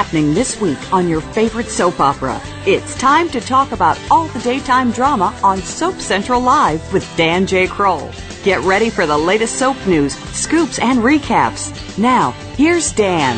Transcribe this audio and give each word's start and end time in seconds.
Happening 0.00 0.32
this 0.32 0.58
week 0.62 0.78
on 0.94 1.06
your 1.06 1.20
favorite 1.20 1.68
soap 1.68 2.00
opera? 2.00 2.40
It's 2.64 2.96
time 2.96 3.28
to 3.28 3.38
talk 3.38 3.70
about 3.72 4.00
all 4.10 4.28
the 4.28 4.38
daytime 4.38 4.92
drama 4.92 5.38
on 5.44 5.58
Soap 5.58 5.96
Central 5.96 6.40
Live 6.40 6.90
with 6.90 7.06
Dan 7.18 7.46
J. 7.46 7.66
Kroll. 7.66 8.10
Get 8.42 8.62
ready 8.62 8.88
for 8.88 9.06
the 9.06 9.18
latest 9.18 9.56
soap 9.56 9.76
news, 9.86 10.16
scoops, 10.34 10.78
and 10.78 11.00
recaps. 11.00 11.98
Now, 11.98 12.30
here's 12.56 12.92
Dan. 12.92 13.36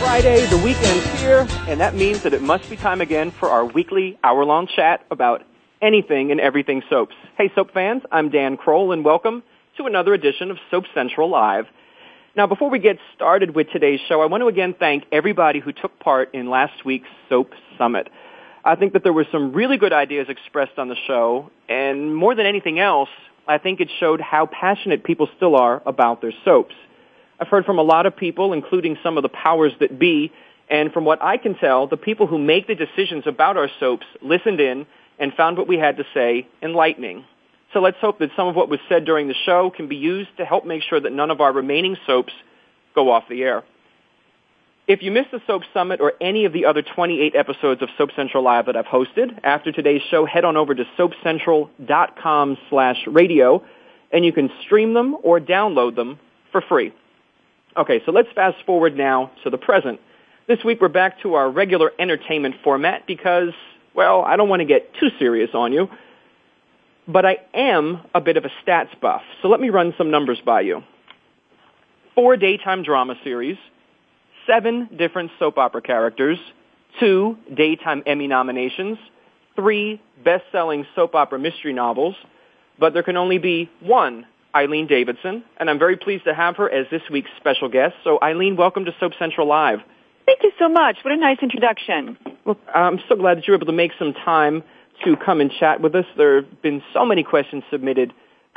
Friday, 0.00 0.46
the 0.46 0.56
weekend's 0.56 1.20
here, 1.20 1.46
and 1.68 1.78
that 1.80 1.94
means 1.94 2.22
that 2.22 2.32
it 2.32 2.40
must 2.40 2.70
be 2.70 2.76
time 2.76 3.02
again 3.02 3.30
for 3.30 3.50
our 3.50 3.66
weekly 3.66 4.18
hour-long 4.24 4.68
chat 4.74 5.04
about 5.10 5.42
anything 5.82 6.30
and 6.30 6.40
everything 6.40 6.82
soaps. 6.88 7.14
Hey, 7.36 7.52
soap 7.54 7.74
fans, 7.74 8.04
I'm 8.10 8.30
Dan 8.30 8.56
Kroll, 8.56 8.90
and 8.92 9.04
welcome 9.04 9.42
to 9.76 9.84
another 9.84 10.14
edition 10.14 10.50
of 10.50 10.56
Soap 10.70 10.84
Central 10.94 11.28
Live. 11.28 11.66
Now, 12.36 12.48
before 12.48 12.68
we 12.68 12.80
get 12.80 12.98
started 13.14 13.54
with 13.54 13.70
today's 13.70 14.00
show, 14.08 14.20
I 14.20 14.26
want 14.26 14.40
to 14.40 14.48
again 14.48 14.74
thank 14.76 15.04
everybody 15.12 15.60
who 15.60 15.70
took 15.70 16.00
part 16.00 16.34
in 16.34 16.50
last 16.50 16.84
week's 16.84 17.08
Soap 17.28 17.52
Summit. 17.78 18.08
I 18.64 18.74
think 18.74 18.94
that 18.94 19.04
there 19.04 19.12
were 19.12 19.26
some 19.30 19.52
really 19.52 19.76
good 19.76 19.92
ideas 19.92 20.26
expressed 20.28 20.76
on 20.76 20.88
the 20.88 20.96
show, 21.06 21.52
and 21.68 22.12
more 22.12 22.34
than 22.34 22.44
anything 22.44 22.80
else, 22.80 23.08
I 23.46 23.58
think 23.58 23.80
it 23.80 23.88
showed 24.00 24.20
how 24.20 24.46
passionate 24.46 25.04
people 25.04 25.28
still 25.36 25.54
are 25.54 25.80
about 25.86 26.22
their 26.22 26.32
soaps. 26.44 26.74
I've 27.38 27.46
heard 27.46 27.66
from 27.66 27.78
a 27.78 27.82
lot 27.82 28.04
of 28.04 28.16
people, 28.16 28.52
including 28.52 28.98
some 29.00 29.16
of 29.16 29.22
the 29.22 29.28
powers 29.28 29.72
that 29.78 29.96
be, 29.96 30.32
and 30.68 30.92
from 30.92 31.04
what 31.04 31.22
I 31.22 31.36
can 31.36 31.54
tell, 31.54 31.86
the 31.86 31.96
people 31.96 32.26
who 32.26 32.38
make 32.38 32.66
the 32.66 32.74
decisions 32.74 33.28
about 33.28 33.56
our 33.56 33.68
soaps 33.78 34.06
listened 34.22 34.58
in 34.58 34.86
and 35.20 35.32
found 35.34 35.56
what 35.56 35.68
we 35.68 35.78
had 35.78 35.98
to 35.98 36.04
say 36.12 36.48
enlightening. 36.60 37.26
So 37.74 37.80
let's 37.80 37.98
hope 38.00 38.20
that 38.20 38.30
some 38.36 38.46
of 38.46 38.54
what 38.54 38.68
was 38.68 38.78
said 38.88 39.04
during 39.04 39.26
the 39.26 39.34
show 39.44 39.68
can 39.68 39.88
be 39.88 39.96
used 39.96 40.30
to 40.38 40.44
help 40.44 40.64
make 40.64 40.82
sure 40.82 41.00
that 41.00 41.12
none 41.12 41.32
of 41.32 41.40
our 41.40 41.52
remaining 41.52 41.96
soaps 42.06 42.32
go 42.94 43.10
off 43.10 43.24
the 43.28 43.42
air. 43.42 43.64
If 44.86 45.02
you 45.02 45.10
missed 45.10 45.32
the 45.32 45.40
Soap 45.46 45.62
Summit 45.72 46.00
or 46.00 46.12
any 46.20 46.44
of 46.44 46.52
the 46.52 46.66
other 46.66 46.82
28 46.82 47.34
episodes 47.34 47.82
of 47.82 47.88
Soap 47.98 48.10
Central 48.14 48.44
Live 48.44 48.66
that 48.66 48.76
I've 48.76 48.84
hosted, 48.84 49.40
after 49.42 49.72
today's 49.72 50.02
show, 50.10 50.24
head 50.24 50.44
on 50.44 50.56
over 50.56 50.74
to 50.74 50.84
soapcentral.com 50.96 52.58
slash 52.70 52.98
radio, 53.08 53.64
and 54.12 54.24
you 54.24 54.32
can 54.32 54.50
stream 54.62 54.94
them 54.94 55.16
or 55.22 55.40
download 55.40 55.96
them 55.96 56.20
for 56.52 56.60
free. 56.60 56.94
Okay, 57.76 58.02
so 58.06 58.12
let's 58.12 58.28
fast 58.34 58.58
forward 58.66 58.96
now 58.96 59.32
to 59.42 59.50
the 59.50 59.58
present. 59.58 60.00
This 60.46 60.62
week 60.64 60.80
we're 60.80 60.88
back 60.88 61.20
to 61.22 61.34
our 61.34 61.50
regular 61.50 61.90
entertainment 61.98 62.56
format 62.62 63.06
because, 63.06 63.52
well, 63.94 64.22
I 64.22 64.36
don't 64.36 64.50
want 64.50 64.60
to 64.60 64.66
get 64.66 64.94
too 65.00 65.08
serious 65.18 65.50
on 65.54 65.72
you 65.72 65.88
but 67.06 67.24
I 67.24 67.38
am 67.52 68.00
a 68.14 68.20
bit 68.20 68.36
of 68.36 68.44
a 68.44 68.50
stats 68.64 68.98
buff. 69.00 69.22
So 69.42 69.48
let 69.48 69.60
me 69.60 69.70
run 69.70 69.94
some 69.98 70.10
numbers 70.10 70.40
by 70.44 70.62
you. 70.62 70.82
Four 72.14 72.36
daytime 72.36 72.82
drama 72.82 73.14
series, 73.24 73.58
seven 74.46 74.88
different 74.96 75.32
soap 75.38 75.58
opera 75.58 75.82
characters, 75.82 76.38
two 77.00 77.36
daytime 77.52 78.02
Emmy 78.06 78.26
nominations, 78.26 78.98
three 79.56 80.00
best-selling 80.24 80.86
soap 80.94 81.14
opera 81.14 81.38
mystery 81.38 81.72
novels, 81.72 82.14
but 82.78 82.92
there 82.92 83.02
can 83.02 83.16
only 83.16 83.38
be 83.38 83.70
one 83.80 84.26
Eileen 84.54 84.86
Davidson, 84.86 85.42
and 85.58 85.68
I'm 85.68 85.78
very 85.80 85.96
pleased 85.96 86.24
to 86.24 86.34
have 86.34 86.56
her 86.56 86.70
as 86.70 86.86
this 86.90 87.02
week's 87.10 87.30
special 87.38 87.68
guest. 87.68 87.94
So 88.04 88.18
Eileen, 88.22 88.56
welcome 88.56 88.84
to 88.84 88.94
Soap 89.00 89.12
Central 89.18 89.48
Live. 89.48 89.80
Thank 90.26 90.42
you 90.42 90.52
so 90.58 90.68
much. 90.68 90.98
What 91.02 91.12
a 91.12 91.16
nice 91.16 91.38
introduction. 91.42 92.16
Well, 92.44 92.56
I'm 92.72 93.00
so 93.08 93.16
glad 93.16 93.38
that 93.38 93.48
you 93.48 93.52
were 93.52 93.56
able 93.56 93.66
to 93.66 93.72
make 93.72 93.92
some 93.98 94.12
time 94.12 94.62
to 95.04 95.16
come 95.16 95.40
and 95.40 95.50
chat 95.50 95.80
with 95.80 95.94
us. 95.94 96.04
There 96.16 96.42
have 96.42 96.62
been 96.62 96.82
so 96.92 97.04
many 97.04 97.22
questions 97.22 97.64
submitted 97.70 98.12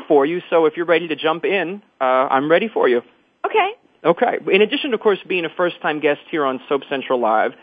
for 0.08 0.26
you, 0.26 0.42
so 0.50 0.66
if 0.66 0.78
you're 0.78 0.86
ready 0.86 1.08
to 1.08 1.16
jump 1.16 1.46
in, 1.46 1.82
uh, 2.00 2.04
I'm 2.04 2.50
ready 2.50 2.68
for 2.68 2.88
you. 2.88 3.02
Okay. 3.46 3.72
Okay. 4.04 4.38
In 4.52 4.62
addition, 4.62 4.94
of 4.94 5.00
course, 5.00 5.20
being 5.28 5.46
a 5.46 5.50
first-time 5.50 6.00
guest 6.00 6.22
here 6.30 6.46
on 6.46 6.62
Soap 6.70 6.84
Central 6.90 7.20
Live, 7.20 7.54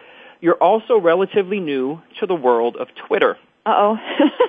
you're 0.40 0.56
also 0.62 0.98
relatively 0.98 1.60
new 1.60 2.02
to 2.20 2.26
the 2.26 2.34
world 2.34 2.76
of 2.76 2.88
Twitter. 3.06 3.38
Uh-oh. 3.64 3.96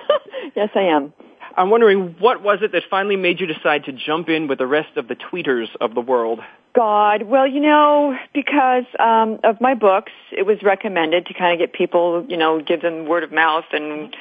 yes, 0.56 0.70
I 0.76 0.82
am. 0.82 1.14
I'm 1.58 1.70
wondering 1.70 2.16
what 2.20 2.42
was 2.42 2.60
it 2.62 2.72
that 2.74 2.84
finally 2.90 3.16
made 3.16 3.40
you 3.40 3.48
decide 3.48 3.86
to 3.86 3.94
jump 3.94 4.30
in 4.30 4.48
with 4.48 4.58
the 4.60 4.68
rest 4.68 4.98
of 4.98 5.08
the 5.08 5.16
tweeters 5.16 5.68
of 5.80 5.96
the 5.96 6.02
world? 6.02 6.40
God, 6.76 7.24
well, 7.24 7.48
you 7.48 7.62
know, 7.62 8.18
because 8.34 8.84
um, 9.00 9.40
of 9.46 9.62
my 9.62 9.76
books, 9.76 10.12
it 10.32 10.46
was 10.46 10.62
recommended 10.62 11.26
to 11.28 11.34
kind 11.34 11.54
of 11.54 11.60
get 11.60 11.74
people, 11.74 12.26
you 12.28 12.36
know, 12.36 12.60
give 12.62 12.82
them 12.82 13.06
word 13.06 13.24
of 13.24 13.32
mouth 13.32 13.64
and 13.72 14.14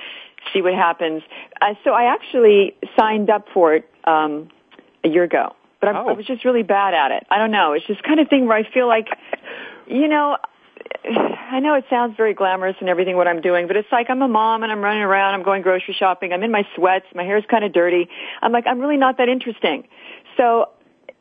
see 0.52 0.62
what 0.62 0.74
happens. 0.74 1.22
Uh, 1.60 1.74
so 1.82 1.90
I 1.90 2.04
actually 2.12 2.76
signed 2.96 3.28
up 3.30 3.46
for 3.52 3.74
it 3.74 3.90
um, 4.04 4.48
a 5.02 5.08
year 5.08 5.24
ago, 5.24 5.56
but 5.80 5.88
I, 5.88 6.00
Oh. 6.00 6.08
I 6.10 6.12
was 6.12 6.26
just 6.26 6.44
really 6.44 6.62
bad 6.62 6.94
at 6.94 7.10
it. 7.10 7.26
I 7.28 7.38
don't 7.38 7.50
know. 7.50 7.72
It's 7.72 7.86
just 7.86 8.04
kind 8.04 8.20
of 8.20 8.28
thing 8.28 8.46
where 8.46 8.56
I 8.56 8.70
feel 8.70 8.86
like, 8.86 9.08
you 9.88 10.06
know, 10.06 10.36
I 11.54 11.60
know 11.60 11.74
it 11.74 11.84
sounds 11.88 12.16
very 12.16 12.34
glamorous 12.34 12.74
and 12.80 12.88
everything 12.88 13.16
what 13.16 13.28
I'm 13.28 13.40
doing, 13.40 13.68
but 13.68 13.76
it's 13.76 13.86
like 13.92 14.10
I'm 14.10 14.20
a 14.22 14.26
mom 14.26 14.64
and 14.64 14.72
I'm 14.72 14.80
running 14.80 15.04
around, 15.04 15.34
I'm 15.34 15.44
going 15.44 15.62
grocery 15.62 15.94
shopping, 15.96 16.32
I'm 16.32 16.42
in 16.42 16.50
my 16.50 16.66
sweats, 16.74 17.06
my 17.14 17.22
hair's 17.22 17.44
kind 17.48 17.62
of 17.62 17.72
dirty. 17.72 18.08
I'm 18.42 18.50
like, 18.50 18.66
I'm 18.66 18.80
really 18.80 18.96
not 18.96 19.18
that 19.18 19.28
interesting. 19.28 19.86
So 20.36 20.70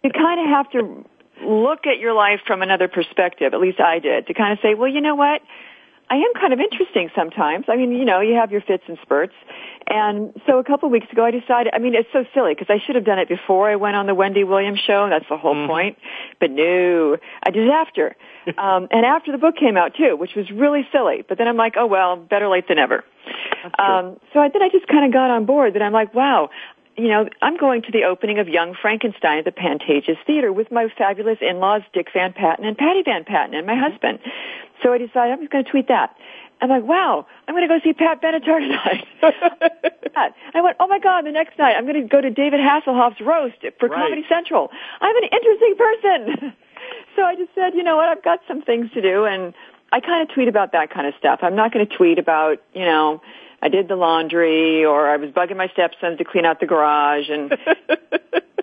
you 0.04 0.10
kind 0.10 0.40
of 0.40 0.48
have 0.48 0.72
to 0.72 1.06
look 1.46 1.86
at 1.86 2.00
your 2.00 2.14
life 2.14 2.40
from 2.48 2.64
another 2.64 2.88
perspective, 2.88 3.54
at 3.54 3.60
least 3.60 3.80
I 3.80 4.00
did, 4.00 4.26
to 4.26 4.34
kind 4.34 4.52
of 4.54 4.58
say, 4.64 4.74
well, 4.74 4.90
you 4.90 5.02
know 5.02 5.14
what? 5.14 5.42
I 6.10 6.16
am 6.16 6.34
kind 6.34 6.52
of 6.52 6.60
interesting 6.60 7.12
sometimes. 7.16 7.66
I 7.70 7.76
mean, 7.76 7.92
you 7.92 8.04
know, 8.04 8.20
you 8.20 8.34
have 8.34 8.52
your 8.52 8.62
fits 8.62 8.84
and 8.88 8.98
spurts. 9.04 9.36
And 9.88 10.34
so 10.48 10.60
a 10.60 10.64
couple 10.64 10.88
of 10.88 10.92
weeks 10.92 11.08
ago 11.12 11.26
I 11.26 11.32
decided, 11.32 11.74
I 11.74 11.80
mean, 11.80 11.96
it's 11.96 12.10
so 12.14 12.26
silly 12.34 12.54
because 12.54 12.70
I 12.70 12.84
should 12.86 12.96
have 12.96 13.06
done 13.06 13.20
it 13.20 13.28
before 13.28 13.70
I 13.70 13.76
went 13.76 13.96
on 13.96 14.06
the 14.06 14.16
Wendy 14.16 14.44
Williams 14.44 14.80
show. 14.80 15.10
That's 15.10 15.28
the 15.30 15.38
whole 15.38 15.68
point. 15.68 15.98
But 16.40 16.52
no, 16.52 17.18
I 17.46 17.52
did 17.52 17.68
it 17.68 17.72
after. 17.72 18.16
um, 18.58 18.88
and 18.92 19.06
after 19.06 19.32
the 19.32 19.38
book 19.38 19.56
came 19.58 19.78
out 19.78 19.96
too, 19.96 20.16
which 20.16 20.36
was 20.36 20.50
really 20.52 20.88
silly. 20.92 21.24
But 21.28 21.38
then 21.38 21.48
I'm 21.48 21.58
like, 21.58 21.74
oh 21.78 21.86
well, 21.86 22.16
better 22.16 22.48
late 22.48 22.68
than 22.68 22.78
ever. 22.78 23.04
Um, 23.80 24.20
so 24.34 24.40
I, 24.40 24.50
then 24.50 24.62
I 24.62 24.70
just 24.70 24.88
kind 24.88 25.06
of 25.06 25.14
got 25.14 25.30
on 25.30 25.46
board 25.46 25.76
that 25.76 25.82
I'm 25.82 25.94
like, 25.94 26.14
wow, 26.14 26.50
you 26.98 27.08
know, 27.08 27.28
I'm 27.42 27.58
going 27.58 27.82
to 27.84 27.92
the 27.92 28.04
opening 28.04 28.40
of 28.40 28.48
Young 28.48 28.76
Frankenstein 28.80 29.40
at 29.40 29.46
the 29.46 29.52
Pantages 29.52 30.18
Theater 30.28 30.52
with 30.52 30.72
my 30.72 30.88
fabulous 30.98 31.38
in-laws, 31.42 31.82
Dick 31.94 32.08
Van 32.14 32.34
Patten 32.34 32.66
and 32.66 32.78
Patty 32.78 33.02
Van 33.04 33.24
Patten 33.24 33.56
and 33.56 33.66
my 33.66 33.76
husband. 33.76 34.20
So 34.84 34.94
I 34.94 34.98
decided 34.98 35.34
I'm 35.34 35.40
just 35.40 35.52
going 35.52 35.64
to 35.64 35.72
tweet 35.72 35.88
that. 35.88 36.16
I'm 36.64 36.70
like, 36.70 36.84
wow, 36.86 37.28
I'm 37.46 37.54
going 37.54 37.68
to 37.68 37.78
go 37.78 37.84
see 37.84 37.92
Pat 37.92 38.22
Benatar 38.22 38.60
tonight. 38.60 39.06
I 40.56 40.62
went, 40.62 40.78
oh 40.80 40.88
my 40.88 40.98
God, 40.98 41.26
the 41.26 41.32
next 41.32 41.60
night 41.60 41.76
I'm 41.76 41.84
going 41.84 42.02
to 42.02 42.08
go 42.08 42.22
to 42.22 42.30
David 42.30 42.62
Hasselhoff's 42.62 43.20
roast 43.20 43.58
for 43.80 43.90
Right. 43.90 43.98
Comedy 43.98 44.24
Central. 44.30 44.72
I'm 45.02 45.14
an 45.18 45.24
interesting 45.26 45.76
person. 45.78 46.54
so 47.18 47.24
I 47.24 47.36
just 47.36 47.54
said, 47.54 47.74
you 47.76 47.84
know 47.84 47.98
what, 47.98 48.08
I've 48.08 48.24
got 48.24 48.40
some 48.48 48.62
things 48.62 48.90
to 48.94 49.02
do 49.02 49.26
and 49.26 49.54
I 49.92 50.00
kind 50.00 50.28
of 50.28 50.34
tweet 50.34 50.48
about 50.48 50.72
that 50.72 50.90
kind 50.90 51.06
of 51.06 51.14
stuff. 51.20 51.40
I'm 51.42 51.56
not 51.58 51.74
going 51.74 51.86
to 51.86 51.98
tweet 51.98 52.18
about, 52.18 52.60
you 52.74 52.86
know, 52.86 53.22
I 53.62 53.68
did 53.68 53.90
the 53.90 53.98
laundry 53.98 54.86
or 54.86 55.10
I 55.10 55.18
was 55.18 55.32
bugging 55.32 55.58
my 55.58 55.68
stepson 55.68 56.18
to 56.18 56.24
clean 56.24 56.46
out 56.46 56.62
the 56.62 56.66
garage 56.66 57.30
and 57.30 57.58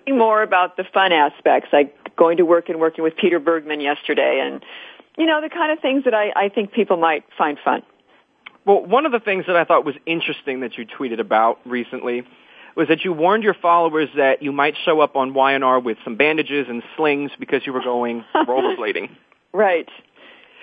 more 0.17 0.41
about 0.41 0.75
the 0.75 0.85
fun 0.91 1.11
aspects, 1.11 1.69
like 1.71 2.15
going 2.15 2.37
to 2.37 2.45
work 2.45 2.67
and 2.69 2.79
working 2.79 3.03
with 3.03 3.15
Peter 3.15 3.39
Bergman 3.39 3.79
yesterday 3.79 4.41
and, 4.43 4.65
you 5.17 5.27
know, 5.27 5.39
the 5.39 5.49
kind 5.49 5.71
of 5.71 5.79
things 5.79 6.05
that 6.05 6.15
I, 6.15 6.31
I 6.35 6.49
think 6.49 6.71
people 6.71 6.97
might 6.97 7.25
find 7.37 7.59
fun. 7.63 7.83
Well, 8.65 8.85
one 8.85 9.05
of 9.05 9.11
the 9.11 9.19
things 9.19 9.45
that 9.47 9.55
I 9.55 9.63
thought 9.63 9.85
was 9.85 9.95
interesting 10.05 10.61
that 10.61 10.77
you 10.77 10.85
tweeted 10.85 11.19
about 11.19 11.59
recently 11.65 12.23
was 12.75 12.87
that 12.87 13.03
you 13.03 13.11
warned 13.11 13.43
your 13.43 13.55
followers 13.55 14.09
that 14.15 14.41
you 14.41 14.51
might 14.51 14.75
show 14.85 15.01
up 15.01 15.15
on 15.15 15.33
YNR 15.33 15.83
with 15.83 15.97
some 16.03 16.15
bandages 16.15 16.67
and 16.69 16.83
slings 16.95 17.31
because 17.39 17.61
you 17.65 17.73
were 17.73 17.81
going 17.81 18.23
rollerblading. 18.35 19.09
Right. 19.51 19.89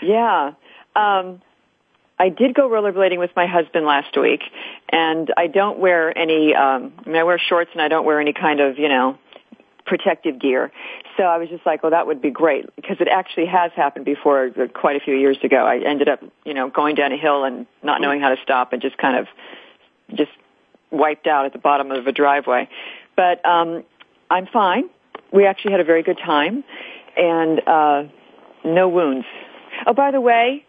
Yeah. 0.01 0.53
Um, 0.97 1.43
I 2.19 2.31
did 2.31 2.55
go 2.55 2.69
rollerblading 2.69 3.19
with 3.19 3.31
my 3.37 3.47
husband 3.47 3.87
last 3.87 4.17
week, 4.17 4.41
and 4.91 5.33
I 5.37 5.47
don't 5.47 5.79
wear 5.79 6.17
any. 6.17 6.55
Um, 6.55 6.93
I 7.05 7.09
mean, 7.09 7.17
I 7.17 7.23
wear 7.25 7.39
shorts 7.39 7.71
and 7.73 7.83
I 7.83 7.89
don't 7.89 8.05
wear 8.05 8.21
any 8.21 8.33
kind 8.33 8.61
of, 8.61 8.79
you 8.79 8.89
know, 8.89 9.19
protective 9.89 10.39
gear. 10.39 10.71
So 11.17 11.25
I 11.25 11.39
was 11.39 11.49
just 11.49 11.65
like, 11.67 11.83
well, 11.83 11.91
that 11.91 12.07
would 12.07 12.23
be 12.23 12.31
great 12.31 12.65
because 12.77 12.99
it 13.01 13.09
actually 13.09 13.47
has 13.47 13.73
happened 13.75 14.05
before 14.05 14.47
uh, 14.47 14.69
quite 14.69 14.97
a 14.97 15.01
few 15.01 15.15
years 15.15 15.39
ago. 15.43 15.67
I 15.67 15.79
ended 15.79 16.09
up, 16.09 16.21
you 16.45 16.55
know, 16.55 16.69
going 16.69 16.95
down 16.95 17.11
a 17.13 17.17
hill 17.17 17.45
and 17.45 17.67
not 17.83 18.01
knowing 18.01 18.21
how 18.21 18.29
to 18.29 18.37
stop 18.43 18.73
and 18.73 18.81
just 18.81 18.99
kind 18.99 19.17
of 19.17 19.27
just 20.15 20.31
wiped 20.91 21.27
out 21.27 21.47
at 21.47 21.53
the 21.53 21.59
bottom 21.59 21.91
of 21.91 22.07
a 22.07 22.13
driveway. 22.13 22.69
But 23.17 23.45
um, 23.45 23.85
I'm 24.31 24.47
fine. 24.47 24.85
We 25.33 25.47
actually 25.47 25.73
had 25.73 25.81
a 25.81 25.85
very 25.85 26.03
good 26.03 26.19
time 26.19 26.63
and 27.17 27.61
uh, 27.67 28.05
no 28.65 28.89
wounds. 28.89 29.27
Oh, 29.87 29.95
by 29.95 30.11
the 30.11 30.21
way, 30.21 30.65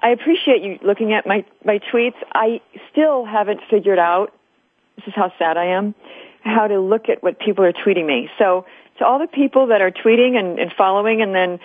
I 0.00 0.10
appreciate 0.10 0.62
you 0.62 0.78
looking 0.82 1.12
at 1.12 1.26
my, 1.26 1.44
my 1.64 1.78
tweets. 1.92 2.16
I 2.34 2.60
still 2.90 3.24
haven't 3.24 3.60
figured 3.70 3.98
out, 3.98 4.32
this 4.96 5.06
is 5.06 5.14
how 5.14 5.32
sad 5.38 5.56
I 5.56 5.66
am, 5.66 5.94
how 6.44 6.66
to 6.66 6.80
look 6.80 7.08
at 7.08 7.22
what 7.22 7.38
people 7.38 7.64
are 7.64 7.72
tweeting 7.72 8.06
me. 8.06 8.28
So 8.38 8.66
to 8.98 9.06
all 9.06 9.18
the 9.18 9.26
people 9.26 9.68
that 9.68 9.80
are 9.80 9.90
tweeting 9.90 10.36
and, 10.36 10.58
and 10.58 10.72
following 10.72 11.22
and 11.22 11.34
then 11.34 11.60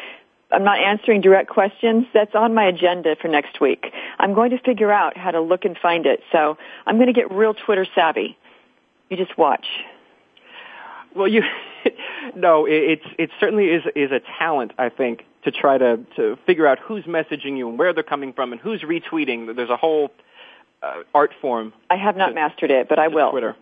I'm 0.52 0.64
not 0.64 0.80
answering 0.80 1.22
direct 1.22 1.50
questions, 1.50 2.06
that's 2.14 2.34
on 2.34 2.54
my 2.54 2.66
agenda 2.66 3.18
for 3.22 3.28
next 3.28 3.60
week. 3.60 3.88
I'm 4.18 4.34
going 4.34 4.52
to 4.52 4.60
figure 4.60 4.92
out 4.92 5.18
how 5.18 5.32
to 5.32 5.42
look 5.42 5.66
and 5.66 5.78
find 5.78 6.06
it. 6.06 6.22
So 6.32 6.58
I'm 6.86 6.96
going 6.96 7.08
to 7.08 7.14
get 7.14 7.32
real 7.32 7.54
Twitter 7.54 7.86
savvy. 7.94 8.38
You 9.10 9.18
just 9.18 9.38
watch. 9.38 9.66
Well, 11.16 11.28
you 11.28 11.44
no, 12.36 12.66
it, 12.66 12.72
it's 12.74 13.06
it 13.18 13.30
certainly 13.40 13.66
is 13.66 13.84
is 13.96 14.12
a 14.12 14.22
talent, 14.40 14.72
I 14.78 14.90
think, 14.90 15.24
to 15.44 15.52
try 15.52 15.78
to 15.78 15.98
to 16.16 16.38
figure 16.46 16.68
out 16.68 16.80
who's 16.80 17.06
messaging 17.06 17.58
you 17.58 17.70
and 17.70 17.78
where 17.78 17.94
they're 17.94 18.04
coming 18.04 18.34
from 18.34 18.52
and 18.52 18.62
who's 18.62 18.82
retweeting. 18.82 19.54
There's 19.56 19.70
a 19.70 19.78
whole 19.78 20.12
uh, 20.82 21.04
art 21.14 21.32
form. 21.42 21.74
I 21.90 21.96
have 21.96 22.16
not 22.16 22.30
to, 22.30 22.36
mastered 22.36 22.72
it, 22.72 22.88
but 22.88 23.00
I 23.00 23.08
will. 23.08 23.32
Twitter. 23.32 23.56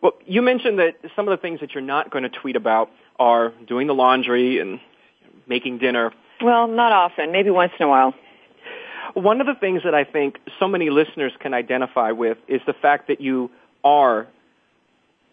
Well, 0.00 0.12
you 0.26 0.42
mentioned 0.42 0.78
that 0.78 0.96
some 1.16 1.26
of 1.28 1.36
the 1.36 1.40
things 1.40 1.60
that 1.60 1.74
you're 1.74 1.82
not 1.82 2.10
going 2.10 2.22
to 2.22 2.30
tweet 2.30 2.56
about 2.56 2.90
are 3.18 3.52
doing 3.66 3.86
the 3.86 3.94
laundry 3.94 4.60
and 4.60 4.80
making 5.46 5.78
dinner. 5.78 6.12
Well, 6.40 6.68
not 6.68 6.92
often. 6.92 7.32
Maybe 7.32 7.50
once 7.50 7.72
in 7.78 7.86
a 7.86 7.88
while. 7.88 8.14
One 9.14 9.40
of 9.40 9.46
the 9.46 9.54
things 9.54 9.82
that 9.84 9.94
I 9.94 10.04
think 10.04 10.38
so 10.60 10.68
many 10.68 10.90
listeners 10.90 11.32
can 11.40 11.54
identify 11.54 12.12
with 12.12 12.38
is 12.46 12.60
the 12.66 12.74
fact 12.74 13.08
that 13.08 13.20
you 13.20 13.50
are 13.82 14.26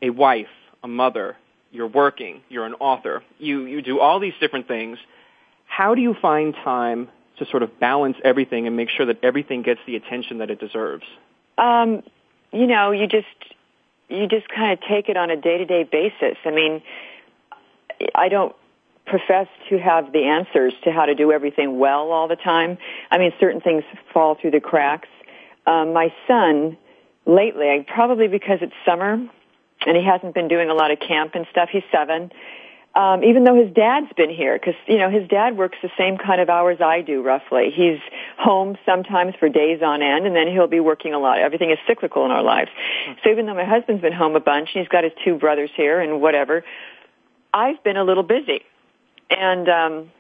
a 0.01 0.09
wife, 0.09 0.47
a 0.83 0.87
mother, 0.87 1.35
you're 1.71 1.87
working, 1.87 2.41
you're 2.49 2.65
an 2.65 2.75
author, 2.75 3.23
you, 3.37 3.65
you 3.65 3.81
do 3.81 3.99
all 3.99 4.19
these 4.19 4.33
different 4.39 4.67
things. 4.67 4.97
How 5.67 5.93
do 5.93 6.01
you 6.01 6.15
find 6.21 6.53
time 6.53 7.09
to 7.37 7.45
sort 7.45 7.63
of 7.63 7.79
balance 7.79 8.15
everything 8.23 8.65
and 8.65 8.77
make 8.77 8.89
sure 8.89 9.05
that 9.05 9.23
everything 9.23 9.61
gets 9.61 9.81
the 9.85 9.95
attention 9.95 10.37
that 10.37 10.49
it 10.49 10.59
deserves? 10.59 11.03
Um, 11.57 12.01
you 12.53 12.67
know, 12.67 12.91
you 12.91 13.07
just 13.07 13.27
you 14.09 14.27
just 14.27 14.47
kind 14.49 14.71
of 14.73 14.79
take 14.87 15.09
it 15.09 15.17
on 15.17 15.29
a 15.29 15.35
day-to-day 15.35 15.83
basis. 15.83 16.37
I 16.45 16.51
mean, 16.51 16.81
I 18.13 18.29
don't 18.29 18.55
profess 19.05 19.47
to 19.69 19.77
have 19.77 20.11
the 20.11 20.25
answers 20.25 20.73
to 20.83 20.91
how 20.91 21.05
to 21.05 21.15
do 21.15 21.31
everything 21.31 21.77
well 21.77 22.11
all 22.11 22.27
the 22.27 22.35
time. 22.35 22.77
I 23.11 23.17
mean, 23.17 23.31
certain 23.39 23.61
things 23.61 23.83
fall 24.13 24.35
through 24.39 24.51
the 24.51 24.59
cracks. 24.59 25.09
Um, 25.67 25.93
my 25.93 26.13
son, 26.27 26.77
lately, 27.25 27.85
probably 27.87 28.27
because 28.27 28.59
it's 28.61 28.73
summer 28.85 29.13
and 29.85 29.97
he 29.97 30.03
hasn't 30.03 30.33
been 30.33 30.47
doing 30.47 30.69
a 30.69 30.73
lot 30.73 30.91
of 30.91 30.99
camp 30.99 31.35
and 31.35 31.45
stuff. 31.51 31.69
He's 31.71 31.83
seven. 31.91 32.31
Um, 32.95 33.25
even 33.25 33.43
though 33.43 33.55
his 33.55 33.73
dad's 33.73 34.11
been 34.13 34.29
here, 34.29 34.57
because 34.57 34.75
you 34.87 34.97
know 34.97 35.09
his 35.09 35.27
dad 35.27 35.57
works 35.57 35.77
the 35.81 35.91
same 35.97 36.17
kind 36.17 36.39
of 36.39 36.49
hours 36.49 36.79
I 36.79 37.01
do, 37.01 37.21
roughly. 37.21 37.71
He's 37.75 37.99
home 38.37 38.77
sometimes 38.85 39.35
for 39.37 39.49
days 39.49 39.81
on 39.81 40.01
end, 40.01 40.25
and 40.25 40.33
then 40.33 40.47
he'll 40.47 40.67
be 40.67 40.79
working 40.79 41.13
a 41.13 41.19
lot. 41.19 41.39
Everything 41.39 41.71
is 41.71 41.77
cyclical 41.85 42.23
in 42.23 42.31
our 42.31 42.43
lives. 42.43 42.71
So 43.23 43.29
even 43.31 43.47
though 43.47 43.53
my 43.53 43.65
husband's 43.65 44.01
been 44.01 44.13
home 44.13 44.35
a 44.37 44.39
bunch, 44.39 44.69
he's 44.73 44.87
got 44.87 45.03
his 45.03 45.13
two 45.25 45.35
brothers 45.35 45.71
here 45.75 45.99
and 45.99 46.21
whatever, 46.21 46.63
I've 47.53 47.83
been 47.83 47.97
a 47.97 48.03
little 48.03 48.23
busy 48.23 48.61
and 49.29 49.67
um 49.69 50.11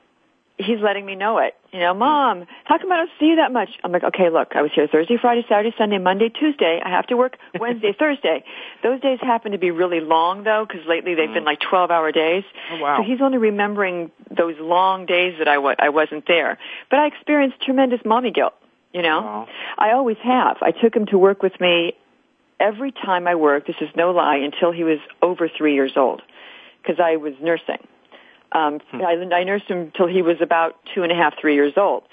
he's 0.57 0.79
letting 0.79 1.05
me 1.05 1.15
know 1.15 1.39
it. 1.39 1.55
You 1.71 1.79
know, 1.79 1.93
mom, 1.93 2.45
how 2.63 2.77
come 2.77 2.91
I 2.91 2.97
don't 2.97 3.09
see 3.19 3.27
you 3.27 3.35
that 3.37 3.51
much? 3.51 3.69
I'm 3.83 3.91
like, 3.91 4.03
okay, 4.03 4.29
look, 4.29 4.55
I 4.55 4.61
was 4.61 4.71
here 4.73 4.87
Thursday, 4.87 5.17
Friday, 5.19 5.45
Saturday, 5.49 5.75
Sunday, 5.77 5.97
Monday, 5.97 6.29
Tuesday. 6.29 6.81
I 6.83 6.89
have 6.89 7.07
to 7.07 7.17
work 7.17 7.37
Wednesday, 7.59 7.93
Thursday. 7.99 8.43
Those 8.81 9.01
days 9.01 9.19
happen 9.21 9.51
to 9.51 9.57
be 9.57 9.71
really 9.71 9.99
long 9.99 10.43
though, 10.43 10.65
because 10.67 10.87
lately 10.87 11.15
they've 11.15 11.29
mm. 11.29 11.33
been 11.33 11.43
like 11.43 11.59
12 11.59 11.91
hour 11.91 12.11
days. 12.11 12.43
Oh, 12.71 12.79
wow. 12.79 12.97
So 12.97 13.03
he's 13.03 13.21
only 13.21 13.37
remembering 13.37 14.11
those 14.29 14.55
long 14.59 15.05
days 15.05 15.35
that 15.39 15.47
I 15.47 15.55
w- 15.55 15.75
I 15.77 15.89
wasn't 15.89 16.25
there. 16.27 16.57
But 16.89 16.99
I 16.99 17.07
experienced 17.07 17.61
tremendous 17.61 17.99
mommy 18.05 18.31
guilt. 18.31 18.53
You 18.93 19.01
know, 19.01 19.21
wow. 19.21 19.47
I 19.77 19.91
always 19.91 20.17
have. 20.23 20.57
I 20.61 20.71
took 20.71 20.95
him 20.95 21.07
to 21.07 21.17
work 21.17 21.43
with 21.43 21.59
me 21.59 21.93
every 22.61 22.93
time 22.93 23.27
I 23.27 23.35
worked. 23.35 23.67
This 23.67 23.75
is 23.81 23.89
no 23.93 24.11
lie 24.11 24.37
until 24.37 24.71
he 24.71 24.85
was 24.85 24.99
over 25.21 25.49
three 25.49 25.73
years 25.73 25.93
old, 25.97 26.21
because 26.81 26.97
I 27.03 27.17
was 27.17 27.33
nursing. 27.41 27.85
Um, 28.51 28.79
hmm. 28.91 29.01
I, 29.01 29.13
I 29.35 29.43
nursed 29.43 29.65
him 29.65 29.91
till 29.95 30.07
he 30.07 30.21
was 30.21 30.37
about 30.41 30.75
two 30.93 31.03
and 31.03 31.11
a 31.11 31.15
half, 31.15 31.33
three 31.39 31.55
years 31.55 31.73
old. 31.77 32.03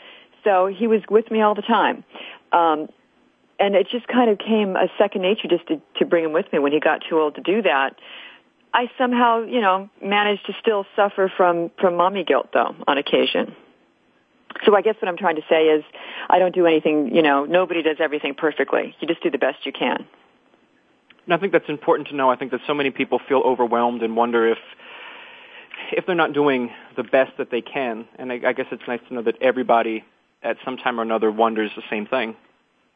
So 0.45 0.67
he 0.67 0.87
was 0.87 1.03
with 1.11 1.31
me 1.31 1.41
all 1.41 1.55
the 1.55 1.63
time. 1.63 2.05
Um, 2.53 2.89
and 3.59 3.77
it 3.77 3.89
just 3.91 4.09
kind 4.09 4.31
of 4.31 4.39
came 4.39 4.77
a 4.77 4.89
second 4.99 5.23
nature 5.23 5.49
just 5.49 5.67
to, 5.69 5.81
to 5.99 6.05
bring 6.05 6.25
him 6.25 6.33
with 6.33 6.53
me 6.53 6.59
when 6.59 6.73
he 6.73 6.81
got 6.81 7.03
too 7.09 7.19
old 7.21 7.37
to 7.37 7.41
do 7.41 7.63
that. 7.63 7.97
I 8.75 8.91
somehow, 8.99 9.45
you 9.45 9.61
know, 9.61 9.89
managed 10.03 10.47
to 10.47 10.55
still 10.61 10.87
suffer 10.97 11.31
from, 11.37 11.71
from 11.79 11.97
mommy 11.97 12.25
guilt 12.25 12.49
though 12.53 12.75
on 12.89 12.99
occasion. 12.99 13.55
So 14.65 14.75
I 14.75 14.83
guess 14.83 14.97
what 15.01 15.09
I'm 15.09 15.17
trying 15.17 15.37
to 15.37 15.43
say 15.49 15.67
is 15.67 15.85
I 16.29 16.39
don't 16.39 16.55
do 16.55 16.67
anything, 16.67 17.15
you 17.15 17.23
know, 17.23 17.45
nobody 17.45 17.83
does 17.83 17.97
everything 18.01 18.35
perfectly. 18.35 18.95
You 19.01 19.09
just 19.09 19.23
do 19.23 19.31
the 19.31 19.39
best 19.39 19.65
you 19.65 19.73
can. 19.73 20.07
And 21.25 21.35
I 21.35 21.37
think 21.37 21.53
that's 21.53 21.69
important 21.69 22.09
to 22.09 22.17
know. 22.17 22.31
I 22.31 22.37
think 22.37 22.51
that 22.51 22.61
so 22.67 22.75
many 22.75 22.91
people 22.91 23.21
feel 23.29 23.39
overwhelmed 23.39 24.03
and 24.03 24.17
wonder 24.17 24.49
if 24.49 24.59
if 25.97 26.07
they're 26.07 26.15
not 26.15 26.33
doing 26.33 26.71
the 26.97 27.03
best 27.03 27.33
that 27.39 27.51
they 27.51 27.61
can. 27.61 28.07
And 28.17 28.33
I, 28.33 28.41
I 28.47 28.53
guess 28.53 28.67
it's 28.71 28.83
nice 28.87 29.01
to 29.09 29.15
know 29.15 29.23
that 29.23 29.37
everybody 29.41 30.05
at 30.43 30.57
some 30.65 30.77
time 30.77 30.99
or 30.99 31.03
another 31.03 31.31
wonders 31.31 31.71
the 31.77 31.83
same 31.89 32.07
thing. 32.07 32.37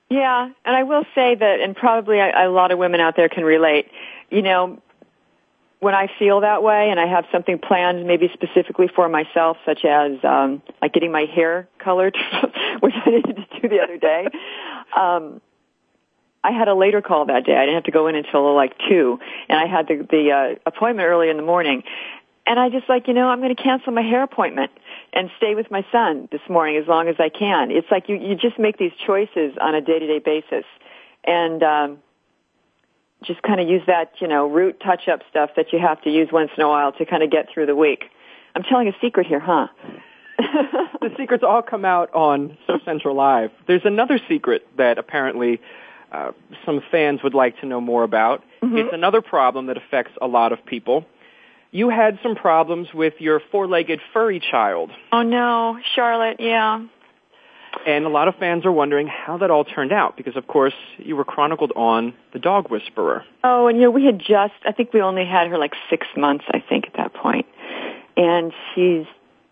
Yeah, 0.09 0.51
and 0.65 0.77
I 0.77 0.85
will 0.85 1.05
say 1.15 1.35
that, 1.35 1.61
and 1.61 1.75
probably 1.75 2.19
a, 2.19 2.47
a 2.47 2.49
lot 2.49 2.71
of 2.71 2.79
women 2.79 3.01
out 3.01 3.17
there 3.17 3.29
can 3.29 3.45
relate. 3.45 3.91
You 4.31 4.43
know, 4.43 4.81
when 5.81 5.95
I 5.95 6.09
feel 6.19 6.41
that 6.41 6.63
way 6.63 6.91
and 6.91 6.99
I 7.01 7.07
have 7.07 7.25
something 7.33 7.59
planned, 7.59 8.07
maybe 8.07 8.31
specifically 8.33 8.89
for 8.95 9.09
myself, 9.09 9.57
such 9.67 9.85
as 9.85 10.13
um, 10.25 10.63
like 10.81 10.93
getting 10.93 11.13
my 11.13 11.25
hair 11.25 11.69
colored, 11.79 12.17
which 12.81 12.95
I 13.05 13.11
needed 13.11 13.37
to 13.37 13.61
do 13.61 13.69
the 13.69 13.81
other 13.81 13.99
day. 13.99 14.27
Um, 14.97 15.41
I 16.47 16.53
had 16.53 16.69
a 16.69 16.75
later 16.75 17.03
call 17.03 17.27
that 17.27 17.45
day. 17.45 17.57
I 17.57 17.63
didn't 17.63 17.75
have 17.75 17.85
to 17.85 17.91
go 17.91 18.07
in 18.07 18.15
until 18.15 18.55
like 18.55 18.75
two, 18.89 19.19
and 19.49 19.59
I 19.59 19.67
had 19.67 19.89
the 19.89 20.07
the 20.09 20.31
uh, 20.31 20.55
appointment 20.65 21.09
early 21.09 21.29
in 21.29 21.37
the 21.37 21.43
morning. 21.43 21.83
And 22.47 22.61
I 22.61 22.69
just 22.69 22.89
like, 22.89 23.09
you 23.09 23.15
know, 23.15 23.29
I'm 23.29 23.41
going 23.41 23.55
to 23.55 23.61
cancel 23.61 23.93
my 23.93 24.03
hair 24.03 24.23
appointment 24.23 24.71
and 25.13 25.31
stay 25.37 25.55
with 25.55 25.71
my 25.71 25.85
son 25.91 26.29
this 26.31 26.41
morning 26.49 26.77
as 26.77 26.87
long 26.87 27.09
as 27.09 27.17
I 27.19 27.29
can. 27.29 27.73
It's 27.73 27.89
like 27.91 28.09
you, 28.09 28.17
you 28.17 28.37
just 28.37 28.59
make 28.59 28.79
these 28.79 28.93
choices 29.05 29.55
on 29.61 29.75
a 29.75 29.81
day-to-day 29.81 30.21
basis. 30.21 30.65
And, 31.25 31.62
um, 31.62 31.99
just 33.25 33.43
kind 33.43 33.61
of 33.61 33.69
use 33.69 33.83
that, 33.87 34.12
you 34.21 34.29
know, 34.29 34.47
root 34.47 34.79
touch-up 34.81 35.23
stuff 35.31 35.50
that 35.57 35.73
you 35.73 35.79
have 35.79 36.00
to 36.03 36.11
use 36.11 36.29
once 36.31 36.50
in 36.57 36.62
a 36.62 36.69
while 36.69 36.93
to 36.93 37.05
kind 37.05 37.23
of 37.23 37.31
get 37.31 37.49
through 37.53 37.67
the 37.67 37.75
week. 37.75 38.05
I'm 38.55 38.62
telling 38.62 38.88
a 38.88 38.93
secret 39.00 39.26
here, 39.26 39.41
huh? 39.41 39.69
the 40.38 41.11
secrets 41.17 41.43
all 41.43 41.62
come 41.62 41.85
out 41.85 42.12
on 42.15 42.57
Soap 42.67 42.83
Central 42.85 43.17
Live. 43.17 43.50
There's 43.67 43.85
another 43.85 44.21
secret 44.29 44.67
that 44.76 44.99
apparently 44.99 45.61
uh, 46.12 46.33
some 46.65 46.83
fans 46.91 47.23
would 47.23 47.35
like 47.35 47.59
to 47.61 47.67
know 47.67 47.81
more 47.81 48.05
about. 48.05 48.45
Mm-hmm. 48.62 48.76
It's 48.76 48.93
another 48.93 49.23
problem 49.23 49.67
that 49.67 49.76
affects 49.76 50.12
a 50.21 50.26
lot 50.26 50.53
of 50.53 50.65
people 50.65 51.07
you 51.76 51.90
had 51.90 52.18
some 52.23 52.35
problems 52.35 52.88
with 52.95 53.12
your 53.18 53.38
four-legged 53.52 54.00
furry 54.14 54.40
child. 54.40 54.90
Oh 55.12 55.23
no, 55.23 55.78
Charlotte, 55.95 56.38
yeah. 56.40 56.87
And 57.87 58.06
a 58.06 58.09
lot 58.09 58.28
of 58.28 58.37
fans 58.37 58.64
are 58.64 58.73
wondering 58.73 59.06
how 59.06 59.37
that 59.37 59.50
all 59.50 59.64
turned 59.64 59.92
out 59.92 60.16
because 60.16 60.37
of 60.37 60.47
course 60.47 60.73
you 60.97 61.14
were 61.14 61.25
chronicled 61.25 61.73
on 61.76 62.14
The 62.33 62.38
Dog 62.38 62.71
Whisperer. 62.71 63.25
Oh, 63.45 63.66
and 63.66 63.76
you 63.76 63.85
know, 63.85 63.90
we 63.90 64.06
had 64.06 64.18
just 64.18 64.54
I 64.64 64.73
think 64.73 64.95
we 64.95 65.02
only 65.02 65.26
had 65.26 65.49
her 65.49 65.59
like 65.59 65.75
6 65.90 66.06
months 66.16 66.45
I 66.49 66.64
think 66.66 66.87
at 66.87 66.95
that 66.97 67.12
point. 67.12 67.45
And 68.16 68.54
she's 68.75 69.04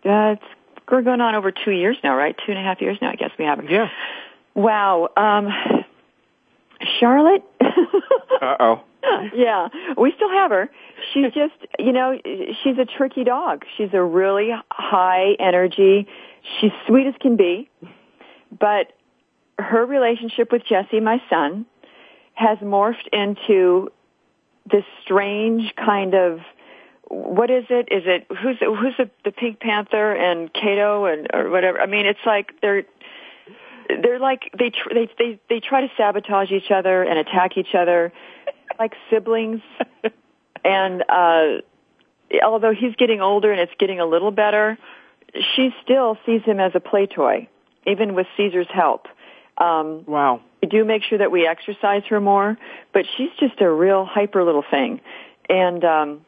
uh, 0.03 0.35
we're 0.91 1.03
going 1.03 1.21
on 1.21 1.35
over 1.35 1.51
2 1.51 1.71
years 1.71 1.97
now, 2.03 2.15
right? 2.15 2.35
Two 2.43 2.51
and 2.51 2.57
a 2.57 2.63
half 2.63 2.81
years 2.81 2.97
now, 3.01 3.11
I 3.11 3.15
guess 3.15 3.31
we 3.37 3.45
have 3.45 3.59
her. 3.59 3.69
Yeah. 3.69 3.89
Wow. 4.55 5.09
Um 5.15 5.49
Charlotte? 6.99 7.43
Uh-oh. 7.61 8.81
yeah, 9.35 9.67
we 9.97 10.11
still 10.15 10.29
have 10.29 10.51
her. 10.51 10.69
She's 11.13 11.25
just, 11.33 11.53
you 11.79 11.91
know, 11.91 12.17
she's 12.63 12.77
a 12.77 12.85
tricky 12.85 13.23
dog. 13.23 13.63
She's 13.77 13.89
a 13.93 14.03
really 14.03 14.51
high 14.71 15.35
energy. 15.39 16.07
She's 16.59 16.71
sweet 16.87 17.07
as 17.07 17.15
can 17.19 17.37
be, 17.37 17.69
but 18.57 18.93
her 19.57 19.85
relationship 19.85 20.51
with 20.51 20.63
Jesse, 20.67 20.99
my 20.99 21.21
son, 21.29 21.65
has 22.33 22.57
morphed 22.59 23.07
into 23.11 23.89
this 24.69 24.83
strange 25.03 25.73
kind 25.75 26.13
of 26.13 26.39
what 27.07 27.51
is 27.51 27.65
it? 27.69 27.87
Is 27.91 28.03
it 28.05 28.25
who's 28.29 28.57
who's 28.59 28.95
the, 28.97 29.09
the 29.23 29.31
Pink 29.31 29.59
Panther 29.59 30.11
and 30.13 30.51
Cato 30.51 31.05
and 31.05 31.27
or 31.33 31.49
whatever? 31.49 31.79
I 31.79 31.85
mean, 31.85 32.07
it's 32.07 32.19
like 32.25 32.53
they're 32.61 32.83
they're 34.01 34.19
like 34.19 34.51
they 34.57 34.71
tr- 34.71 34.93
they 34.93 35.09
they 35.17 35.39
they 35.47 35.59
try 35.59 35.81
to 35.81 35.91
sabotage 35.97 36.51
each 36.51 36.71
other 36.71 37.03
and 37.03 37.19
attack 37.19 37.57
each 37.57 37.75
other 37.75 38.11
like 38.79 38.93
siblings 39.09 39.61
and 40.65 41.03
uh 41.09 41.61
although 42.43 42.73
he's 42.73 42.95
getting 42.95 43.21
older 43.21 43.51
and 43.51 43.61
it's 43.61 43.73
getting 43.79 43.99
a 43.99 44.05
little 44.05 44.31
better, 44.31 44.77
she 45.55 45.73
still 45.83 46.17
sees 46.25 46.41
him 46.43 46.59
as 46.59 46.71
a 46.75 46.79
play 46.79 47.05
toy, 47.05 47.47
even 47.85 48.15
with 48.15 48.27
Cesar's 48.37 48.67
help. 48.73 49.07
Um, 49.57 50.03
wow. 50.05 50.41
We 50.61 50.67
do 50.67 50.83
make 50.83 51.03
sure 51.03 51.17
that 51.17 51.31
we 51.31 51.47
exercise 51.47 52.03
her 52.09 52.19
more, 52.19 52.57
but 52.93 53.05
she's 53.15 53.29
just 53.39 53.61
a 53.61 53.69
real 53.69 54.05
hyper 54.05 54.43
little 54.43 54.63
thing, 54.69 54.99
and 55.47 55.83
um, 55.83 56.25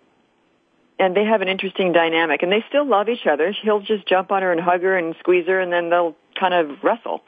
and 1.00 1.16
they 1.16 1.26
have 1.26 1.42
an 1.42 1.48
interesting 1.48 1.92
dynamic, 1.92 2.44
and 2.44 2.52
they 2.52 2.64
still 2.70 2.86
love 2.86 3.10
each 3.10 3.26
other. 3.26 3.54
He'll 3.64 3.80
just 3.80 4.08
jump 4.08 4.32
on 4.32 4.44
her 4.44 4.52
and 4.52 4.62
hug 4.62 4.82
her 4.84 4.98
and 4.98 5.16
squeeze 5.20 5.48
her, 5.48 5.60
and 5.60 5.72
then 5.72 5.90
they'll 5.90 6.16
kind 6.40 6.54
of 6.54 6.84
wrestle. 6.84 7.24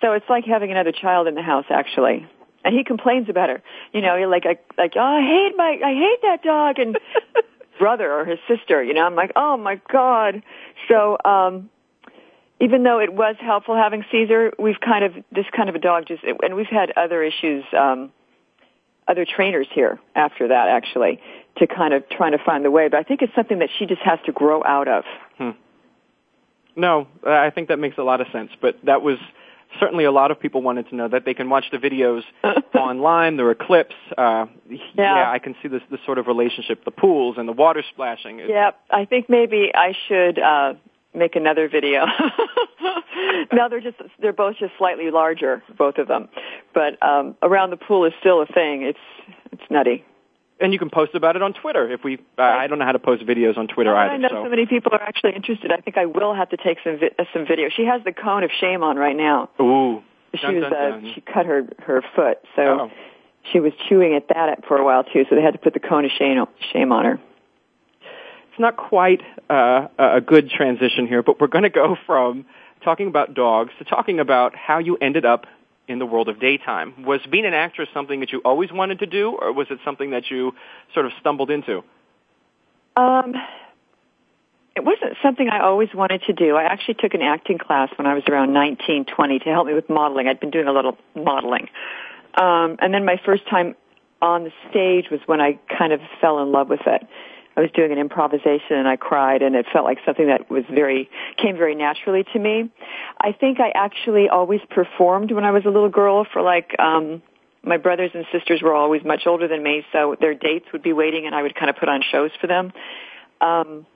So 0.00 0.12
it's 0.12 0.28
like 0.28 0.44
having 0.44 0.70
another 0.70 0.92
child 0.92 1.26
in 1.26 1.34
the 1.34 1.42
house, 1.42 1.66
actually. 1.70 2.26
And 2.68 2.76
he 2.76 2.84
complains 2.84 3.30
about 3.30 3.48
her. 3.48 3.62
You 3.94 4.02
know, 4.02 4.14
like, 4.28 4.44
like, 4.44 4.62
like, 4.76 4.92
oh, 4.94 5.00
I 5.00 5.22
hate 5.22 5.56
my, 5.56 5.78
I 5.82 5.94
hate 5.94 6.18
that 6.20 6.42
dog, 6.42 6.78
and 6.78 6.98
brother 7.78 8.12
or 8.12 8.26
his 8.26 8.38
sister. 8.46 8.84
You 8.84 8.92
know, 8.92 9.06
I'm 9.06 9.14
like, 9.14 9.32
oh 9.36 9.56
my 9.56 9.80
god. 9.90 10.42
So, 10.86 11.16
um, 11.24 11.70
even 12.60 12.82
though 12.82 13.00
it 13.00 13.10
was 13.10 13.36
helpful 13.40 13.74
having 13.74 14.04
Cesar, 14.12 14.52
we've 14.58 14.80
kind 14.84 15.02
of 15.02 15.14
this 15.32 15.46
kind 15.56 15.70
of 15.70 15.76
a 15.76 15.78
dog 15.78 16.08
just, 16.08 16.22
and 16.24 16.56
we've 16.56 16.66
had 16.66 16.92
other 16.94 17.22
issues, 17.22 17.64
um, 17.74 18.12
other 19.08 19.24
trainers 19.24 19.66
here 19.74 19.98
after 20.14 20.48
that 20.48 20.68
actually 20.68 21.22
to 21.56 21.66
kind 21.66 21.94
of 21.94 22.06
trying 22.10 22.32
to 22.32 22.44
find 22.44 22.66
the 22.66 22.70
way. 22.70 22.88
But 22.88 23.00
I 23.00 23.02
think 23.02 23.22
it's 23.22 23.34
something 23.34 23.60
that 23.60 23.70
she 23.78 23.86
just 23.86 24.02
has 24.02 24.18
to 24.26 24.32
grow 24.32 24.62
out 24.62 24.88
of. 24.88 25.04
Hmm. 25.38 25.50
No, 26.76 27.08
I 27.26 27.48
think 27.48 27.68
that 27.68 27.78
makes 27.78 27.96
a 27.96 28.02
lot 28.02 28.20
of 28.20 28.26
sense. 28.30 28.50
But 28.60 28.76
that 28.84 29.00
was 29.00 29.16
certainly 29.80 30.04
a 30.04 30.12
lot 30.12 30.30
of 30.30 30.40
people 30.40 30.62
wanted 30.62 30.88
to 30.88 30.96
know 30.96 31.08
that 31.08 31.24
they 31.24 31.34
can 31.34 31.48
watch 31.50 31.66
the 31.70 31.78
videos 31.78 32.22
online. 32.74 33.36
There 33.36 33.48
are 33.48 33.54
clips. 33.54 33.94
Uh, 34.16 34.46
yeah. 34.68 34.76
yeah. 34.96 35.30
I 35.30 35.38
can 35.38 35.54
see 35.62 35.68
this 35.68 35.82
this 35.90 36.00
sort 36.04 36.18
of 36.18 36.26
relationship, 36.26 36.84
the 36.84 36.90
pools 36.90 37.36
and 37.38 37.48
the 37.48 37.52
water 37.52 37.82
splashing. 37.90 38.40
Yeah, 38.40 38.70
I 38.90 39.04
think 39.04 39.28
maybe 39.28 39.70
I 39.74 39.94
should 40.06 40.38
uh, 40.38 40.74
make 41.14 41.36
another 41.36 41.68
video. 41.68 42.06
now 43.52 43.68
they're 43.68 43.80
just 43.80 43.98
they're 44.20 44.32
both 44.32 44.56
just 44.58 44.72
slightly 44.78 45.10
larger, 45.10 45.62
both 45.76 45.98
of 45.98 46.08
them, 46.08 46.28
but 46.74 47.02
um, 47.02 47.36
around 47.42 47.70
the 47.70 47.76
pool 47.76 48.04
is 48.04 48.12
still 48.20 48.42
a 48.42 48.46
thing. 48.46 48.82
It's 48.82 48.98
it's 49.52 49.62
nutty 49.70 50.04
and 50.60 50.72
you 50.72 50.78
can 50.78 50.90
post 50.90 51.14
about 51.14 51.36
it 51.36 51.42
on 51.42 51.52
Twitter. 51.52 51.90
If 51.90 52.04
we, 52.04 52.18
uh, 52.38 52.42
I 52.42 52.66
don't 52.66 52.78
know 52.78 52.84
how 52.84 52.92
to 52.92 52.98
post 52.98 53.24
videos 53.24 53.56
on 53.56 53.68
Twitter 53.68 53.94
oh, 53.94 53.98
either. 53.98 54.14
I 54.14 54.16
know 54.16 54.28
so. 54.28 54.44
so. 54.44 54.50
many 54.50 54.66
people 54.66 54.92
are 54.92 55.02
actually 55.02 55.34
interested. 55.34 55.72
I 55.72 55.78
think 55.78 55.96
I 55.96 56.06
will 56.06 56.34
have 56.34 56.50
to 56.50 56.56
take 56.56 56.78
some 56.84 56.98
vi- 56.98 57.10
uh, 57.18 57.24
some 57.32 57.46
video. 57.46 57.68
She 57.74 57.84
has 57.84 58.02
the 58.04 58.12
cone 58.12 58.42
of 58.42 58.50
shame 58.60 58.82
on 58.82 58.96
right 58.96 59.16
now. 59.16 59.50
Ooh, 59.60 60.02
she 60.34 60.42
dun, 60.42 60.54
was 60.56 60.64
dun, 60.64 60.72
uh, 60.72 60.90
dun. 60.90 61.12
she 61.14 61.20
cut 61.20 61.46
her 61.46 61.66
her 61.80 62.02
foot, 62.14 62.38
so 62.56 62.62
oh. 62.62 62.90
she 63.52 63.60
was 63.60 63.72
chewing 63.88 64.14
at 64.14 64.28
that 64.28 64.64
for 64.66 64.76
a 64.76 64.84
while 64.84 65.04
too. 65.04 65.24
So 65.28 65.36
they 65.36 65.42
had 65.42 65.54
to 65.54 65.60
put 65.60 65.74
the 65.74 65.80
cone 65.80 66.04
of 66.04 66.10
shame 66.18 66.44
shame 66.72 66.92
on 66.92 67.04
her. 67.04 67.20
It's 68.50 68.60
not 68.60 68.76
quite 68.76 69.22
uh, 69.48 69.86
a 69.98 70.20
good 70.20 70.50
transition 70.50 71.06
here, 71.06 71.22
but 71.22 71.40
we're 71.40 71.46
going 71.46 71.62
to 71.62 71.70
go 71.70 71.96
from 72.06 72.44
talking 72.82 73.06
about 73.06 73.34
dogs 73.34 73.70
to 73.78 73.84
talking 73.84 74.18
about 74.18 74.56
how 74.56 74.78
you 74.78 74.96
ended 74.96 75.24
up 75.24 75.46
in 75.88 75.98
the 75.98 76.06
world 76.06 76.28
of 76.28 76.38
daytime. 76.38 77.04
Was 77.04 77.20
being 77.30 77.46
an 77.46 77.54
actress 77.54 77.88
something 77.92 78.20
that 78.20 78.30
you 78.30 78.40
always 78.44 78.70
wanted 78.70 79.00
to 79.00 79.06
do, 79.06 79.36
or 79.40 79.52
was 79.52 79.66
it 79.70 79.78
something 79.84 80.10
that 80.10 80.30
you 80.30 80.52
sort 80.94 81.06
of 81.06 81.12
stumbled 81.20 81.50
into? 81.50 81.82
Um, 82.96 83.34
it 84.76 84.84
wasn't 84.84 85.16
something 85.22 85.48
I 85.48 85.60
always 85.60 85.88
wanted 85.94 86.22
to 86.28 86.32
do. 86.32 86.56
I 86.56 86.64
actually 86.64 86.94
took 86.94 87.14
an 87.14 87.22
acting 87.22 87.58
class 87.58 87.90
when 87.96 88.06
I 88.06 88.14
was 88.14 88.22
around 88.28 88.52
19, 88.52 89.06
20 89.06 89.38
to 89.40 89.44
help 89.46 89.66
me 89.66 89.74
with 89.74 89.88
modeling. 89.88 90.28
I'd 90.28 90.38
been 90.38 90.50
doing 90.50 90.68
a 90.68 90.72
little 90.72 90.96
modeling. 91.16 91.68
Um, 92.34 92.76
and 92.80 92.94
then 92.94 93.04
my 93.04 93.20
first 93.24 93.48
time 93.48 93.74
on 94.20 94.44
the 94.44 94.52
stage 94.70 95.10
was 95.10 95.20
when 95.26 95.40
I 95.40 95.58
kind 95.76 95.92
of 95.92 96.00
fell 96.20 96.40
in 96.40 96.52
love 96.52 96.68
with 96.68 96.86
it. 96.86 97.06
I 97.58 97.60
was 97.60 97.72
doing 97.72 97.90
an 97.90 97.98
improvisation 97.98 98.76
and 98.76 98.86
I 98.86 98.94
cried 98.94 99.42
and 99.42 99.56
it 99.56 99.66
felt 99.72 99.84
like 99.84 99.98
something 100.06 100.28
that 100.28 100.48
was 100.48 100.62
very, 100.72 101.10
came 101.42 101.56
very 101.56 101.74
naturally 101.74 102.24
to 102.32 102.38
me. 102.38 102.70
I 103.20 103.32
think 103.32 103.58
I 103.58 103.72
actually 103.74 104.28
always 104.28 104.60
performed 104.70 105.32
when 105.32 105.42
I 105.42 105.50
was 105.50 105.64
a 105.64 105.68
little 105.68 105.88
girl 105.88 106.24
for 106.32 106.40
like, 106.40 106.78
um, 106.78 107.20
my 107.64 107.76
brothers 107.76 108.12
and 108.14 108.24
sisters 108.30 108.62
were 108.62 108.74
always 108.74 109.02
much 109.04 109.22
older 109.26 109.48
than 109.48 109.60
me, 109.64 109.84
so 109.92 110.14
their 110.20 110.34
dates 110.34 110.66
would 110.72 110.84
be 110.84 110.92
waiting 110.92 111.26
and 111.26 111.34
I 111.34 111.42
would 111.42 111.56
kind 111.56 111.68
of 111.68 111.74
put 111.74 111.88
on 111.88 112.00
shows 112.08 112.30
for 112.40 112.46
them. 112.46 112.72
Um, 113.40 113.86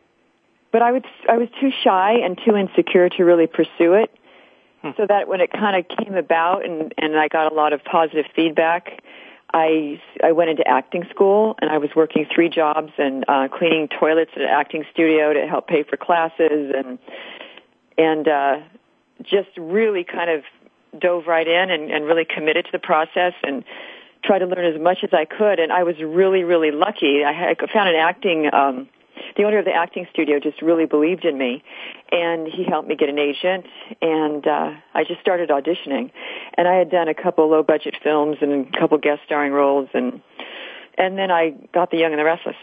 but 0.73 0.83
I 0.83 0.91
would, 0.91 1.07
I 1.31 1.37
was 1.37 1.49
too 1.61 1.71
shy 1.85 2.15
and 2.15 2.37
too 2.45 2.57
insecure 2.57 3.11
to 3.11 3.23
really 3.23 3.47
pursue 3.47 3.95
it. 3.95 4.11
Hmm. 4.81 4.91
So 4.97 5.07
that 5.07 5.29
when 5.29 5.41
it 5.41 5.53
kind 5.53 5.77
of 5.77 5.99
came 5.99 6.17
about 6.17 6.65
and, 6.65 6.93
and 6.99 7.17
I 7.17 7.29
got 7.29 7.53
a 7.53 7.55
lot 7.55 7.73
of 7.73 7.85
positive 7.85 8.27
feedback, 8.35 9.05
I 9.55 10.01
I 10.23 10.33
went 10.33 10.51
into 10.51 10.67
acting 10.67 11.05
school 11.11 11.57
and 11.61 11.71
I 11.71 11.79
was 11.79 11.91
working 11.95 12.27
three 12.33 12.49
jobs 12.49 12.93
and 12.99 13.25
uh, 13.29 13.49
cleaning 13.49 13.89
toilets 13.89 14.31
at 14.35 14.43
an 14.43 14.49
acting 14.49 14.85
studio 14.93 15.33
to 15.33 15.47
help 15.47 15.69
pay 15.69 15.83
for 15.83 15.97
classes 15.97 16.73
and 16.75 16.99
and 17.99 18.29
uh, 18.29 18.57
just 19.23 19.51
really 19.59 20.05
kind 20.05 20.31
of 20.31 20.45
dove 20.99 21.27
right 21.27 21.47
in 21.47 21.71
and, 21.71 21.91
and 21.91 22.05
really 22.05 22.25
committed 22.25 22.65
to 22.67 22.73
the 22.73 22.79
process 22.79 23.35
and 23.43 23.65
tried 24.25 24.41
to 24.41 24.47
learn 24.47 24.65
as 24.65 24.81
much 24.81 24.99
as 25.03 25.11
I 25.13 25.25
could. 25.25 25.59
And 25.59 25.73
I 25.73 25.83
was 25.83 25.97
really 26.01 26.45
really 26.45 26.71
lucky. 26.71 27.25
I, 27.25 27.33
had, 27.33 27.57
I 27.61 27.73
found 27.73 27.89
an 27.89 27.97
acting. 27.97 28.53
Um, 28.53 28.89
the 29.37 29.45
owner 29.45 29.59
of 29.59 29.65
the 29.65 29.73
acting 29.73 30.07
studio 30.13 30.39
just 30.39 30.61
really 30.63 30.87
believed 30.87 31.25
in 31.25 31.39
me 31.39 31.63
and 32.11 32.47
he 32.47 32.65
helped 32.65 32.89
me 32.89 32.97
get 32.97 33.09
an 33.09 33.19
agent 33.19 33.67
and 34.01 34.47
uh 34.47 34.71
I 34.95 35.05
just 35.05 35.21
started 35.21 35.51
auditioning 35.51 36.11
and 36.55 36.69
I 36.69 36.75
had 36.75 36.91
done 36.91 37.09
a 37.09 37.15
couple 37.15 37.49
low 37.49 37.63
budget 37.63 37.97
films 38.03 38.39
and 38.41 38.67
a 38.67 38.79
couple 38.79 38.99
guest 38.99 39.23
starring 39.25 39.53
roles 39.53 39.89
and 39.95 40.21
and 40.99 41.17
then 41.19 41.31
I 41.31 41.51
got 41.73 41.91
The 41.91 41.97
Young 41.97 42.13
and 42.13 42.21
the 42.21 42.25
Restless. 42.25 42.57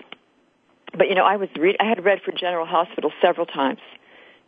But 0.95 1.09
you 1.09 1.15
know, 1.15 1.25
I 1.25 1.37
was 1.37 1.49
re- 1.57 1.77
I 1.79 1.85
had 1.85 2.03
read 2.03 2.19
for 2.23 2.31
General 2.31 2.65
Hospital 2.65 3.11
several 3.21 3.45
times 3.45 3.79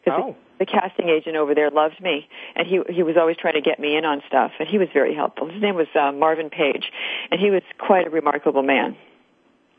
because 0.03 0.21
oh. 0.23 0.35
the, 0.57 0.65
the 0.65 0.71
casting 0.71 1.09
agent 1.09 1.35
over 1.35 1.53
there 1.53 1.69
loved 1.69 2.01
me 2.01 2.27
and 2.55 2.67
he 2.67 2.81
he 2.89 3.03
was 3.03 3.15
always 3.17 3.37
trying 3.37 3.53
to 3.53 3.61
get 3.61 3.79
me 3.79 3.95
in 3.95 4.05
on 4.05 4.21
stuff 4.27 4.51
and 4.59 4.67
he 4.67 4.77
was 4.77 4.87
very 4.93 5.13
helpful. 5.13 5.49
His 5.49 5.61
name 5.61 5.75
was 5.75 5.87
uh, 5.99 6.11
Marvin 6.11 6.49
Page 6.49 6.91
and 7.29 7.39
he 7.39 7.51
was 7.51 7.61
quite 7.77 8.07
a 8.07 8.09
remarkable 8.09 8.63
man. 8.63 8.95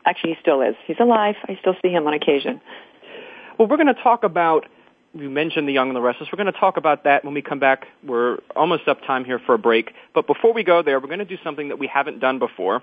Actually, 0.05 0.31
he 0.31 0.37
still 0.41 0.61
is. 0.61 0.75
He's 0.85 0.99
alive. 0.99 1.35
I 1.47 1.57
still 1.61 1.75
see 1.81 1.89
him 1.89 2.05
on 2.07 2.13
occasion. 2.13 2.61
Well, 3.57 3.67
we're 3.67 3.77
going 3.77 3.93
to 3.93 4.01
talk 4.01 4.23
about 4.23 4.65
you 5.15 5.29
mentioned 5.29 5.67
the 5.67 5.73
young 5.73 5.89
and 5.89 5.95
the 5.95 6.01
restless. 6.01 6.29
We're 6.31 6.43
going 6.43 6.51
to 6.51 6.59
talk 6.59 6.77
about 6.77 7.03
that 7.03 7.23
when 7.23 7.33
we 7.35 7.41
come 7.41 7.59
back. 7.59 7.85
We're 8.03 8.39
almost 8.55 8.87
up 8.87 9.01
time 9.05 9.25
here 9.25 9.39
for 9.39 9.53
a 9.53 9.59
break. 9.59 9.91
But 10.13 10.25
before 10.25 10.53
we 10.53 10.63
go 10.63 10.81
there, 10.81 10.99
we're 10.99 11.07
going 11.07 11.19
to 11.19 11.25
do 11.25 11.37
something 11.43 11.69
that 11.69 11.77
we 11.77 11.87
haven't 11.87 12.19
done 12.19 12.39
before. 12.39 12.81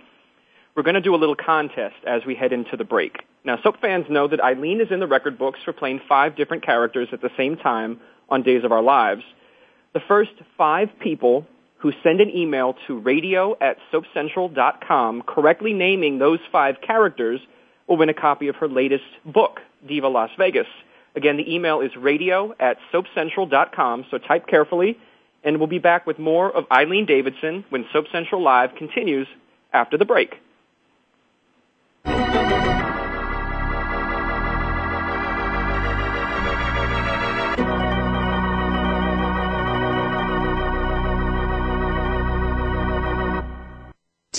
We're 0.77 0.85
going 0.85 0.95
to 0.95 1.01
do 1.01 1.15
a 1.15 1.17
little 1.17 1.35
contest 1.35 1.97
as 2.07 2.23
we 2.25 2.37
head 2.37 2.53
into 2.53 2.77
the 2.77 2.85
break. 2.85 3.25
Now, 3.45 3.59
soap 3.63 3.81
fans 3.81 4.07
know 4.09 4.29
that 4.29 4.41
Eileen 4.41 4.81
is 4.81 4.89
in 4.93 5.01
the 5.01 5.09
record 5.09 5.39
books 5.39 5.59
for 5.65 5.73
playing 5.73 6.03
five 6.09 6.37
different 6.37 6.65
characters 6.65 7.09
at 7.13 7.21
the 7.21 7.31
same 7.37 7.57
time 7.57 8.01
on 8.29 8.43
Days 8.43 8.63
of 8.63 8.71
Our 8.71 8.83
Lives. 8.83 9.23
The 9.93 10.01
first 10.07 10.31
five 10.57 10.89
people 11.01 11.47
who 11.81 11.93
send 12.03 12.21
an 12.21 12.31
email 12.35 12.77
to 12.87 12.99
radio 12.99 13.57
at 13.61 13.79
soapcentral.com 13.93 15.23
correctly 15.27 15.73
naming 15.73 16.19
those 16.19 16.39
five 16.53 16.77
characters 16.87 17.41
will 17.89 17.97
win 17.97 18.09
a 18.09 18.15
copy 18.15 18.49
of 18.49 18.57
her 18.57 18.69
latest 18.69 19.05
book, 19.25 19.61
Diva 19.87 20.09
Las 20.09 20.31
Vegas. 20.39 20.67
Again, 21.17 21.37
the 21.37 21.53
email 21.53 21.81
is 21.81 21.91
radio 21.97 22.55
at 22.61 22.77
soapcentral.com, 22.93 24.07
so 24.11 24.19
type 24.19 24.47
carefully, 24.47 24.97
and 25.43 25.59
we'll 25.59 25.67
be 25.67 25.79
back 25.79 26.07
with 26.07 26.19
more 26.19 26.55
of 26.55 26.65
Eileen 26.71 27.07
Davidson 27.07 27.65
when 27.71 27.85
Soap 27.93 28.07
Central 28.13 28.43
Live 28.43 28.77
continues 28.77 29.27
after 29.73 29.99
the 29.99 30.05
break. 30.05 30.35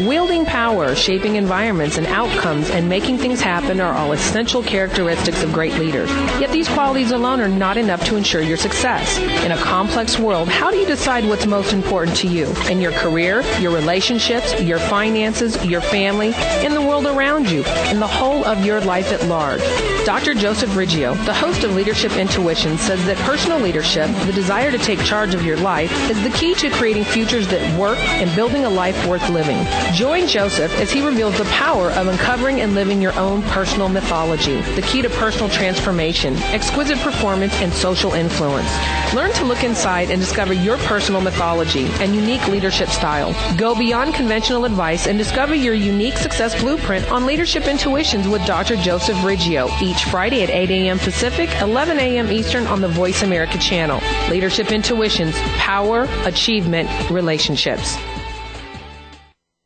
Wielding 0.00 0.44
power, 0.44 0.94
shaping 0.94 1.34
environments 1.34 1.98
and 1.98 2.06
outcomes, 2.06 2.70
and 2.70 2.88
making 2.88 3.18
things 3.18 3.40
happen 3.40 3.80
are 3.80 3.92
all 3.92 4.12
essential 4.12 4.62
characteristics 4.62 5.42
of 5.42 5.52
great 5.52 5.74
leaders. 5.74 6.08
Yet 6.40 6.52
these 6.52 6.68
qualities 6.68 7.10
alone 7.10 7.40
are 7.40 7.48
not 7.48 7.76
enough 7.76 8.04
to 8.04 8.14
ensure 8.14 8.40
your 8.40 8.56
success. 8.56 9.18
In 9.44 9.50
a 9.50 9.56
complex 9.56 10.16
world, 10.16 10.48
how 10.48 10.70
do 10.70 10.76
you 10.76 10.86
decide 10.86 11.24
what's 11.24 11.46
most 11.46 11.72
important 11.72 12.16
to 12.18 12.28
you? 12.28 12.46
In 12.70 12.80
your 12.80 12.92
career, 12.92 13.42
your 13.58 13.72
relationships, 13.72 14.60
your 14.62 14.78
finances, 14.78 15.64
your 15.66 15.80
family, 15.80 16.32
in 16.64 16.74
the 16.74 16.82
world 16.82 17.06
around 17.06 17.50
you, 17.50 17.64
in 17.90 17.98
the 17.98 18.06
whole 18.06 18.44
of 18.44 18.64
your 18.64 18.80
life 18.80 19.12
at 19.12 19.24
large. 19.26 19.97
Dr. 20.08 20.32
Joseph 20.32 20.70
Riggio, 20.70 21.12
the 21.26 21.34
host 21.34 21.64
of 21.64 21.74
Leadership 21.74 22.16
Intuition, 22.16 22.78
says 22.78 23.04
that 23.04 23.18
personal 23.18 23.58
leadership, 23.60 24.08
the 24.24 24.32
desire 24.32 24.70
to 24.70 24.78
take 24.78 24.98
charge 25.00 25.34
of 25.34 25.44
your 25.44 25.58
life, 25.58 25.92
is 26.10 26.22
the 26.22 26.30
key 26.30 26.54
to 26.54 26.70
creating 26.70 27.04
futures 27.04 27.46
that 27.48 27.78
work 27.78 27.98
and 27.98 28.34
building 28.34 28.64
a 28.64 28.70
life 28.70 29.06
worth 29.06 29.28
living. 29.28 29.58
Join 29.92 30.26
Joseph 30.26 30.72
as 30.80 30.90
he 30.90 31.04
reveals 31.04 31.36
the 31.36 31.44
power 31.44 31.90
of 31.90 32.06
uncovering 32.06 32.62
and 32.62 32.74
living 32.74 33.02
your 33.02 33.12
own 33.18 33.42
personal 33.42 33.90
mythology, 33.90 34.62
the 34.76 34.80
key 34.80 35.02
to 35.02 35.10
personal 35.10 35.50
transformation, 35.50 36.34
exquisite 36.54 36.96
performance, 37.00 37.52
and 37.60 37.70
social 37.70 38.14
influence. 38.14 38.70
Learn 39.12 39.32
to 39.32 39.44
look 39.44 39.62
inside 39.62 40.10
and 40.10 40.18
discover 40.18 40.54
your 40.54 40.78
personal 40.78 41.20
mythology 41.20 41.84
and 42.00 42.14
unique 42.14 42.48
leadership 42.48 42.88
style. 42.88 43.34
Go 43.58 43.74
beyond 43.74 44.14
conventional 44.14 44.64
advice 44.64 45.06
and 45.06 45.18
discover 45.18 45.54
your 45.54 45.74
unique 45.74 46.16
success 46.16 46.58
blueprint 46.58 47.10
on 47.10 47.26
Leadership 47.26 47.66
Intuitions 47.66 48.26
with 48.26 48.44
Dr. 48.46 48.76
Joseph 48.76 49.18
Riggio 49.18 49.68
each 49.82 49.97
Friday 50.04 50.42
at 50.42 50.50
8 50.50 50.70
a.m. 50.70 50.98
Pacific, 50.98 51.50
11 51.60 51.98
a.m. 51.98 52.30
Eastern 52.30 52.66
on 52.66 52.80
the 52.80 52.88
Voice 52.88 53.22
America 53.22 53.58
channel. 53.58 54.00
Leadership 54.30 54.72
Intuitions, 54.72 55.34
power, 55.56 56.06
achievement, 56.24 56.88
relationships. 57.10 57.96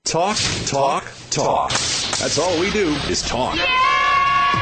Talk, 0.05 0.37
talk, 0.67 1.05
talk. 1.31 1.71
That's 1.71 2.39
all 2.39 2.61
we 2.61 2.71
do 2.71 2.89
is 3.09 3.23
talk. 3.23 3.59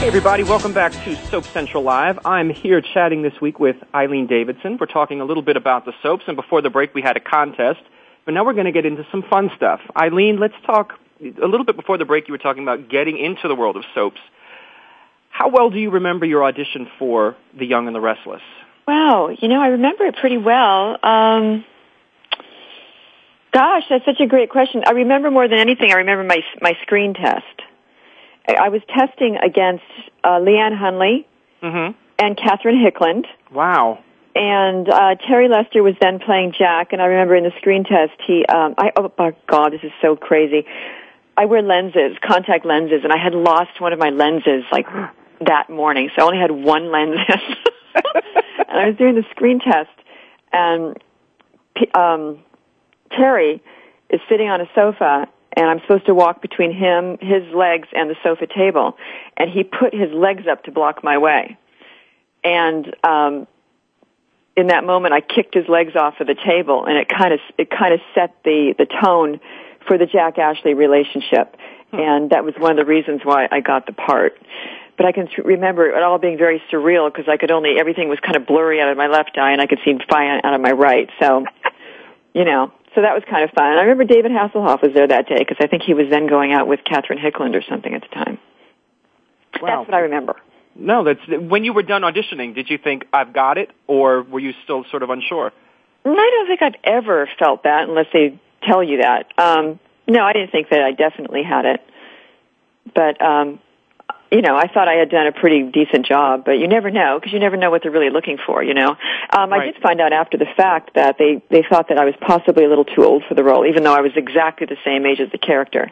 Hey 0.00 0.06
everybody, 0.06 0.44
welcome 0.44 0.72
back 0.72 0.92
to 0.92 1.14
Soap 1.26 1.44
Central 1.44 1.82
Live. 1.82 2.20
I'm 2.24 2.48
here 2.48 2.80
chatting 2.80 3.20
this 3.20 3.38
week 3.38 3.60
with 3.60 3.76
Eileen 3.94 4.26
Davidson. 4.26 4.78
We're 4.80 4.86
talking 4.86 5.20
a 5.20 5.26
little 5.26 5.42
bit 5.42 5.58
about 5.58 5.84
the 5.84 5.92
soaps, 6.02 6.24
and 6.26 6.36
before 6.36 6.62
the 6.62 6.70
break 6.70 6.94
we 6.94 7.02
had 7.02 7.18
a 7.18 7.20
contest, 7.20 7.80
but 8.24 8.32
now 8.32 8.46
we're 8.46 8.54
going 8.54 8.64
to 8.64 8.72
get 8.72 8.86
into 8.86 9.06
some 9.12 9.22
fun 9.28 9.50
stuff. 9.56 9.78
Eileen, 9.94 10.40
let's 10.40 10.54
talk, 10.64 10.94
a 11.20 11.46
little 11.46 11.66
bit 11.66 11.76
before 11.76 11.98
the 11.98 12.06
break 12.06 12.28
you 12.28 12.32
were 12.32 12.38
talking 12.38 12.62
about 12.62 12.88
getting 12.88 13.18
into 13.18 13.46
the 13.46 13.54
world 13.54 13.76
of 13.76 13.84
soaps. 13.94 14.20
How 15.28 15.50
well 15.50 15.68
do 15.68 15.78
you 15.78 15.90
remember 15.90 16.24
your 16.24 16.44
audition 16.44 16.88
for 16.98 17.36
The 17.58 17.66
Young 17.66 17.86
and 17.86 17.94
the 17.94 18.00
Restless? 18.00 18.42
Wow, 18.88 19.28
you 19.38 19.48
know, 19.48 19.60
I 19.60 19.66
remember 19.66 20.06
it 20.06 20.16
pretty 20.16 20.38
well. 20.38 20.96
Um, 21.02 21.62
gosh, 23.52 23.82
that's 23.90 24.06
such 24.06 24.20
a 24.20 24.26
great 24.26 24.48
question. 24.48 24.82
I 24.86 24.92
remember 24.92 25.30
more 25.30 25.46
than 25.46 25.58
anything. 25.58 25.92
I 25.92 25.96
remember 25.96 26.24
my 26.24 26.40
my 26.62 26.72
screen 26.84 27.12
test. 27.12 27.44
I 28.56 28.68
was 28.68 28.82
testing 28.88 29.36
against 29.36 29.84
uh, 30.24 30.38
Leann 30.40 30.72
Hunley 30.78 31.26
Mm-hmm. 31.62 31.92
and 32.18 32.36
Catherine 32.38 32.80
Hickland, 32.82 33.26
Wow. 33.52 33.98
and 34.34 34.88
uh, 34.88 35.14
Terry 35.28 35.46
Lester 35.48 35.82
was 35.82 35.94
then 36.00 36.18
playing 36.18 36.54
Jack. 36.58 36.92
And 36.94 37.02
I 37.02 37.04
remember 37.06 37.36
in 37.36 37.44
the 37.44 37.52
screen 37.58 37.84
test, 37.84 38.12
he, 38.26 38.46
um, 38.46 38.74
I, 38.78 38.92
oh 38.96 39.12
my 39.18 39.34
God, 39.46 39.72
this 39.74 39.82
is 39.82 39.92
so 40.00 40.16
crazy. 40.16 40.64
I 41.36 41.44
wear 41.44 41.60
lenses, 41.60 42.16
contact 42.26 42.64
lenses, 42.64 43.00
and 43.04 43.12
I 43.12 43.18
had 43.22 43.34
lost 43.34 43.78
one 43.78 43.92
of 43.92 43.98
my 43.98 44.08
lenses 44.08 44.64
like 44.72 44.86
that 45.46 45.68
morning, 45.68 46.08
so 46.16 46.22
I 46.22 46.26
only 46.26 46.38
had 46.38 46.50
one 46.50 46.90
lens. 46.90 47.16
and 47.94 48.78
I 48.80 48.86
was 48.88 48.96
doing 48.96 49.14
the 49.14 49.24
screen 49.30 49.58
test, 49.60 49.90
and 50.52 50.96
um, 51.94 52.38
Terry 53.10 53.62
is 54.08 54.20
sitting 54.28 54.48
on 54.48 54.60
a 54.60 54.66
sofa, 54.74 55.28
and 55.56 55.66
I'm 55.68 55.80
supposed 55.80 56.06
to 56.06 56.14
walk 56.14 56.42
between 56.42 56.72
him, 56.72 57.18
his 57.20 57.42
legs, 57.54 57.88
and 57.92 58.08
the 58.08 58.16
sofa 58.22 58.46
table, 58.46 58.96
and 59.36 59.50
he 59.50 59.64
put 59.64 59.94
his 59.94 60.10
legs 60.12 60.44
up 60.50 60.64
to 60.64 60.72
block 60.72 61.02
my 61.02 61.18
way. 61.18 61.58
And 62.44 62.94
um, 63.04 63.46
in 64.56 64.68
that 64.68 64.84
moment, 64.84 65.14
I 65.14 65.20
kicked 65.20 65.54
his 65.54 65.68
legs 65.68 65.96
off 65.96 66.20
of 66.20 66.26
the 66.26 66.34
table, 66.34 66.86
and 66.86 66.96
it 66.96 67.08
kind 67.08 67.32
of 67.32 67.40
it 67.58 67.70
kind 67.70 67.94
of 67.94 68.00
set 68.14 68.36
the 68.44 68.74
the 68.78 68.86
tone 68.86 69.40
for 69.86 69.98
the 69.98 70.06
Jack 70.06 70.38
Ashley 70.38 70.74
relationship, 70.74 71.56
and 71.92 72.30
that 72.30 72.44
was 72.44 72.54
one 72.58 72.72
of 72.72 72.76
the 72.76 72.84
reasons 72.84 73.22
why 73.24 73.48
I 73.50 73.60
got 73.60 73.86
the 73.86 73.92
part. 73.92 74.38
But 74.96 75.06
I 75.06 75.12
can 75.12 75.28
remember 75.44 75.88
it 75.88 76.02
all 76.02 76.18
being 76.18 76.36
very 76.36 76.62
surreal 76.70 77.10
because 77.10 77.28
I 77.28 77.38
could 77.38 77.50
only 77.50 77.76
everything 77.78 78.08
was 78.08 78.18
kind 78.20 78.36
of 78.36 78.46
blurry 78.46 78.80
out 78.80 78.88
of 78.88 78.96
my 78.96 79.06
left 79.06 79.36
eye, 79.38 79.52
and 79.52 79.60
I 79.60 79.66
could 79.66 79.78
see 79.84 79.98
fine 80.08 80.40
out 80.44 80.54
of 80.54 80.60
my 80.60 80.72
right. 80.72 81.08
So, 81.20 81.44
you 82.34 82.44
know, 82.44 82.72
so 82.94 83.02
that 83.02 83.14
was 83.14 83.22
kind 83.28 83.44
of 83.44 83.50
fun. 83.50 83.64
I 83.64 83.82
remember 83.82 84.04
David 84.04 84.32
Hasselhoff 84.32 84.82
was 84.82 84.92
there 84.94 85.06
that 85.06 85.28
day 85.28 85.38
because 85.38 85.58
I 85.60 85.66
think 85.66 85.82
he 85.82 85.94
was 85.94 86.06
then 86.10 86.26
going 86.26 86.52
out 86.52 86.66
with 86.66 86.80
Catherine 86.84 87.18
Hickland 87.18 87.54
or 87.54 87.62
something 87.62 87.94
at 87.94 88.02
the 88.02 88.08
time. 88.08 88.38
Wow. 89.60 89.78
That's 89.78 89.88
what 89.88 89.94
I 89.94 90.00
remember. 90.00 90.36
No, 90.74 91.04
that's 91.04 91.20
when 91.28 91.64
you 91.64 91.72
were 91.72 91.82
done 91.82 92.02
auditioning. 92.02 92.54
Did 92.54 92.70
you 92.70 92.78
think 92.78 93.06
I've 93.12 93.32
got 93.32 93.58
it, 93.58 93.70
or 93.86 94.22
were 94.22 94.40
you 94.40 94.52
still 94.64 94.84
sort 94.90 95.02
of 95.02 95.10
unsure? 95.10 95.52
I 96.04 96.08
don't 96.08 96.46
think 96.46 96.62
I've 96.62 96.80
ever 96.84 97.28
felt 97.38 97.64
that 97.64 97.88
unless 97.88 98.06
they 98.12 98.40
tell 98.62 98.82
you 98.82 98.98
that. 98.98 99.26
Um, 99.36 99.78
no, 100.08 100.22
I 100.22 100.32
didn't 100.32 100.50
think 100.50 100.70
that 100.70 100.80
I 100.80 100.92
definitely 100.92 101.42
had 101.42 101.66
it. 101.66 101.80
But, 102.94 103.20
um, 103.20 103.60
you 104.30 104.42
know, 104.42 104.56
I 104.56 104.68
thought 104.68 104.88
I 104.88 104.94
had 104.94 105.10
done 105.10 105.26
a 105.26 105.32
pretty 105.32 105.62
decent 105.64 106.06
job, 106.06 106.44
but 106.44 106.52
you 106.52 106.68
never 106.68 106.90
know 106.90 107.18
because 107.18 107.32
you 107.32 107.40
never 107.40 107.56
know 107.56 107.70
what 107.70 107.82
they're 107.82 107.90
really 107.90 108.10
looking 108.10 108.38
for, 108.46 108.62
you 108.62 108.74
know. 108.74 108.90
Um, 109.36 109.52
I 109.52 109.66
did 109.66 109.76
find 109.82 110.00
out 110.00 110.12
after 110.12 110.38
the 110.38 110.46
fact 110.56 110.94
that 110.94 111.16
they, 111.18 111.42
they 111.50 111.64
thought 111.68 111.88
that 111.88 111.98
I 111.98 112.04
was 112.04 112.14
possibly 112.20 112.64
a 112.64 112.68
little 112.68 112.84
too 112.84 113.04
old 113.04 113.24
for 113.28 113.34
the 113.34 113.42
role, 113.42 113.66
even 113.66 113.82
though 113.82 113.94
I 113.94 114.00
was 114.02 114.12
exactly 114.14 114.66
the 114.66 114.76
same 114.84 115.04
age 115.04 115.20
as 115.20 115.30
the 115.32 115.38
character. 115.38 115.90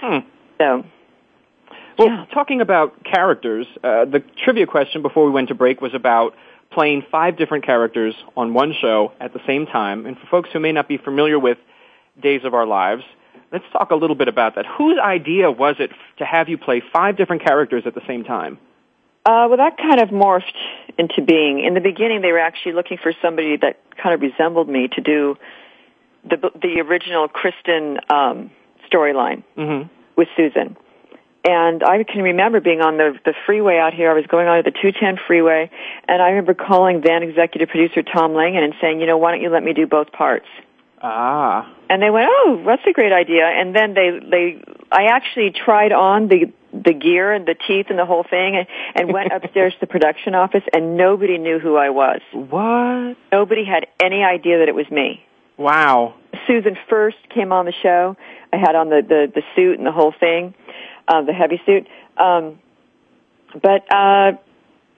Hmm. 0.00 0.18
So, 0.58 0.84
Well, 1.98 2.08
Yeah. 2.08 2.24
talking 2.32 2.60
about 2.60 3.04
characters, 3.04 3.66
uh, 3.82 4.04
the 4.04 4.20
trivia 4.44 4.66
question 4.66 5.00
before 5.02 5.24
we 5.24 5.30
went 5.30 5.48
to 5.48 5.54
break 5.54 5.80
was 5.80 5.94
about 5.94 6.34
playing 6.70 7.02
five 7.10 7.36
different 7.36 7.64
characters 7.64 8.14
on 8.36 8.52
one 8.52 8.74
show 8.74 9.12
at 9.20 9.32
the 9.32 9.40
same 9.46 9.66
time. 9.66 10.04
And 10.06 10.18
for 10.18 10.26
folks 10.26 10.50
who 10.52 10.60
may 10.60 10.72
not 10.72 10.88
be 10.88 10.98
familiar 10.98 11.38
with 11.38 11.58
Days 12.20 12.44
of 12.44 12.52
Our 12.52 12.66
Lives, 12.66 13.04
let's 13.52 13.64
talk 13.72 13.90
a 13.90 13.94
little 13.94 14.16
bit 14.16 14.28
about 14.28 14.54
that. 14.56 14.64
Whose 14.78 14.98
idea 14.98 15.50
was 15.50 15.76
it 15.78 15.90
to 16.18 16.24
have 16.24 16.48
you 16.48 16.58
play 16.58 16.82
five 16.92 17.16
different 17.16 17.44
characters 17.44 17.84
at 17.86 17.94
the 17.94 18.02
same 18.06 18.24
time? 18.24 18.58
Uh, 19.24 19.46
well, 19.48 19.56
that 19.56 19.76
kind 19.76 20.00
of 20.00 20.10
morphed 20.10 20.54
into 20.98 21.20
being. 21.22 21.64
In 21.64 21.74
the 21.74 21.80
beginning, 21.80 22.22
they 22.22 22.30
were 22.30 22.38
actually 22.38 22.72
looking 22.74 22.96
for 23.02 23.12
somebody 23.20 23.56
that 23.56 23.80
kind 24.00 24.14
of 24.14 24.20
resembled 24.20 24.68
me 24.68 24.88
to 24.94 25.00
do 25.00 25.36
the 26.24 26.36
the 26.60 26.80
original 26.80 27.28
Kristen 27.28 27.98
um, 28.08 28.50
storyline 28.92 29.42
Mm-hmm. 29.56 29.88
with 30.16 30.28
Susan. 30.36 30.76
And 31.48 31.84
I 31.84 32.02
can 32.02 32.22
remember 32.22 32.60
being 32.60 32.80
on 32.80 32.96
the 32.98 33.18
the 33.24 33.34
freeway 33.46 33.78
out 33.78 33.94
here. 33.94 34.10
I 34.10 34.14
was 34.14 34.26
going 34.26 34.48
on 34.48 34.62
the 34.64 34.70
210 34.70 35.18
freeway, 35.26 35.70
and 36.08 36.20
I 36.22 36.30
remember 36.30 36.54
calling 36.54 37.00
then 37.04 37.22
executive 37.22 37.68
producer 37.68 38.02
Tom 38.02 38.34
Langan 38.34 38.64
and 38.64 38.74
saying, 38.80 39.00
you 39.00 39.06
know, 39.06 39.16
why 39.18 39.30
don't 39.32 39.40
you 39.42 39.50
let 39.50 39.62
me 39.62 39.72
do 39.72 39.86
both 39.86 40.10
parts? 40.12 40.46
Ah. 41.08 41.72
And 41.88 42.02
they 42.02 42.10
went, 42.10 42.28
oh, 42.28 42.64
that's 42.66 42.82
a 42.84 42.92
great 42.92 43.12
idea. 43.12 43.44
And 43.46 43.74
then 43.76 43.94
they 43.94 44.10
they 44.28 44.62
I 44.90 45.04
actually 45.12 45.52
tried 45.52 45.92
on 45.92 46.26
the 46.26 46.52
the 46.72 46.92
gear 46.92 47.32
and 47.32 47.46
the 47.46 47.54
teeth 47.54 47.86
and 47.90 47.98
the 47.98 48.04
whole 48.04 48.24
thing 48.28 48.56
and, 48.56 48.66
and 48.96 49.12
went 49.12 49.32
upstairs 49.36 49.72
to 49.74 49.80
the 49.80 49.86
production 49.86 50.34
office 50.34 50.64
and 50.72 50.96
nobody 50.96 51.38
knew 51.38 51.60
who 51.60 51.76
I 51.76 51.90
was. 51.90 52.20
What? 52.32 53.16
Nobody 53.30 53.64
had 53.64 53.86
any 54.02 54.24
idea 54.24 54.58
that 54.58 54.68
it 54.68 54.74
was 54.74 54.90
me. 54.90 55.22
Wow. 55.56 56.16
Susan 56.48 56.76
first 56.90 57.16
came 57.32 57.52
on 57.52 57.66
the 57.66 57.72
show. 57.82 58.16
I 58.52 58.56
had 58.56 58.74
on 58.74 58.88
the, 58.88 59.00
the, 59.08 59.32
the 59.32 59.42
suit 59.54 59.78
and 59.78 59.86
the 59.86 59.92
whole 59.92 60.12
thing, 60.18 60.54
uh, 61.08 61.22
the 61.22 61.32
heavy 61.32 61.60
suit. 61.64 61.86
Um, 62.18 62.58
but 63.54 63.90
uh, 63.94 64.32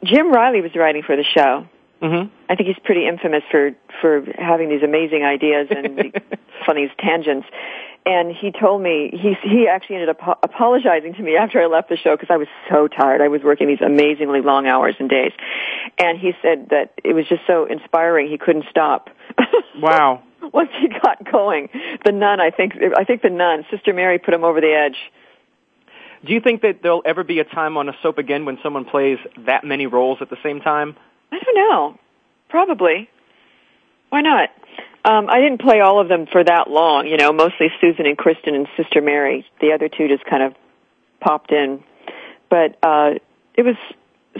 Jim 0.04 0.32
Reilly 0.32 0.62
was 0.62 0.72
writing 0.74 1.02
for 1.06 1.16
the 1.16 1.24
show. 1.36 1.66
Mm-hmm. 2.02 2.32
I 2.48 2.54
think 2.54 2.68
he's 2.68 2.78
pretty 2.84 3.06
infamous 3.08 3.42
for 3.50 3.72
for 4.00 4.24
having 4.38 4.68
these 4.68 4.82
amazing 4.82 5.24
ideas 5.24 5.68
and 5.70 5.98
these 6.76 6.90
tangents. 6.98 7.46
And 8.06 8.34
he 8.34 8.52
told 8.52 8.80
me 8.80 9.10
he 9.12 9.34
he 9.42 9.66
actually 9.68 9.96
ended 9.96 10.08
up 10.08 10.38
apologizing 10.42 11.14
to 11.14 11.22
me 11.22 11.36
after 11.36 11.60
I 11.60 11.66
left 11.66 11.88
the 11.88 11.96
show 11.96 12.16
because 12.16 12.30
I 12.30 12.36
was 12.36 12.46
so 12.70 12.86
tired. 12.86 13.20
I 13.20 13.28
was 13.28 13.42
working 13.42 13.66
these 13.66 13.80
amazingly 13.84 14.40
long 14.40 14.66
hours 14.66 14.94
and 15.00 15.10
days, 15.10 15.32
and 15.98 16.18
he 16.18 16.32
said 16.40 16.68
that 16.70 16.94
it 17.02 17.14
was 17.14 17.26
just 17.28 17.42
so 17.46 17.66
inspiring 17.66 18.28
he 18.28 18.38
couldn't 18.38 18.66
stop. 18.70 19.10
Wow. 19.80 20.24
Once 20.52 20.70
he 20.80 20.88
got 20.88 21.30
going, 21.30 21.68
the 22.04 22.10
nun 22.10 22.40
I 22.40 22.50
think 22.50 22.72
I 22.96 23.04
think 23.04 23.22
the 23.22 23.30
nun 23.30 23.64
Sister 23.70 23.94
Mary 23.94 24.18
put 24.18 24.34
him 24.34 24.42
over 24.42 24.60
the 24.60 24.72
edge. 24.72 24.96
Do 26.24 26.32
you 26.32 26.40
think 26.40 26.62
that 26.62 26.82
there'll 26.82 27.02
ever 27.04 27.22
be 27.22 27.38
a 27.38 27.44
time 27.44 27.76
on 27.76 27.88
a 27.88 27.92
soap 28.02 28.18
again 28.18 28.44
when 28.44 28.58
someone 28.60 28.84
plays 28.84 29.18
that 29.46 29.62
many 29.62 29.86
roles 29.86 30.18
at 30.20 30.30
the 30.30 30.36
same 30.42 30.60
time? 30.60 30.96
I 31.32 31.38
don't 31.38 31.54
know. 31.54 31.98
Probably. 32.48 33.08
Why 34.10 34.22
not? 34.22 34.50
Um, 35.04 35.28
I 35.28 35.40
didn't 35.40 35.60
play 35.60 35.80
all 35.80 36.00
of 36.00 36.08
them 36.08 36.26
for 36.30 36.42
that 36.42 36.68
long, 36.68 37.06
you 37.06 37.16
know, 37.16 37.32
mostly 37.32 37.68
Susan 37.80 38.06
and 38.06 38.16
Kristen 38.16 38.54
and 38.54 38.66
Sister 38.76 39.00
Mary. 39.00 39.46
The 39.60 39.72
other 39.72 39.88
two 39.88 40.08
just 40.08 40.24
kind 40.24 40.42
of 40.42 40.54
popped 41.20 41.52
in. 41.52 41.82
But 42.50 42.76
uh, 42.82 43.14
it 43.54 43.62
was 43.62 43.76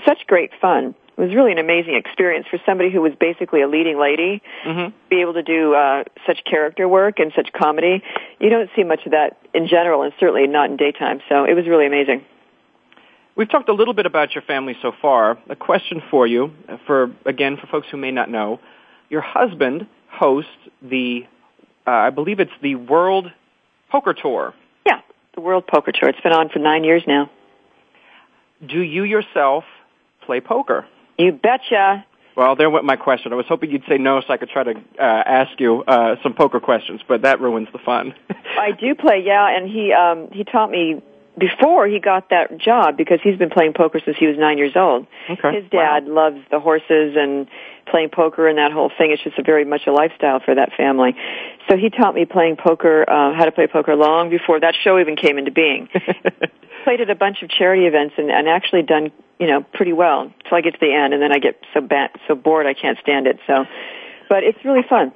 such 0.07 0.27
great 0.27 0.51
fun. 0.61 0.95
It 1.17 1.21
was 1.21 1.35
really 1.35 1.53
an 1.53 1.59
amazing 1.59 1.95
experience 1.95 2.47
for 2.49 2.59
somebody 2.65 2.91
who 2.91 3.01
was 3.01 3.13
basically 3.19 3.63
a 3.63 3.69
leading 3.69 3.99
lady. 3.99 4.41
Mm-hmm. 4.65 4.95
Be 5.11 5.21
able 5.21 5.35
to 5.35 5.43
do 5.43 5.75
uh, 5.75 6.05
such 6.27 6.45
character 6.45 6.89
work 6.89 7.19
and 7.19 7.33
such 7.35 7.53
comedy. 7.53 8.03
You 8.39 8.51
don't 8.51 8.71
see 8.77 8.85
much 8.85 9.01
of 9.05 9.13
that 9.13 9.37
in 9.53 9.67
general, 9.67 10.03
and 10.03 10.13
certainly 10.21 10.47
not 10.47 10.71
in 10.71 10.77
daytime. 10.77 11.21
So 11.29 11.45
it 11.45 11.55
was 11.55 11.67
really 11.67 11.87
amazing. 11.87 12.25
We've 13.39 13.49
talked 13.49 13.69
a 13.69 13.73
little 13.73 13.95
bit 13.95 14.05
about 14.05 14.35
your 14.35 14.43
family 14.43 14.77
so 14.83 14.91
far. 15.01 15.39
A 15.49 15.55
question 15.55 16.03
for 16.11 16.27
you, 16.27 16.51
for 16.89 17.13
again, 17.25 17.57
for 17.57 17.69
folks 17.69 17.87
who 17.89 17.97
may 17.97 18.11
not 18.11 18.29
know, 18.29 18.59
your 19.11 19.21
husband 19.21 19.87
hosts 20.11 20.51
the, 20.83 21.21
uh, 21.87 21.91
I 21.91 22.11
believe 22.11 22.41
it's 22.41 22.51
the 22.63 22.75
World 22.75 23.31
Poker 23.93 24.13
Tour. 24.13 24.55
Yeah, 24.85 25.03
the 25.37 25.41
World 25.41 25.69
Poker 25.69 25.93
Tour. 25.93 26.09
It's 26.09 26.21
been 26.21 26.33
on 26.33 26.49
for 26.49 26.59
nine 26.59 26.83
years 26.83 27.05
now. 27.07 27.31
Do 28.67 28.83
you 28.83 29.05
yourself 29.05 29.63
play 30.27 30.41
poker? 30.41 30.85
You 31.17 31.31
betcha. 31.31 32.05
Well, 32.37 32.57
there 32.57 32.69
went 32.71 32.87
my 32.87 32.97
question. 32.97 33.33
I 33.33 33.37
was 33.37 33.47
hoping 33.49 33.71
you'd 33.71 33.85
say 33.89 33.99
no 33.99 34.21
so 34.21 34.33
I 34.33 34.37
could 34.37 34.51
try 34.51 34.65
to 34.65 34.75
uh, 34.99 35.03
ask 35.03 35.61
you 35.61 35.85
uh, 35.87 36.17
some 36.25 36.35
poker 36.35 36.59
questions, 36.59 37.03
but 37.07 37.23
that 37.23 37.41
ruins 37.41 37.69
the 37.73 37.79
fun. 37.79 38.15
I 38.59 38.73
do 38.73 38.97
play, 38.97 39.23
yeah, 39.25 39.57
and 39.57 39.71
he 39.71 39.93
um, 39.93 40.29
he 40.33 40.43
taught 40.43 40.73
me 40.73 41.01
before 41.39 41.87
he 41.87 42.01
got 42.01 42.31
that 42.31 42.59
job 42.59 42.97
because 42.97 43.21
he's 43.23 43.37
been 43.37 43.51
playing 43.51 43.73
poker 43.75 44.01
since 44.05 44.17
he 44.19 44.27
was 44.27 44.37
nine 44.39 44.59
years 44.59 44.73
old. 44.77 45.07
Okay. 45.31 45.61
His 45.61 45.71
dad 45.71 46.07
Wow. 46.07 46.31
loves 46.31 46.41
the 46.51 46.61
horses 46.61 47.17
and 47.17 47.47
playing 47.91 48.11
poker 48.11 48.49
and 48.49 48.59
that 48.59 48.73
whole 48.73 48.91
thing. 48.97 49.11
It's 49.13 49.23
just 49.23 49.39
a 49.39 49.43
very 49.43 49.65
much 49.65 49.83
a 49.87 49.93
lifestyle 49.93 50.41
for 50.41 50.55
that 50.55 50.71
family. 50.77 51.15
So 51.69 51.77
he 51.77 51.91
taught 51.91 52.15
me 52.15 52.25
playing 52.25 52.57
poker, 52.57 53.05
uh, 53.09 53.35
how 53.35 53.45
to 53.45 53.53
play 53.53 53.67
poker 53.67 53.95
long 53.97 54.31
before 54.31 54.61
that 54.61 54.75
show 54.83 54.99
even 54.99 55.17
came 55.17 55.39
into 55.39 55.51
being. 55.51 55.89
Played 56.85 57.01
at 57.01 57.11
a 57.11 57.15
bunch 57.15 57.43
of 57.43 57.51
charity 57.51 57.87
events 57.87 58.15
and, 58.19 58.31
and 58.31 58.49
actually 58.49 58.83
done, 58.83 59.11
you 59.39 59.47
know, 59.47 59.63
pretty 59.75 59.93
well 59.93 60.23
until 60.23 60.57
I 60.57 60.61
get 60.61 60.75
to 60.75 60.81
the 60.81 60.95
end 60.95 61.13
and 61.13 61.23
then 61.23 61.33
I 61.33 61.39
get 61.39 61.61
so 61.75 61.81
bad, 61.81 62.11
so 62.27 62.35
bored 62.35 62.67
I 62.67 62.75
can't 62.75 62.99
stand 63.03 63.27
it. 63.27 63.39
So, 63.47 63.65
but 64.29 64.45
it's 64.45 64.59
really 64.65 64.83
fun. 64.89 65.13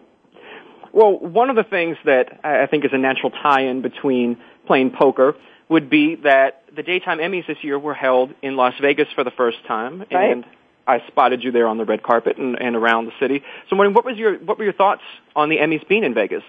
Well, 0.92 1.18
one 1.18 1.48
of 1.48 1.56
the 1.56 1.64
things 1.64 1.96
that 2.04 2.40
I 2.44 2.64
I 2.64 2.66
think 2.66 2.85
is 2.85 2.90
a 2.92 2.98
natural 2.98 3.30
tie-in 3.30 3.80
between 3.80 4.37
playing 4.66 4.90
poker 4.90 5.35
would 5.72 5.90
be 5.90 6.14
that 6.16 6.62
the 6.74 6.82
daytime 6.82 7.18
Emmys 7.18 7.46
this 7.46 7.58
year 7.62 7.78
were 7.78 7.94
held 7.94 8.32
in 8.42 8.56
Las 8.56 8.74
Vegas 8.80 9.08
for 9.14 9.24
the 9.24 9.30
first 9.32 9.58
time, 9.66 10.04
Right. 10.12 10.30
and 10.32 10.44
I 10.87 11.00
spotted 11.08 11.42
you 11.44 11.50
there 11.52 11.66
on 11.66 11.78
the 11.78 11.85
red 11.85 12.02
carpet 12.02 12.38
and, 12.38 12.56
and 12.61 12.76
around 12.76 13.06
the 13.06 13.12
city. 13.20 13.38
So, 13.40 13.72
I'm 13.72 13.78
wondering, 13.78 13.94
what 13.94 14.04
was 14.04 14.16
your 14.16 14.35
what 14.38 14.58
were 14.58 14.64
your 14.64 14.72
thoughts 14.72 15.02
on 15.35 15.48
the 15.48 15.58
Emmys 15.58 15.87
being 15.88 16.04
in 16.04 16.14
Vegas? 16.14 16.42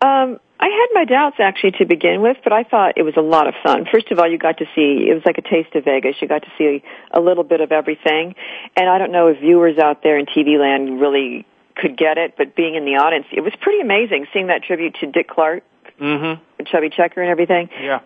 Um, 0.00 0.38
I 0.60 0.66
had 0.68 0.88
my 0.94 1.04
doubts 1.04 1.36
actually 1.40 1.72
to 1.80 1.84
begin 1.86 2.20
with, 2.22 2.36
but 2.44 2.52
I 2.52 2.62
thought 2.62 2.96
it 2.96 3.02
was 3.02 3.14
a 3.16 3.20
lot 3.20 3.48
of 3.48 3.54
fun. 3.64 3.84
First 3.90 4.10
of 4.12 4.18
all, 4.20 4.30
you 4.30 4.38
got 4.38 4.58
to 4.58 4.66
see, 4.76 5.08
it 5.10 5.14
was 5.14 5.22
like 5.26 5.38
a 5.38 5.42
taste 5.42 5.74
of 5.74 5.84
Vegas. 5.84 6.14
You 6.20 6.28
got 6.28 6.42
to 6.42 6.50
see 6.56 6.82
a 7.12 7.20
little 7.20 7.42
bit 7.44 7.60
of 7.60 7.72
everything. 7.72 8.34
And 8.76 8.88
I 8.88 8.98
don't 8.98 9.10
know 9.10 9.26
if 9.28 9.40
viewers 9.40 9.76
out 9.78 10.02
there 10.04 10.16
in 10.18 10.26
TV 10.26 10.56
land 10.58 11.00
really 11.00 11.46
could 11.74 11.96
get 11.96 12.16
it, 12.18 12.34
but 12.38 12.54
being 12.54 12.74
in 12.76 12.84
the 12.84 12.96
audience, 12.96 13.26
it 13.32 13.40
was 13.40 13.52
pretty 13.60 13.80
amazing 13.80 14.26
seeing 14.32 14.48
that 14.48 14.62
tribute 14.62 14.94
to 15.00 15.06
Dick 15.06 15.28
Clark, 15.28 15.64
Mm-hmm. 16.00 16.64
Chubby 16.70 16.90
Checker 16.90 17.20
and 17.22 17.28
everything. 17.30 17.68
Yeah. 17.82 17.98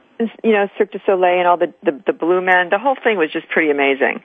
You 0.43 0.53
know, 0.53 0.69
Cirque 0.79 0.93
du 0.93 1.01
Soleil 1.07 1.39
and 1.39 1.49
all 1.49 1.57
the, 1.57 1.73
the, 1.83 2.03
the 2.07 2.13
Blue 2.13 2.41
Men. 2.41 2.69
The 2.71 2.79
whole 2.79 2.97
thing 3.03 3.17
was 3.19 3.31
just 3.33 3.49
pretty 3.49 3.71
amazing. 3.71 4.23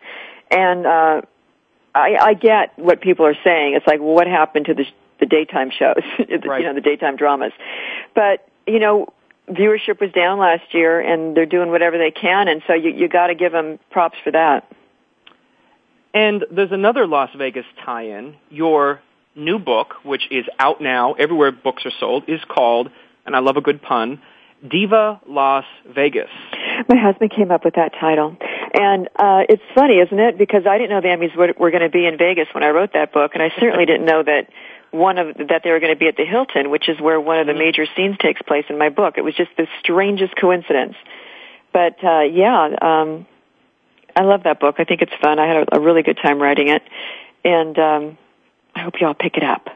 And, 0.51 0.85
uh, 0.85 1.21
I, 1.95 2.15
I 2.21 2.33
get 2.35 2.77
what 2.77 3.01
people 3.01 3.25
are 3.25 3.37
saying. 3.43 3.73
It's 3.75 3.87
like, 3.87 3.99
well, 3.99 4.13
what 4.13 4.27
happened 4.27 4.67
to 4.67 4.73
the 4.75 4.85
the 5.19 5.25
daytime 5.25 5.71
shows? 5.71 6.03
The- 6.19 6.47
Right. 6.47 6.61
You 6.61 6.67
know, 6.67 6.73
the 6.75 6.81
daytime 6.81 7.15
dramas. 7.15 7.51
But 8.13 8.47
you 8.67 8.79
know, 8.79 9.07
viewership 9.49 9.99
was 9.99 10.11
down 10.11 10.37
last 10.37 10.73
year, 10.75 10.99
and 10.99 11.35
they're 11.35 11.47
doing 11.47 11.71
whatever 11.71 11.97
they 11.97 12.11
can, 12.11 12.47
and 12.47 12.61
so 12.67 12.73
you 12.73 12.91
you 12.91 13.07
got 13.07 13.27
to 13.27 13.35
give 13.35 13.51
them 13.51 13.79
props 13.89 14.17
for 14.23 14.31
that. 14.31 14.71
And 16.13 16.45
there's 16.51 16.71
another 16.71 17.05
Las 17.07 17.29
Vegas 17.37 17.65
tie-in. 17.85 18.35
Your 18.49 19.01
new 19.35 19.59
book, 19.59 19.95
which 20.03 20.23
is 20.31 20.45
out 20.59 20.81
now 20.81 21.13
everywhere 21.13 21.51
books 21.51 21.85
are 21.85 21.91
sold, 21.99 22.23
is 22.27 22.41
called, 22.47 22.89
and 23.25 23.35
I 23.35 23.39
love 23.39 23.57
a 23.57 23.61
good 23.61 23.81
pun, 23.81 24.21
Diva 24.65 25.21
Las 25.27 25.65
Vegas. 25.85 26.29
My 26.87 26.97
husband 26.97 27.31
came 27.31 27.51
up 27.51 27.65
with 27.65 27.75
that 27.75 27.93
title. 27.99 28.37
And 28.73 29.07
uh 29.15 29.43
it's 29.49 29.63
funny, 29.75 29.99
isn't 29.99 30.19
it? 30.19 30.37
Because 30.37 30.65
I 30.67 30.77
didn't 30.77 30.89
know 30.89 31.01
the 31.01 31.07
Emmys 31.07 31.35
were, 31.35 31.53
were 31.57 31.71
going 31.71 31.83
to 31.83 31.89
be 31.89 32.05
in 32.05 32.17
Vegas 32.17 32.47
when 32.53 32.63
I 32.63 32.69
wrote 32.69 32.93
that 32.93 33.13
book, 33.13 33.31
and 33.33 33.41
I 33.41 33.51
certainly 33.59 33.85
didn't 33.85 34.05
know 34.05 34.23
that 34.23 34.49
one 34.91 35.17
of 35.17 35.37
that 35.37 35.61
they 35.63 35.71
were 35.71 35.79
going 35.79 35.93
to 35.93 35.99
be 35.99 36.07
at 36.07 36.15
the 36.17 36.25
Hilton, 36.25 36.69
which 36.69 36.89
is 36.89 36.99
where 36.99 37.19
one 37.19 37.39
of 37.39 37.47
the 37.47 37.53
major 37.53 37.85
scenes 37.95 38.17
takes 38.17 38.41
place 38.41 38.65
in 38.69 38.77
my 38.77 38.89
book. 38.89 39.15
It 39.17 39.23
was 39.23 39.35
just 39.35 39.51
the 39.57 39.67
strangest 39.79 40.35
coincidence. 40.35 40.95
But 41.71 42.03
uh 42.03 42.21
yeah, 42.21 42.75
um 42.81 43.25
I 44.15 44.23
love 44.23 44.43
that 44.43 44.59
book. 44.59 44.75
I 44.79 44.83
think 44.83 45.01
it's 45.01 45.13
fun. 45.21 45.39
I 45.39 45.47
had 45.47 45.67
a, 45.67 45.77
a 45.77 45.79
really 45.79 46.01
good 46.03 46.17
time 46.21 46.39
writing 46.41 46.69
it. 46.69 46.83
And 47.45 47.77
um 47.77 48.17
I 48.75 48.81
hope 48.81 48.99
you 48.99 49.07
all 49.07 49.13
pick 49.13 49.37
it 49.37 49.43
up. 49.43 49.69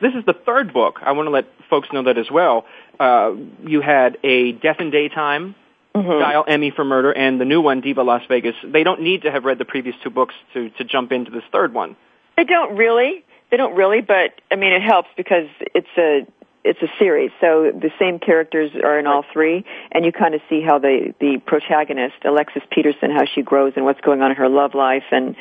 This 0.00 0.14
is 0.14 0.24
the 0.26 0.34
third 0.34 0.72
book. 0.72 1.00
I 1.02 1.12
want 1.12 1.26
to 1.26 1.30
let 1.30 1.46
folks 1.68 1.88
know 1.92 2.04
that 2.04 2.18
as 2.18 2.30
well. 2.30 2.64
Uh, 2.98 3.32
you 3.66 3.80
had 3.80 4.18
a 4.22 4.52
Death 4.52 4.80
in 4.80 4.90
Daytime 4.90 5.54
Mhm. 5.94 6.20
Dial 6.20 6.44
Emmy 6.46 6.70
for 6.70 6.84
Murder 6.84 7.12
and 7.12 7.40
the 7.40 7.44
new 7.44 7.60
one, 7.60 7.80
Diva 7.80 8.02
Las 8.02 8.22
Vegas. 8.28 8.54
They 8.62 8.84
don't 8.84 9.00
need 9.00 9.22
to 9.22 9.30
have 9.30 9.44
read 9.44 9.58
the 9.58 9.64
previous 9.64 9.96
two 10.02 10.10
books 10.10 10.34
to, 10.54 10.70
to 10.70 10.84
jump 10.84 11.12
into 11.12 11.30
this 11.30 11.42
third 11.50 11.74
one. 11.74 11.96
They 12.36 12.44
don't 12.44 12.76
really. 12.76 13.24
They 13.50 13.56
don't 13.56 13.74
really, 13.74 14.02
but 14.02 14.40
I 14.52 14.56
mean, 14.56 14.72
it 14.72 14.82
helps 14.82 15.08
because 15.16 15.48
it's 15.74 15.88
a 15.96 16.26
it's 16.64 16.82
a 16.82 16.88
series. 16.98 17.30
So 17.40 17.72
the 17.72 17.90
same 17.98 18.18
characters 18.18 18.70
are 18.84 18.98
in 18.98 19.06
all 19.06 19.24
three, 19.32 19.64
and 19.90 20.04
you 20.04 20.12
kind 20.12 20.34
of 20.34 20.42
see 20.50 20.60
how 20.60 20.78
the 20.78 21.14
the 21.18 21.38
protagonist, 21.46 22.16
Alexis 22.24 22.62
Peterson, 22.70 23.10
how 23.10 23.24
she 23.24 23.42
grows 23.42 23.72
and 23.74 23.84
what's 23.84 24.00
going 24.02 24.20
on 24.22 24.30
in 24.30 24.36
her 24.36 24.48
love 24.48 24.74
life, 24.74 25.04
and 25.10 25.34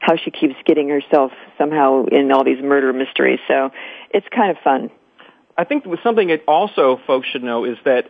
how 0.00 0.16
she 0.16 0.30
keeps 0.30 0.54
getting 0.64 0.88
herself 0.88 1.32
somehow 1.56 2.04
in 2.06 2.30
all 2.32 2.44
these 2.44 2.62
murder 2.62 2.92
mysteries. 2.92 3.40
So 3.48 3.70
it's 4.10 4.26
kind 4.34 4.50
of 4.50 4.56
fun. 4.62 4.90
I 5.56 5.64
think 5.64 5.84
something 6.02 6.28
that 6.28 6.42
also 6.46 7.00
folks 7.06 7.26
should 7.28 7.42
know 7.42 7.64
is 7.64 7.76
that 7.84 8.04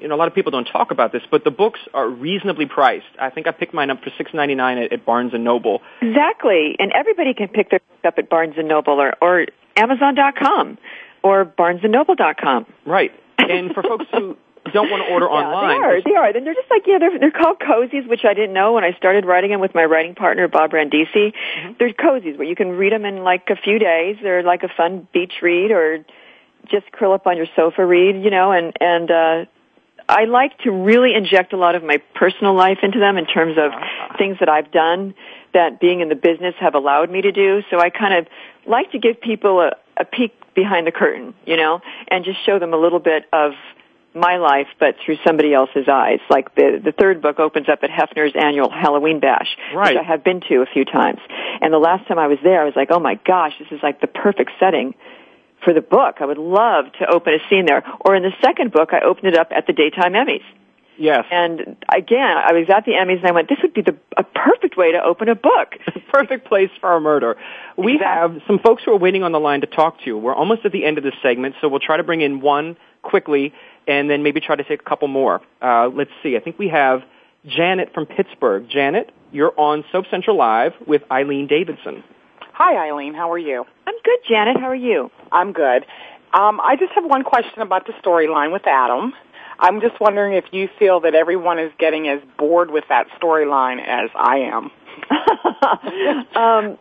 you 0.00 0.08
know 0.08 0.14
a 0.14 0.16
lot 0.16 0.28
of 0.28 0.34
people 0.34 0.50
don't 0.50 0.64
talk 0.64 0.90
about 0.90 1.12
this, 1.12 1.22
but 1.30 1.44
the 1.44 1.50
books 1.50 1.78
are 1.94 2.08
reasonably 2.08 2.66
priced. 2.66 3.06
I 3.20 3.30
think 3.30 3.46
I 3.46 3.52
picked 3.52 3.74
mine 3.74 3.90
up 3.90 4.02
for 4.02 4.10
six 4.18 4.32
ninety 4.34 4.54
nine 4.54 4.78
at, 4.78 4.92
at 4.92 5.06
Barnes 5.06 5.32
and 5.32 5.44
Noble. 5.44 5.80
Exactly, 6.00 6.74
and 6.78 6.90
everybody 6.92 7.34
can 7.34 7.48
pick 7.48 7.70
their 7.70 7.80
up 8.04 8.14
at 8.18 8.28
Barnes 8.28 8.54
and 8.56 8.66
Noble 8.68 9.00
or 9.00 9.14
or 9.20 9.46
Amazon.com 9.76 10.78
or 11.22 11.44
BarnesandNoble.com. 11.44 12.66
Right. 12.84 13.12
And 13.38 13.72
for 13.72 13.82
folks 13.82 14.06
who 14.12 14.36
don't 14.70 14.90
want 14.90 15.02
to 15.06 15.12
order 15.12 15.28
online, 15.28 15.76
Yeah, 15.76 15.78
they 15.78 15.84
are. 15.84 16.02
They 16.02 16.16
are. 16.16 16.36
And 16.36 16.46
they're 16.46 16.54
just 16.54 16.70
like 16.70 16.82
yeah, 16.86 16.98
they're 16.98 17.18
they're 17.18 17.30
called 17.30 17.58
cozies, 17.58 18.08
which 18.08 18.24
I 18.24 18.34
didn't 18.34 18.52
know 18.52 18.72
when 18.74 18.84
I 18.84 18.92
started 18.92 19.24
writing 19.24 19.50
them 19.50 19.60
with 19.60 19.74
my 19.74 19.84
writing 19.84 20.14
partner 20.14 20.46
Bob 20.48 20.70
Randisi. 20.70 21.32
Mm-hmm. 21.32 21.72
They're 21.78 21.92
cozies 21.92 22.38
where 22.38 22.46
you 22.46 22.56
can 22.56 22.70
read 22.70 22.92
them 22.92 23.04
in 23.04 23.24
like 23.24 23.48
a 23.50 23.56
few 23.56 23.78
days. 23.78 24.16
They're 24.22 24.42
like 24.42 24.62
a 24.62 24.68
fun 24.68 25.08
beach 25.12 25.34
read 25.42 25.72
or 25.72 26.04
just 26.70 26.90
curl 26.92 27.12
up 27.12 27.26
on 27.26 27.36
your 27.36 27.46
sofa 27.56 27.84
read, 27.84 28.22
you 28.22 28.30
know. 28.30 28.52
And 28.52 28.76
and 28.80 29.10
uh, 29.10 29.44
I 30.08 30.24
like 30.24 30.58
to 30.58 30.70
really 30.70 31.14
inject 31.14 31.52
a 31.52 31.56
lot 31.56 31.74
of 31.74 31.82
my 31.82 31.98
personal 32.14 32.54
life 32.54 32.78
into 32.82 32.98
them 32.98 33.18
in 33.18 33.26
terms 33.26 33.56
of 33.58 33.72
things 34.18 34.36
that 34.40 34.48
I've 34.48 34.70
done 34.70 35.14
that 35.54 35.80
being 35.80 36.00
in 36.00 36.08
the 36.08 36.14
business 36.14 36.54
have 36.60 36.74
allowed 36.74 37.10
me 37.10 37.22
to 37.22 37.32
do. 37.32 37.62
So 37.70 37.78
I 37.78 37.90
kind 37.90 38.14
of 38.14 38.26
like 38.66 38.92
to 38.92 38.98
give 38.98 39.20
people 39.20 39.60
a, 39.60 39.72
a 39.96 40.04
peek 40.04 40.32
behind 40.54 40.86
the 40.86 40.92
curtain, 40.92 41.34
you 41.46 41.56
know, 41.56 41.80
and 42.08 42.24
just 42.24 42.44
show 42.44 42.58
them 42.58 42.74
a 42.74 42.76
little 42.76 42.98
bit 42.98 43.24
of 43.32 43.52
my 44.14 44.36
life, 44.36 44.68
but 44.78 44.96
through 45.04 45.16
somebody 45.26 45.54
else's 45.54 45.88
eyes. 45.90 46.20
Like 46.28 46.54
the 46.54 46.80
the 46.84 46.92
third 46.92 47.22
book 47.22 47.38
opens 47.38 47.68
up 47.68 47.80
at 47.82 47.90
Hefner's 47.90 48.34
annual 48.34 48.70
Halloween 48.70 49.20
bash, 49.20 49.48
right. 49.74 49.94
which 49.94 50.04
I 50.04 50.06
have 50.06 50.22
been 50.22 50.40
to 50.48 50.62
a 50.62 50.66
few 50.66 50.84
times. 50.84 51.20
And 51.60 51.72
the 51.72 51.78
last 51.78 52.06
time 52.08 52.18
I 52.18 52.26
was 52.26 52.38
there, 52.42 52.62
I 52.62 52.64
was 52.64 52.76
like, 52.76 52.88
oh 52.90 53.00
my 53.00 53.18
gosh, 53.26 53.52
this 53.58 53.68
is 53.70 53.80
like 53.82 54.00
the 54.00 54.06
perfect 54.06 54.52
setting 54.60 54.94
for 55.64 55.72
the 55.72 55.80
book. 55.80 56.16
I 56.20 56.26
would 56.26 56.38
love 56.38 56.86
to 56.98 57.06
open 57.06 57.34
a 57.34 57.48
scene 57.48 57.66
there. 57.66 57.84
Or 58.00 58.14
in 58.14 58.22
the 58.22 58.32
second 58.42 58.72
book, 58.72 58.90
I 58.92 59.00
opened 59.00 59.28
it 59.28 59.38
up 59.38 59.52
at 59.54 59.66
the 59.66 59.72
daytime 59.72 60.12
Emmys. 60.12 60.42
Yes. 60.98 61.24
And 61.30 61.76
again, 61.94 62.36
I 62.36 62.52
was 62.52 62.68
at 62.68 62.84
the 62.84 62.92
Emmys 62.92 63.18
and 63.18 63.26
I 63.26 63.32
went, 63.32 63.48
this 63.48 63.58
would 63.62 63.72
be 63.72 63.82
the, 63.82 63.96
a 64.16 64.22
perfect 64.22 64.76
way 64.76 64.92
to 64.92 65.02
open 65.02 65.28
a 65.28 65.34
book. 65.34 65.74
perfect 66.12 66.46
place 66.46 66.70
for 66.80 66.94
a 66.94 67.00
murder. 67.00 67.36
We 67.76 67.94
exactly. 67.94 68.34
have 68.36 68.42
some 68.46 68.58
folks 68.58 68.82
who 68.84 68.92
are 68.92 68.98
waiting 68.98 69.22
on 69.22 69.32
the 69.32 69.40
line 69.40 69.62
to 69.62 69.66
talk 69.66 70.00
to 70.00 70.06
you. 70.06 70.18
We're 70.18 70.34
almost 70.34 70.64
at 70.64 70.72
the 70.72 70.84
end 70.84 70.98
of 70.98 71.04
this 71.04 71.14
segment, 71.22 71.54
so 71.60 71.68
we'll 71.68 71.80
try 71.80 71.96
to 71.96 72.04
bring 72.04 72.20
in 72.20 72.40
one 72.40 72.76
quickly 73.02 73.52
and 73.86 74.08
then 74.08 74.22
maybe 74.22 74.40
try 74.40 74.56
to 74.56 74.64
take 74.64 74.80
a 74.80 74.88
couple 74.88 75.08
more. 75.08 75.40
Uh, 75.60 75.88
let's 75.88 76.10
see. 76.22 76.36
I 76.36 76.40
think 76.40 76.58
we 76.58 76.68
have 76.68 77.00
Janet 77.46 77.92
from 77.94 78.06
Pittsburgh. 78.06 78.66
Janet, 78.70 79.10
you're 79.32 79.52
on 79.58 79.84
Soap 79.92 80.06
Central 80.10 80.36
Live 80.36 80.72
with 80.86 81.02
Eileen 81.10 81.46
Davidson. 81.46 82.04
Hi, 82.52 82.88
Eileen. 82.88 83.14
How 83.14 83.32
are 83.32 83.38
you? 83.38 83.64
I'm 83.86 83.94
good, 84.04 84.18
Janet. 84.28 84.58
How 84.60 84.68
are 84.68 84.74
you? 84.74 85.10
I'm 85.30 85.52
good. 85.52 85.84
Um, 86.34 86.60
I 86.60 86.76
just 86.78 86.92
have 86.92 87.04
one 87.04 87.24
question 87.24 87.60
about 87.60 87.86
the 87.86 87.92
storyline 88.04 88.52
with 88.52 88.66
Adam. 88.66 89.12
I'm 89.58 89.80
just 89.80 90.00
wondering 90.00 90.34
if 90.34 90.44
you 90.52 90.68
feel 90.78 91.00
that 91.00 91.14
everyone 91.14 91.58
is 91.58 91.72
getting 91.78 92.08
as 92.08 92.20
bored 92.38 92.70
with 92.70 92.84
that 92.88 93.06
storyline 93.20 93.80
as 93.86 94.10
I 94.14 94.38
am. 94.38 94.70
um, 96.36 96.78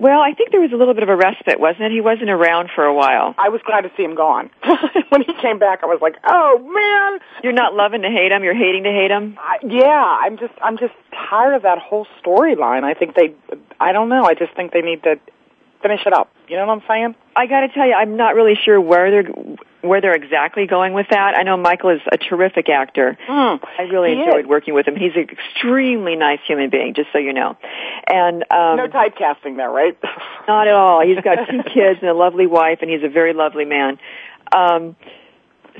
well, 0.00 0.20
I 0.20 0.32
think 0.32 0.50
there 0.50 0.60
was 0.60 0.72
a 0.72 0.76
little 0.76 0.94
bit 0.94 1.02
of 1.02 1.10
a 1.10 1.16
respite, 1.16 1.60
wasn't 1.60 1.82
it? 1.82 1.92
He 1.92 2.00
wasn't 2.00 2.30
around 2.30 2.70
for 2.74 2.84
a 2.84 2.94
while. 2.94 3.34
I 3.36 3.50
was 3.50 3.60
glad 3.66 3.82
to 3.82 3.90
see 3.96 4.02
him 4.02 4.14
gone. 4.14 4.50
when 5.10 5.22
he 5.22 5.32
came 5.40 5.58
back, 5.58 5.80
I 5.82 5.86
was 5.86 6.00
like, 6.00 6.16
"Oh 6.24 6.58
man!" 6.58 7.20
You're 7.44 7.52
not 7.52 7.74
loving 7.74 8.02
to 8.02 8.08
hate 8.08 8.32
him. 8.32 8.42
You're 8.42 8.56
hating 8.56 8.84
to 8.84 8.90
hate 8.90 9.10
him. 9.10 9.36
I, 9.38 9.58
yeah, 9.62 10.18
I'm 10.24 10.38
just, 10.38 10.54
I'm 10.62 10.78
just 10.78 10.94
tired 11.28 11.54
of 11.54 11.62
that 11.62 11.78
whole 11.78 12.06
storyline. 12.24 12.82
I 12.82 12.94
think 12.94 13.14
they, 13.14 13.34
I 13.78 13.92
don't 13.92 14.08
know. 14.08 14.24
I 14.24 14.34
just 14.34 14.54
think 14.56 14.72
they 14.72 14.82
need 14.82 15.02
to 15.04 15.20
finish 15.82 16.00
it 16.06 16.12
up. 16.12 16.32
You 16.48 16.56
know 16.56 16.66
what 16.66 16.80
I'm 16.80 16.88
saying? 16.88 17.14
I 17.36 17.46
got 17.46 17.60
to 17.60 17.68
tell 17.68 17.86
you, 17.86 17.94
I'm 17.94 18.16
not 18.16 18.34
really 18.34 18.54
sure 18.64 18.80
where 18.80 19.10
they're 19.10 19.32
where 19.82 20.00
they're 20.00 20.14
exactly 20.14 20.66
going 20.66 20.92
with 20.92 21.06
that. 21.10 21.34
I 21.36 21.42
know 21.42 21.56
Michael 21.56 21.90
is 21.90 22.00
a 22.10 22.18
terrific 22.18 22.68
actor. 22.68 23.16
Mm, 23.28 23.60
I 23.78 23.82
really 23.82 24.12
enjoyed 24.12 24.44
is. 24.44 24.46
working 24.46 24.74
with 24.74 24.86
him. 24.86 24.96
He's 24.96 25.14
an 25.14 25.28
extremely 25.30 26.16
nice 26.16 26.40
human 26.46 26.70
being, 26.70 26.94
just 26.94 27.08
so 27.12 27.18
you 27.18 27.32
know. 27.32 27.56
And 28.06 28.42
um, 28.50 28.76
no 28.76 28.88
typecasting 28.88 29.56
there, 29.56 29.70
right? 29.70 29.96
not 30.48 30.68
at 30.68 30.74
all. 30.74 31.06
He's 31.06 31.22
got 31.22 31.48
two 31.48 31.62
kids 31.62 32.00
and 32.00 32.10
a 32.10 32.14
lovely 32.14 32.46
wife, 32.46 32.78
and 32.82 32.90
he's 32.90 33.02
a 33.02 33.08
very 33.08 33.32
lovely 33.32 33.64
man. 33.64 33.98
Um, 34.52 34.96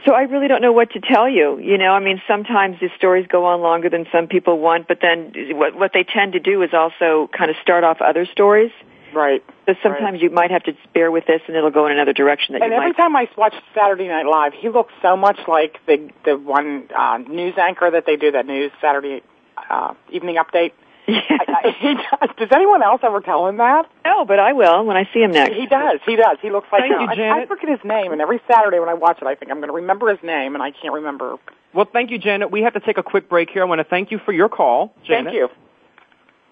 so 0.06 0.14
I 0.14 0.22
really 0.22 0.48
don't 0.48 0.62
know 0.62 0.72
what 0.72 0.92
to 0.92 1.00
tell 1.00 1.28
you. 1.28 1.58
You 1.58 1.76
know, 1.76 1.92
I 1.92 2.00
mean, 2.00 2.22
sometimes 2.26 2.76
these 2.80 2.90
stories 2.96 3.26
go 3.28 3.44
on 3.46 3.60
longer 3.60 3.90
than 3.90 4.06
some 4.12 4.28
people 4.28 4.58
want, 4.58 4.88
but 4.88 4.98
then 5.02 5.32
what 5.56 5.74
what 5.74 5.92
they 5.92 6.04
tend 6.04 6.32
to 6.34 6.40
do 6.40 6.62
is 6.62 6.70
also 6.72 7.28
kind 7.36 7.50
of 7.50 7.56
start 7.62 7.84
off 7.84 8.00
other 8.00 8.26
stories. 8.26 8.72
Right. 9.14 9.42
So 9.66 9.74
sometimes 9.82 10.14
right. 10.14 10.22
you 10.22 10.30
might 10.30 10.50
have 10.50 10.64
to 10.64 10.72
bear 10.94 11.10
with 11.10 11.26
this, 11.26 11.40
and 11.46 11.56
it'll 11.56 11.70
go 11.70 11.86
in 11.86 11.92
another 11.92 12.12
direction. 12.12 12.54
That 12.54 12.62
and 12.62 12.70
you 12.70 12.76
every 12.76 12.88
might... 12.90 12.96
time 12.96 13.16
I 13.16 13.28
watch 13.36 13.54
Saturday 13.74 14.08
Night 14.08 14.26
Live, 14.26 14.52
he 14.54 14.68
looks 14.68 14.92
so 15.02 15.16
much 15.16 15.38
like 15.48 15.78
the 15.86 16.10
the 16.24 16.36
one 16.36 16.88
uh, 16.96 17.18
news 17.18 17.54
anchor 17.58 17.90
that 17.90 18.06
they 18.06 18.16
do 18.16 18.32
that 18.32 18.46
news 18.46 18.72
Saturday 18.80 19.22
uh, 19.68 19.94
evening 20.10 20.36
update. 20.36 20.72
Yeah. 21.10 21.22
I, 21.28 21.44
I, 21.48 21.70
he 21.80 21.94
does. 21.94 22.36
Does 22.36 22.48
anyone 22.52 22.84
else 22.84 23.00
ever 23.02 23.20
tell 23.20 23.48
him 23.48 23.56
that? 23.56 23.90
No, 24.04 24.24
but 24.24 24.38
I 24.38 24.52
will 24.52 24.84
when 24.84 24.96
I 24.96 25.08
see 25.12 25.20
him 25.20 25.32
next. 25.32 25.56
He 25.56 25.66
does. 25.66 25.98
He 26.06 26.14
does. 26.14 26.36
He 26.40 26.50
looks 26.50 26.68
like 26.70 26.82
Thank 26.82 26.92
you, 26.92 27.16
Janet. 27.16 27.32
I, 27.32 27.42
I 27.42 27.46
forget 27.46 27.68
his 27.68 27.80
name, 27.84 28.12
and 28.12 28.20
every 28.20 28.40
Saturday 28.46 28.78
when 28.78 28.88
I 28.88 28.94
watch 28.94 29.18
it, 29.20 29.26
I 29.26 29.34
think 29.34 29.50
I'm 29.50 29.56
going 29.58 29.70
to 29.70 29.74
remember 29.74 30.08
his 30.08 30.22
name, 30.22 30.54
and 30.54 30.62
I 30.62 30.70
can't 30.70 30.94
remember. 30.94 31.36
Well, 31.74 31.88
thank 31.90 32.12
you, 32.12 32.18
Janet. 32.18 32.52
We 32.52 32.62
have 32.62 32.74
to 32.74 32.80
take 32.80 32.96
a 32.96 33.02
quick 33.02 33.28
break 33.28 33.50
here. 33.50 33.62
I 33.62 33.64
want 33.64 33.80
to 33.80 33.84
thank 33.84 34.12
you 34.12 34.20
for 34.24 34.30
your 34.30 34.48
call, 34.48 34.94
Janet. 35.04 35.32
Thank 35.32 35.36
you. 35.36 35.48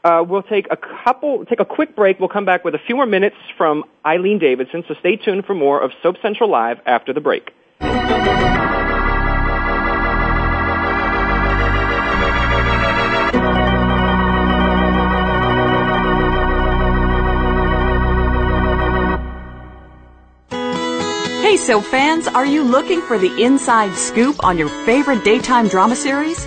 Uh, 0.05 0.25
we'll 0.27 0.43
take 0.43 0.67
a 0.71 0.77
couple, 0.77 1.45
take 1.47 1.61
a 1.61 1.65
quick 1.65 1.97
break. 1.97 2.21
We'll 2.21 2.29
come 2.29 2.45
back 2.45 2.65
with 2.65 2.75
a 2.75 2.79
few 2.79 2.97
more 2.97 3.07
minutes 3.07 3.37
from 3.57 3.85
Eileen 4.07 4.39
Davidson. 4.39 4.85
So 4.89 4.95
stay 5.01 5.17
tuned 5.17 5.45
for 5.45 5.55
more 5.55 5.81
of 5.81 5.91
Soap 6.03 6.17
Central 6.23 6.51
Live 6.51 6.79
after 6.87 7.13
the 7.13 7.21
break. 7.21 7.51
Hey, 21.43 21.57
soap 21.57 21.85
fans, 21.85 22.29
are 22.29 22.45
you 22.45 22.63
looking 22.63 23.01
for 23.01 23.17
the 23.17 23.43
inside 23.43 23.95
scoop 23.95 24.45
on 24.45 24.59
your 24.59 24.69
favorite 24.85 25.25
daytime 25.25 25.69
drama 25.69 25.97
series? 25.97 26.47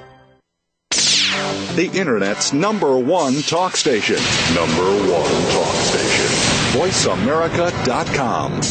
the 1.75 1.87
Internet's 1.97 2.53
number 2.53 2.97
one 2.97 3.41
talk 3.43 3.75
station. 3.75 4.17
Number 4.53 4.83
one 5.11 5.31
talk 5.51 5.75
station. 5.75 6.25
VoiceAmerica.com. 6.79 8.61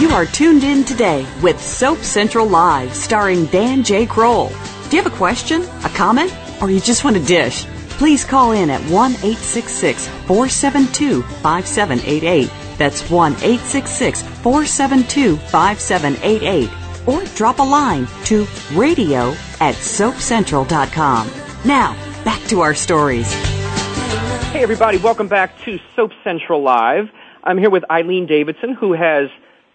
You 0.00 0.08
are 0.16 0.26
tuned 0.26 0.64
in 0.64 0.84
today 0.84 1.26
with 1.42 1.62
Soap 1.62 1.98
Central 1.98 2.46
Live, 2.46 2.94
starring 2.94 3.46
Dan 3.46 3.82
J. 3.84 4.06
Kroll. 4.06 4.48
Do 4.88 4.96
you 4.96 5.02
have 5.02 5.12
a 5.12 5.16
question, 5.16 5.62
a 5.84 5.88
comment, 5.90 6.34
or 6.60 6.70
you 6.70 6.80
just 6.80 7.04
want 7.04 7.16
a 7.16 7.20
dish? 7.24 7.64
Please 8.00 8.24
call 8.24 8.52
in 8.52 8.70
at 8.70 8.80
1 8.90 9.12
866 9.12 10.08
472 10.08 11.20
5788. 11.22 12.50
That's 12.78 13.10
1 13.10 13.32
866 13.34 14.22
472 14.22 15.36
5788. 15.36 16.70
Or 17.06 17.22
drop 17.36 17.58
a 17.58 17.62
line 17.62 18.06
to 18.24 18.46
radio 18.72 19.32
at 19.60 19.74
soapcentral.com. 19.74 21.30
Now, 21.66 21.92
back 22.24 22.42
to 22.44 22.62
our 22.62 22.72
stories. 22.72 23.30
Hey, 24.50 24.62
everybody, 24.62 24.96
welcome 24.96 25.28
back 25.28 25.60
to 25.66 25.78
Soap 25.94 26.12
Central 26.24 26.62
Live. 26.62 27.10
I'm 27.44 27.58
here 27.58 27.68
with 27.68 27.84
Eileen 27.90 28.24
Davidson, 28.24 28.72
who 28.72 28.94
has 28.94 29.28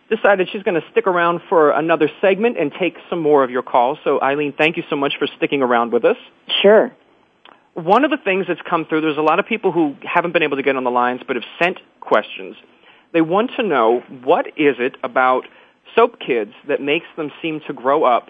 decided 0.09 0.49
she's 0.51 0.63
going 0.63 0.81
to 0.81 0.87
stick 0.89 1.05
around 1.05 1.41
for 1.47 1.69
another 1.69 2.09
segment 2.21 2.57
and 2.57 2.73
take 2.73 2.97
some 3.07 3.19
more 3.19 3.43
of 3.43 3.51
your 3.51 3.61
calls. 3.61 3.99
So, 4.03 4.19
Eileen, 4.19 4.51
thank 4.51 4.77
you 4.77 4.83
so 4.89 4.95
much 4.95 5.13
for 5.19 5.27
sticking 5.27 5.61
around 5.61 5.93
with 5.93 6.05
us. 6.05 6.17
Sure. 6.63 6.91
One 7.75 8.05
of 8.05 8.11
the 8.11 8.17
things 8.17 8.45
that's 8.47 8.61
come 8.61 8.85
through, 8.85 9.01
there's 9.01 9.17
a 9.17 9.21
lot 9.21 9.39
of 9.39 9.45
people 9.45 9.73
who 9.73 9.97
haven't 10.01 10.31
been 10.31 10.43
able 10.43 10.55
to 10.55 10.63
get 10.63 10.77
on 10.77 10.85
the 10.85 10.91
lines 10.91 11.21
but 11.27 11.35
have 11.35 11.43
sent 11.61 11.79
questions. 11.99 12.55
They 13.11 13.19
want 13.19 13.51
to 13.57 13.63
know 13.63 14.01
what 14.23 14.47
is 14.47 14.77
it 14.79 14.95
about 15.03 15.43
soap 15.93 16.17
kids 16.19 16.53
that 16.69 16.81
makes 16.81 17.05
them 17.17 17.31
seem 17.41 17.59
to 17.67 17.73
grow 17.73 18.05
up 18.05 18.29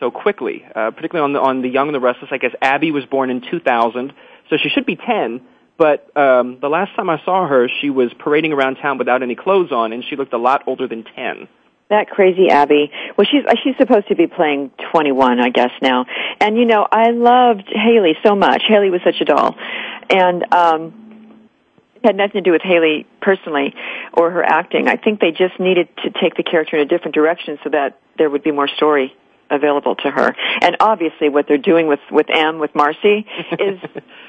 so 0.00 0.10
quickly, 0.10 0.64
uh, 0.74 0.92
particularly 0.92 1.24
on 1.24 1.32
the, 1.34 1.40
on 1.40 1.62
the 1.62 1.68
Young 1.68 1.88
and 1.88 1.94
the 1.94 2.00
Restless. 2.00 2.30
I 2.32 2.38
guess 2.38 2.52
Abby 2.62 2.90
was 2.90 3.04
born 3.04 3.28
in 3.28 3.42
2000, 3.42 4.14
so 4.48 4.56
she 4.56 4.70
should 4.70 4.86
be 4.86 4.96
10. 4.96 5.42
But 5.76 6.16
um, 6.16 6.58
the 6.60 6.68
last 6.68 6.96
time 6.96 7.10
I 7.10 7.22
saw 7.22 7.46
her, 7.46 7.68
she 7.82 7.90
was 7.90 8.10
parading 8.18 8.54
around 8.54 8.76
town 8.76 8.96
without 8.96 9.22
any 9.22 9.34
clothes 9.34 9.72
on, 9.72 9.92
and 9.92 10.04
she 10.08 10.16
looked 10.16 10.32
a 10.32 10.38
lot 10.38 10.62
older 10.66 10.88
than 10.88 11.04
10. 11.04 11.48
That 11.88 12.10
crazy 12.10 12.48
Abby. 12.50 12.90
Well, 13.16 13.26
she's 13.30 13.44
she's 13.62 13.76
supposed 13.76 14.08
to 14.08 14.16
be 14.16 14.26
playing 14.26 14.72
21, 14.90 15.38
I 15.38 15.50
guess 15.50 15.70
now. 15.80 16.04
And 16.40 16.56
you 16.56 16.64
know, 16.64 16.86
I 16.90 17.10
loved 17.10 17.68
Hayley 17.68 18.16
so 18.24 18.34
much. 18.34 18.62
Hayley 18.66 18.90
was 18.90 19.02
such 19.04 19.20
a 19.20 19.24
doll, 19.24 19.54
and 20.10 20.52
um, 20.52 21.38
it 21.94 22.04
had 22.04 22.16
nothing 22.16 22.32
to 22.32 22.40
do 22.40 22.50
with 22.50 22.62
Hayley 22.62 23.06
personally 23.20 23.72
or 24.12 24.32
her 24.32 24.42
acting. 24.42 24.88
I 24.88 24.96
think 24.96 25.20
they 25.20 25.30
just 25.30 25.60
needed 25.60 25.88
to 26.02 26.10
take 26.10 26.34
the 26.34 26.42
character 26.42 26.76
in 26.76 26.82
a 26.82 26.86
different 26.86 27.14
direction 27.14 27.58
so 27.62 27.70
that 27.70 28.00
there 28.18 28.28
would 28.28 28.42
be 28.42 28.50
more 28.50 28.68
story 28.68 29.14
available 29.48 29.94
to 29.94 30.10
her. 30.10 30.34
And 30.62 30.76
obviously, 30.80 31.28
what 31.28 31.46
they're 31.46 31.56
doing 31.56 31.86
with 31.86 32.00
with 32.10 32.26
M 32.34 32.58
with 32.58 32.74
Marcy 32.74 33.26
is 33.60 33.78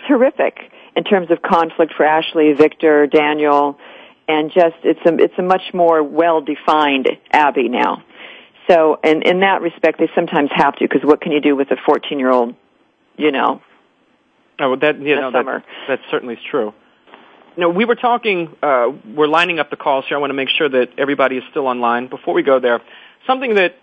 terrific 0.07 0.59
in 0.95 1.03
terms 1.03 1.31
of 1.31 1.41
conflict 1.41 1.93
for 1.97 2.05
Ashley, 2.05 2.53
Victor, 2.53 3.07
Daniel 3.07 3.79
and 4.27 4.51
just 4.51 4.75
it's 4.83 4.99
a 5.05 5.15
it's 5.17 5.33
a 5.37 5.41
much 5.41 5.73
more 5.73 6.03
well 6.03 6.41
defined 6.41 7.07
Abby 7.31 7.69
now. 7.69 8.03
So, 8.69 8.99
and 9.03 9.23
in 9.23 9.39
that 9.41 9.61
respect, 9.61 9.99
they 9.99 10.09
sometimes 10.13 10.49
have 10.53 10.75
to 10.75 10.87
because 10.87 11.01
what 11.03 11.21
can 11.21 11.31
you 11.31 11.39
do 11.39 11.55
with 11.55 11.71
a 11.71 11.77
14 11.85 12.19
year 12.19 12.29
old, 12.29 12.55
you 13.15 13.31
know? 13.31 13.61
Oh, 14.59 14.75
that 14.75 14.99
you 14.99 15.15
know 15.15 15.31
that, 15.31 15.63
that 15.87 15.99
certainly 16.11 16.33
is 16.35 16.41
true. 16.49 16.73
Now 17.55 17.69
we 17.69 17.85
were 17.85 17.95
talking. 17.95 18.55
Uh, 18.61 18.91
we're 19.15 19.27
lining 19.27 19.59
up 19.59 19.69
the 19.69 19.77
calls 19.77 20.05
here. 20.07 20.17
I 20.17 20.19
want 20.19 20.31
to 20.31 20.35
make 20.35 20.49
sure 20.49 20.67
that 20.67 20.89
everybody 20.97 21.37
is 21.37 21.43
still 21.51 21.67
online. 21.67 22.07
Before 22.07 22.33
we 22.33 22.43
go 22.43 22.59
there, 22.59 22.81
something 23.25 23.55
that 23.55 23.75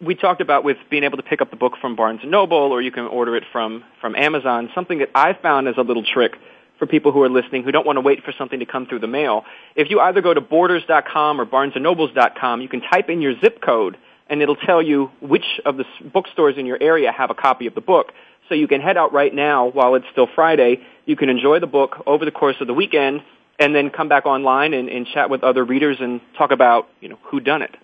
we 0.00 0.14
talked 0.14 0.40
about 0.40 0.62
with 0.64 0.76
being 0.90 1.04
able 1.04 1.16
to 1.16 1.22
pick 1.22 1.40
up 1.40 1.50
the 1.50 1.56
book 1.56 1.74
from 1.80 1.96
Barnes 1.96 2.20
and 2.22 2.30
Noble, 2.30 2.56
or 2.56 2.82
you 2.82 2.92
can 2.92 3.04
order 3.04 3.36
it 3.36 3.44
from 3.50 3.84
from 4.00 4.14
Amazon. 4.14 4.70
Something 4.74 4.98
that 4.98 5.10
I 5.14 5.32
found 5.32 5.68
as 5.68 5.76
a 5.78 5.82
little 5.82 6.04
trick 6.04 6.32
for 6.78 6.86
people 6.86 7.12
who 7.12 7.22
are 7.22 7.28
listening 7.28 7.64
who 7.64 7.72
don't 7.72 7.86
want 7.86 7.96
to 7.96 8.00
wait 8.00 8.22
for 8.24 8.32
something 8.38 8.60
to 8.60 8.66
come 8.66 8.86
through 8.86 9.00
the 9.00 9.08
mail. 9.08 9.44
If 9.74 9.90
you 9.90 10.00
either 10.00 10.20
go 10.20 10.32
to 10.32 10.40
borders.com 10.40 11.40
or 11.40 11.46
barnesandnobles.com, 11.46 12.60
you 12.60 12.68
can 12.68 12.80
type 12.80 13.08
in 13.08 13.20
your 13.20 13.38
zip 13.40 13.60
code 13.60 13.96
and 14.28 14.42
it'll 14.42 14.56
tell 14.56 14.82
you 14.82 15.10
which 15.20 15.44
of 15.64 15.76
the 15.76 15.84
bookstores 16.12 16.56
in 16.58 16.66
your 16.66 16.78
area 16.80 17.10
have 17.10 17.30
a 17.30 17.34
copy 17.34 17.66
of 17.66 17.74
the 17.74 17.80
book. 17.80 18.12
So 18.48 18.54
you 18.54 18.68
can 18.68 18.80
head 18.80 18.96
out 18.96 19.12
right 19.12 19.34
now 19.34 19.66
while 19.66 19.94
it's 19.94 20.06
still 20.12 20.28
Friday. 20.34 20.80
You 21.06 21.16
can 21.16 21.28
enjoy 21.28 21.60
the 21.60 21.66
book 21.66 22.02
over 22.06 22.24
the 22.24 22.30
course 22.30 22.56
of 22.60 22.66
the 22.66 22.74
weekend 22.74 23.22
and 23.58 23.74
then 23.74 23.90
come 23.90 24.08
back 24.08 24.26
online 24.26 24.72
and, 24.72 24.88
and 24.88 25.06
chat 25.06 25.30
with 25.30 25.42
other 25.42 25.64
readers 25.64 25.98
and 26.00 26.20
talk 26.36 26.50
about, 26.50 26.88
you 27.00 27.08
know, 27.08 27.18
who 27.24 27.40
done 27.40 27.62
it. 27.62 27.74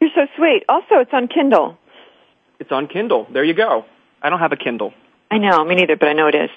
You're 0.00 0.10
so 0.14 0.26
sweet. 0.36 0.64
Also, 0.68 0.96
it's 0.96 1.12
on 1.12 1.28
Kindle. 1.28 1.78
It's 2.58 2.72
on 2.72 2.88
Kindle. 2.88 3.26
There 3.32 3.44
you 3.44 3.54
go. 3.54 3.84
I 4.20 4.30
don't 4.30 4.40
have 4.40 4.52
a 4.52 4.56
Kindle. 4.56 4.92
I 5.30 5.38
know, 5.38 5.64
me 5.64 5.76
neither, 5.76 5.96
but 5.96 6.08
I 6.08 6.12
know 6.12 6.26
it 6.26 6.34
is. 6.34 6.50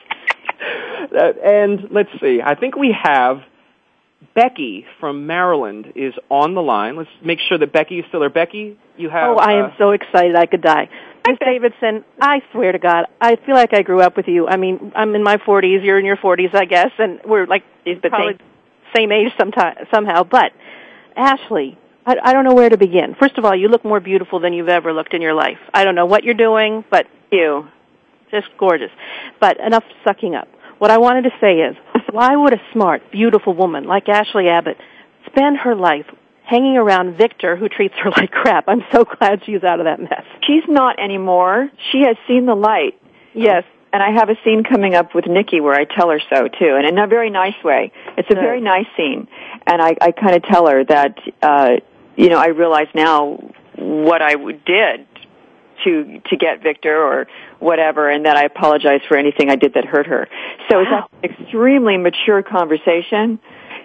Uh, 1.06 1.32
and 1.46 1.91
let's 1.91 2.10
see. 2.20 2.41
I 2.44 2.56
think 2.56 2.76
we 2.76 2.94
have 3.00 3.41
Becky 4.34 4.86
from 5.00 5.28
Maryland 5.28 5.94
is 5.96 6.13
on 6.30 6.56
the 6.56 6.62
line. 6.62 6.96
Let's 6.96 7.10
make 7.24 7.39
sure 7.48 7.58
that 7.58 7.72
Becky 7.72 8.00
is 8.00 8.06
still 8.08 8.22
there. 8.22 8.30
Becky, 8.30 8.78
you 8.98 9.10
have. 9.10 9.30
Oh, 9.30 9.38
I 9.38 9.54
am 9.54 9.65
uh, 9.65 9.78
so 9.78 9.91
excited 9.91 10.36
I 10.36 10.46
could 10.48 10.62
die. 10.62 10.89
Miss 11.28 11.38
Davidson, 11.39 12.04
I 12.22 12.41
swear 12.52 12.72
to 12.72 12.80
God, 12.80 13.06
I 13.20 13.36
feel 13.36 13.56
like 13.56 13.74
I 13.74 13.82
grew 13.82 14.02
up 14.02 14.15
with 14.15 14.28
you. 14.28 14.48
I 14.48 14.58
mean, 14.58 14.91
I'm 14.96 15.15
in 15.15 15.24
my 15.24 15.38
40s, 15.38 15.84
you're 15.84 16.00
in 16.00 16.06
your 16.06 16.18
40s, 16.18 16.54
I 16.54 16.65
guess, 16.65 16.91
and 16.98 17.20
we're 17.26 17.48
like 17.48 17.63
probably 18.02 18.38
same 18.96 19.12
age 19.12 19.32
sometime, 19.38 19.76
somehow. 19.94 20.24
But 20.24 20.52
Ashley, 21.15 21.78
I, 22.06 22.15
I 22.24 22.34
don't 22.34 22.46
know 22.46 22.54
where 22.54 22.70
to 22.70 22.78
begin. 22.78 23.15
First 23.20 23.38
of 23.38 23.46
all, 23.46 23.56
you 23.56 23.70
look 23.70 23.84
more 23.84 24.00
beautiful 24.00 24.39
than 24.39 24.54
you've 24.54 24.70
ever 24.70 24.94
looked 24.94 25.13
in 25.13 25.22
your 25.22 25.34
life. 25.34 25.58
I 25.74 25.84
don't 25.84 25.96
know 25.96 26.06
what 26.06 26.24
you're 26.24 26.36
doing, 26.36 26.84
but 26.89 27.08
you 27.32 27.68
just 28.32 28.48
gorgeous. 28.58 28.92
But 29.40 29.60
enough 29.60 29.84
sucking 30.04 30.36
up. 30.36 30.48
What 30.78 30.92
I 30.92 30.98
wanted 30.98 31.24
to 31.24 31.32
say 31.40 31.60
is, 31.60 31.76
why 32.12 32.36
would 32.36 32.54
a 32.54 32.62
smart, 32.74 33.12
beautiful 33.12 33.54
woman 33.54 33.86
like 33.86 34.10
Ashley 34.10 34.50
Abbott 34.50 34.78
spend 35.28 35.58
her 35.58 35.76
life 35.76 36.06
hanging 36.44 36.78
around 36.78 37.18
Victor, 37.18 37.56
who 37.56 37.70
treats 37.70 37.96
her 38.04 38.10
like 38.18 38.32
crap? 38.32 38.66
I'm 38.68 38.84
so 38.92 39.04
glad 39.04 39.42
she's 39.46 39.64
out 39.64 39.80
of 39.80 39.86
that 39.86 40.00
mess. 40.00 40.24
She's 40.46 40.64
not 40.68 41.00
anymore. 41.00 41.70
She 41.92 42.04
has 42.06 42.18
seen 42.28 42.46
the 42.46 42.56
light. 42.56 43.00
Yes. 43.34 43.64
And 43.94 44.04
I 44.04 44.12
have 44.12 44.30
a 44.30 44.36
scene 44.44 44.64
coming 44.64 44.94
up 44.94 45.16
with 45.16 45.26
Nikki 45.26 45.62
where 45.62 45.74
I 45.74 45.86
tell 45.86 46.10
her 46.10 46.20
so 46.30 46.50
too, 46.50 46.76
and 46.76 46.86
in 46.86 46.98
a 46.98 47.08
very 47.08 47.30
nice 47.30 47.56
way. 47.64 47.94
It's 48.18 48.30
a 48.30 48.36
very 48.36 48.60
nice 48.60 48.88
scene, 48.98 49.30
and 49.66 49.82
I, 49.82 49.96
I 50.02 50.12
kind 50.12 50.36
of 50.36 50.44
tell 50.44 50.68
her 50.68 50.84
that, 50.84 51.18
uh, 51.42 51.76
you 52.18 52.28
know, 52.28 52.38
I 52.38 52.48
realize 52.48 52.88
now 52.94 53.40
what 53.78 54.22
I 54.22 54.36
did 54.36 55.08
to 55.84 56.22
to 56.30 56.38
get 56.38 56.62
Victor 56.64 56.96
or 56.96 57.28
whatever, 57.60 58.10
and 58.10 58.26
that 58.26 58.38
I 58.38 58.44
apologize 58.46 59.02
for 59.08 59.18
anything 59.18 59.50
I 59.50 59.56
did 59.56 59.74
that 59.74 59.86
hurt 59.86 60.08
her. 60.08 60.28
So 60.70 60.78
Wow. 60.84 61.08
it's 61.22 61.34
an 61.38 61.44
extremely 61.46 61.98
mature 61.98 62.42
conversation, 62.44 63.40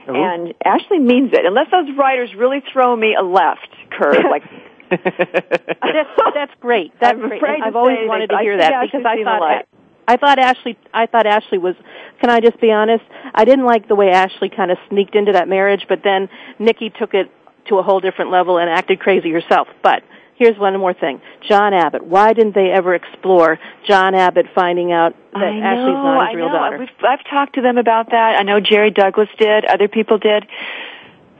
uh-huh. 0.09 0.12
and 0.14 0.55
Ashley 0.64 0.98
means 0.98 1.33
it. 1.33 1.44
Unless 1.44 1.70
those 1.70 1.96
writers 1.96 2.31
really 2.37 2.62
throw 2.72 2.94
me 2.94 3.14
a 3.18 3.22
left 3.22 3.68
curve, 3.90 4.24
like 4.31 4.42
that's, 4.90 6.11
that's 6.35 6.53
great. 6.61 6.92
That's 7.00 7.14
I'm 7.14 7.29
great. 7.29 7.38
afraid 7.42 7.55
And 7.55 7.62
to 7.62 7.66
I've 7.68 7.76
always 7.76 7.98
say 7.98 8.07
wanted 8.07 8.31
to 8.31 8.38
hear 8.38 8.53
think 8.59 8.62
that 8.62 8.72
Ashley's 8.72 8.90
because 8.92 9.07
I 9.07 9.24
thought 9.24 9.40
light. 9.40 9.66
I 10.09 10.16
thought 10.16 10.38
Ashley 10.38 10.79
I 10.92 11.07
thought 11.07 11.26
Ashley 11.26 11.59
was 11.59 11.76
can 12.20 12.31
I 12.31 12.40
just 12.40 12.61
be 12.61 12.72
honest? 12.72 13.05
I 13.35 13.44
didn't 13.44 13.64
like 13.64 13.88
the 13.88 13.94
way 13.94 14.11
Ashley 14.11 14.48
kind 14.50 14.70
of 14.70 14.79
sneaked 14.88 15.14
into 15.14 15.33
that 15.33 15.48
marriage, 15.48 15.87
but 15.88 16.00
then 16.03 16.29
Nikki 16.59 16.90
took 16.90 17.14
it 17.14 17.31
to 17.68 17.79
a 17.79 17.83
whole 17.83 18.00
different 18.00 18.31
level 18.31 18.59
and 18.59 18.68
acted 18.68 18.98
crazy 19.00 19.31
herself. 19.31 19.68
But 19.83 20.03
here's 20.40 20.59
one 20.59 20.76
more 20.81 20.94
thing. 20.94 21.20
John 21.46 21.72
Abbott. 21.74 22.03
Why 22.05 22.33
didn't 22.33 22.55
they 22.57 22.70
ever 22.74 22.94
explore 22.94 23.61
John 23.87 24.14
Abbott 24.16 24.46
finding 24.55 24.90
out 24.90 25.14
that 25.35 25.38
I 25.42 25.61
know, 25.61 25.66
Ashley's 25.66 25.94
not 25.94 26.29
his 26.29 26.35
I 26.35 26.37
real 26.37 26.46
know. 26.48 26.53
daughter? 26.55 26.79
We've, 26.79 26.88
I've 27.09 27.24
talked 27.31 27.55
to 27.57 27.61
them 27.62 27.79
about 27.79 28.11
that. 28.11 28.37
I 28.40 28.42
know 28.42 28.59
Jerry 28.59 28.90
Douglas 28.90 29.29
did. 29.38 29.64
Other 29.66 29.87
people 29.87 30.18
did. 30.18 30.46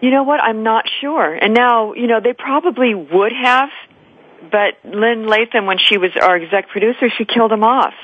You 0.01 0.11
know 0.11 0.23
what? 0.23 0.41
I'm 0.41 0.63
not 0.63 0.85
sure. 1.01 1.35
And 1.35 1.53
now, 1.55 1.95
you 1.95 2.07
know, 2.07 2.21
they 2.23 2.33
probably 2.33 2.95
would 2.95 3.33
have, 3.33 3.71
but 4.51 4.75
Lynn 4.85 5.27
Latham, 5.27 5.67
when 5.67 5.79
she 5.79 5.99
was 5.99 6.11
our 6.21 6.37
exec 6.37 6.69
producer, 6.69 7.09
she 7.19 7.25
killed 7.25 7.53
him 7.53 7.65
off. 7.65 7.95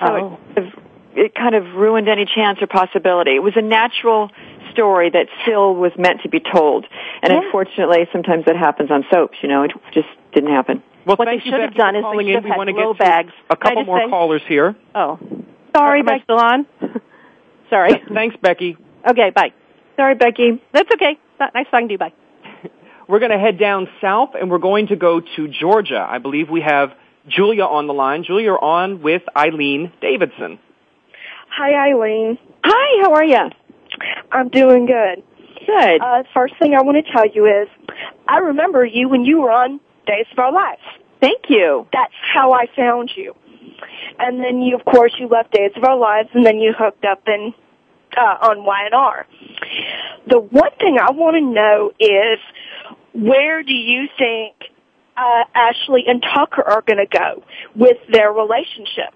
So 0.00 0.06
Oh. 0.06 0.38
it, 0.56 0.72
it 1.16 1.34
kind 1.34 1.54
of 1.54 1.74
ruined 1.74 2.08
any 2.08 2.26
chance 2.26 2.58
or 2.60 2.66
possibility. 2.66 3.36
It 3.36 3.42
was 3.42 3.52
a 3.56 3.62
natural 3.62 4.30
story 4.74 5.08
that 5.10 5.26
still 5.42 5.74
was 5.74 5.92
meant 5.96 6.20
to 6.22 6.28
be 6.28 6.40
told. 6.40 6.86
And 7.22 7.32
Yeah. 7.32 7.40
unfortunately, 7.44 8.06
sometimes 8.12 8.44
that 8.44 8.56
happens 8.56 8.90
on 8.90 9.06
soaps. 9.10 9.38
You 9.42 9.48
know, 9.48 9.62
it 9.62 9.72
just 9.92 10.08
didn't 10.34 10.50
happen. 10.50 10.82
well, 11.06 11.16
What 11.16 11.24
they 11.26 11.32
thank 11.32 11.46
you, 11.46 11.52
should 11.52 11.60
have 11.60 11.70
Becky, 11.70 11.78
done 11.78 11.96
is 11.96 12.04
they 12.04 12.10
should 12.18 12.26
in. 12.28 12.34
have 12.34 12.44
We 12.44 12.50
had 12.50 12.56
want 12.58 12.68
to 12.68 12.72
glow 12.74 12.94
bags. 12.94 13.32
a 13.50 13.56
couple 13.56 13.84
more 13.84 14.00
say- 14.00 14.08
callers 14.10 14.42
here. 14.46 14.74
Oh. 14.94 15.18
Sorry, 15.76 16.00
Am 16.00 16.08
I 16.08 16.12
Becky. 16.12 16.22
still 16.24 16.38
on? 16.38 16.66
Sorry. 17.70 18.02
Thanks, 18.12 18.36
Becky. 18.40 18.76
Okay, 19.08 19.30
bye. 19.30 19.52
Sorry, 19.96 20.14
Becky. 20.14 20.60
That's 20.72 20.90
okay. 20.92 21.18
Nice 21.54 21.66
talking 21.70 21.88
to 21.88 21.92
you. 21.94 21.98
Bye. 21.98 22.12
We're 23.08 23.18
going 23.18 23.32
to 23.32 23.38
head 23.38 23.58
down 23.58 23.88
south, 24.00 24.30
and 24.40 24.50
we're 24.50 24.58
going 24.58 24.86
to 24.88 24.96
go 24.96 25.20
to 25.20 25.48
Georgia. 25.48 26.06
I 26.08 26.18
believe 26.18 26.48
we 26.48 26.62
have 26.62 26.92
Julia 27.28 27.64
on 27.64 27.86
the 27.86 27.92
line. 27.92 28.24
Julia, 28.24 28.44
you're 28.44 28.64
on 28.64 29.02
with 29.02 29.22
Eileen 29.36 29.92
Davidson. 30.00 30.58
Hi, 31.50 31.90
Eileen. 31.90 32.38
Hi, 32.64 33.02
how 33.02 33.12
are 33.12 33.24
you? 33.24 33.50
I'm 34.30 34.48
doing 34.48 34.86
good. 34.86 35.22
Good. 35.66 36.00
Uh, 36.00 36.24
first 36.34 36.54
thing 36.58 36.74
I 36.74 36.82
want 36.82 37.04
to 37.04 37.12
tell 37.12 37.26
you 37.26 37.46
is, 37.46 37.68
I 38.28 38.38
remember 38.38 38.84
you 38.84 39.08
when 39.08 39.24
you 39.24 39.40
were 39.40 39.50
on 39.50 39.80
Days 40.06 40.26
of 40.32 40.38
Our 40.38 40.52
Lives. 40.52 40.82
Thank 41.20 41.44
you. 41.48 41.86
That's 41.92 42.12
how 42.34 42.52
I 42.52 42.66
found 42.76 43.10
you. 43.16 43.34
And 44.18 44.40
then 44.40 44.60
you, 44.60 44.76
of 44.76 44.84
course, 44.84 45.14
you 45.18 45.28
left 45.28 45.52
Days 45.52 45.72
of 45.76 45.84
Our 45.84 45.96
Lives, 45.96 46.28
and 46.34 46.44
then 46.44 46.58
you 46.58 46.74
hooked 46.76 47.04
up 47.04 47.22
in 47.26 47.54
uh, 48.16 48.48
on 48.48 48.64
Y&R. 48.64 49.26
The 50.28 50.38
one 50.38 50.70
thing 50.78 50.98
I 51.00 51.10
want 51.12 51.34
to 51.36 51.40
know 51.40 51.92
is, 51.98 52.38
where 53.12 53.62
do 53.62 53.72
you 53.72 54.08
think 54.18 54.54
uh, 55.16 55.44
Ashley 55.54 56.04
and 56.06 56.22
Tucker 56.22 56.62
are 56.62 56.82
going 56.82 56.98
to 56.98 57.06
go 57.06 57.42
with 57.74 57.98
their 58.10 58.32
relationship? 58.32 59.14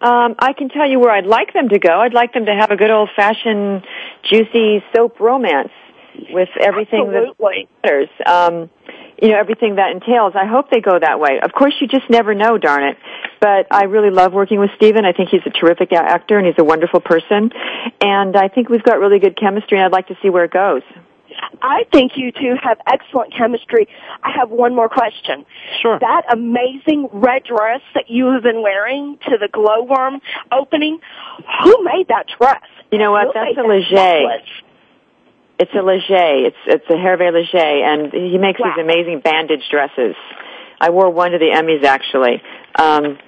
Um, 0.00 0.34
I 0.38 0.54
can 0.54 0.68
tell 0.70 0.88
you 0.88 0.98
where 0.98 1.10
I'd 1.10 1.26
like 1.26 1.52
them 1.52 1.68
to 1.68 1.78
go. 1.78 2.00
I'd 2.00 2.14
like 2.14 2.32
them 2.32 2.46
to 2.46 2.54
have 2.54 2.70
a 2.70 2.76
good 2.76 2.90
old 2.90 3.10
fashioned, 3.14 3.86
juicy 4.22 4.82
soap 4.94 5.20
romance 5.20 5.70
with 6.30 6.48
everything 6.60 7.06
Absolutely. 7.06 7.68
that 7.82 7.90
matters. 7.90 8.08
Um, 8.24 8.70
you 9.20 9.28
know, 9.28 9.38
everything 9.38 9.76
that 9.76 9.90
entails. 9.90 10.32
I 10.34 10.46
hope 10.46 10.70
they 10.70 10.80
go 10.80 10.98
that 10.98 11.20
way. 11.20 11.40
Of 11.42 11.52
course, 11.52 11.74
you 11.80 11.86
just 11.86 12.08
never 12.08 12.34
know, 12.34 12.56
darn 12.56 12.84
it. 12.84 12.96
But 13.40 13.66
I 13.70 13.84
really 13.84 14.10
love 14.10 14.32
working 14.32 14.58
with 14.58 14.70
Stephen. 14.76 15.04
I 15.04 15.12
think 15.12 15.28
he's 15.28 15.42
a 15.44 15.50
terrific 15.50 15.92
actor 15.92 16.38
and 16.38 16.46
he's 16.46 16.58
a 16.58 16.64
wonderful 16.64 17.00
person. 17.00 17.50
And 18.00 18.36
I 18.36 18.48
think 18.48 18.70
we've 18.70 18.82
got 18.82 18.98
really 18.98 19.18
good 19.18 19.38
chemistry 19.38 19.78
and 19.78 19.84
I'd 19.84 19.92
like 19.92 20.08
to 20.08 20.16
see 20.22 20.30
where 20.30 20.44
it 20.44 20.52
goes. 20.52 20.82
I 21.62 21.84
think 21.92 22.12
you 22.16 22.32
two 22.32 22.54
have 22.62 22.78
excellent 22.86 23.34
chemistry. 23.36 23.88
I 24.22 24.30
have 24.38 24.50
one 24.50 24.74
more 24.74 24.88
question. 24.88 25.44
Sure. 25.82 25.98
That 25.98 26.22
amazing 26.32 27.08
red 27.12 27.44
dress 27.44 27.80
that 27.94 28.08
you 28.08 28.26
have 28.32 28.42
been 28.42 28.62
wearing 28.62 29.18
to 29.28 29.36
the 29.38 29.48
glowworm 29.48 30.20
opening, 30.52 30.98
who 31.64 31.84
made 31.84 32.08
that 32.08 32.26
dress? 32.38 32.62
You 32.90 32.98
know 32.98 33.12
what? 33.12 33.26
Who 33.28 33.32
That's 33.34 33.56
a 33.58 33.62
Leger. 33.62 33.94
necklace? 33.94 34.48
It's 35.58 35.72
a 35.74 35.82
Leger. 35.82 36.46
It's 36.46 36.56
it's 36.66 36.86
a 36.88 36.94
Hervé 36.94 37.32
Leger, 37.32 37.58
and 37.58 38.12
he 38.12 38.38
makes 38.38 38.58
Wow. 38.60 38.72
these 38.74 38.82
amazing 38.82 39.20
bandage 39.20 39.68
dresses. 39.70 40.16
I 40.80 40.90
wore 40.90 41.10
one 41.10 41.32
to 41.32 41.38
the 41.38 41.50
Emmys 41.50 41.84
actually. 41.84 42.42
Um, 42.78 43.18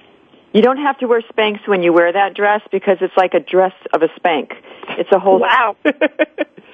you 0.53 0.61
don't 0.61 0.77
have 0.77 0.97
to 0.99 1.07
wear 1.07 1.21
Spanx 1.21 1.67
when 1.67 1.83
you 1.83 1.93
wear 1.93 2.11
that 2.11 2.33
dress 2.35 2.61
because 2.71 2.97
it's 3.01 3.15
like 3.17 3.33
a 3.33 3.39
dress 3.39 3.73
of 3.93 4.01
a 4.01 4.07
Spank. 4.15 4.51
It's 4.97 5.11
a 5.11 5.19
whole 5.19 5.39
Wow. 5.39 5.75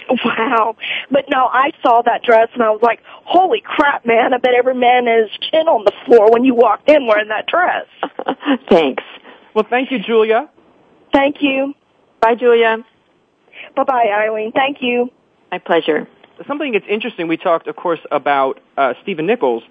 wow. 0.26 0.76
But 1.12 1.26
no, 1.30 1.46
I 1.46 1.72
saw 1.82 2.02
that 2.04 2.24
dress 2.24 2.50
and 2.54 2.64
I 2.64 2.70
was 2.70 2.82
like, 2.82 3.02
holy 3.06 3.62
crap, 3.62 4.06
man. 4.06 4.34
I 4.34 4.38
bet 4.38 4.54
every 4.54 4.76
man 4.76 5.08
had 5.08 5.22
his 5.24 5.32
chin 5.50 5.68
on 5.68 5.86
the 5.86 5.94
floor 6.06 6.32
when 6.32 6.44
you 6.44 6.56
walked 6.56 6.90
in 6.90 7.06
wearing 7.08 7.30
that 7.30 7.48
dress. 7.48 7.86
Thanks. 8.70 9.04
Well, 9.54 9.66
thank 9.70 9.92
you, 9.92 10.00
Julia. 10.00 10.50
Thank 11.12 11.38
you. 11.42 11.74
Bye, 12.22 12.36
Julia. 12.36 12.78
Bye 13.76 13.84
bye, 13.84 14.06
Eileen. 14.12 14.52
Thank 14.52 14.78
you. 14.82 15.10
My 15.52 15.58
pleasure. 15.58 16.08
Something 16.48 16.74
that's 16.74 16.86
interesting, 16.88 17.28
we 17.28 17.38
talked, 17.38 17.68
of 17.68 17.76
course, 17.76 18.00
about 18.12 18.60
uh, 18.78 18.94
Stephen 19.02 19.26
Nichols. 19.26 19.64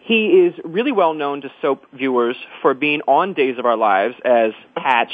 He 0.00 0.46
is 0.46 0.54
really 0.64 0.90
well 0.90 1.14
known 1.14 1.42
to 1.42 1.52
soap 1.60 1.84
viewers 1.92 2.36
for 2.62 2.74
being 2.74 3.02
on 3.02 3.34
Days 3.34 3.58
of 3.58 3.66
Our 3.66 3.76
Lives 3.76 4.14
as 4.24 4.52
Hatch. 4.76 5.12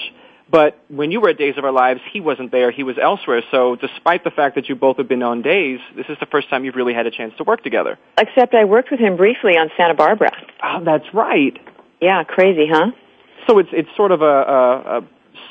But 0.55 0.79
when 0.87 1.11
you 1.11 1.21
were 1.21 1.31
at 1.31 1.37
Days 1.37 1.59
of 1.59 1.65
Our 1.65 1.73
Lives, 1.73 2.01
he 2.13 2.21
wasn't 2.21 2.53
there. 2.53 2.71
He 2.71 2.85
was 2.85 2.97
elsewhere. 2.97 3.43
So 3.51 3.75
despite 3.75 4.23
the 4.23 4.31
fact 4.31 4.55
that 4.55 4.69
you 4.69 4.77
both 4.77 4.99
have 4.99 5.09
been 5.09 5.25
on 5.25 5.43
Days, 5.43 5.81
this 5.97 6.07
is 6.09 6.17
the 6.21 6.27
first 6.27 6.49
time 6.49 6.65
you've 6.65 6.77
really 6.77 6.95
had 6.95 7.07
a 7.07 7.11
chance 7.11 7.35
to 7.39 7.43
work 7.43 7.65
together. 7.65 7.99
Except 8.17 8.55
I 8.55 8.65
worked 8.65 8.93
with 8.93 9.01
him 9.01 9.17
briefly 9.17 9.55
on 9.55 9.69
Santa 9.77 9.95
Barbara. 9.95 10.31
Oh, 10.63 10.85
that's 10.85 11.13
right. 11.13 11.59
Yeah, 12.01 12.23
crazy, 12.23 12.69
huh? 12.71 12.93
So 13.49 13.59
it's 13.59 13.71
it's 13.73 13.89
sort 13.97 14.13
of 14.13 14.23
a, 14.23 14.25
a, 14.25 14.99
a 14.99 15.09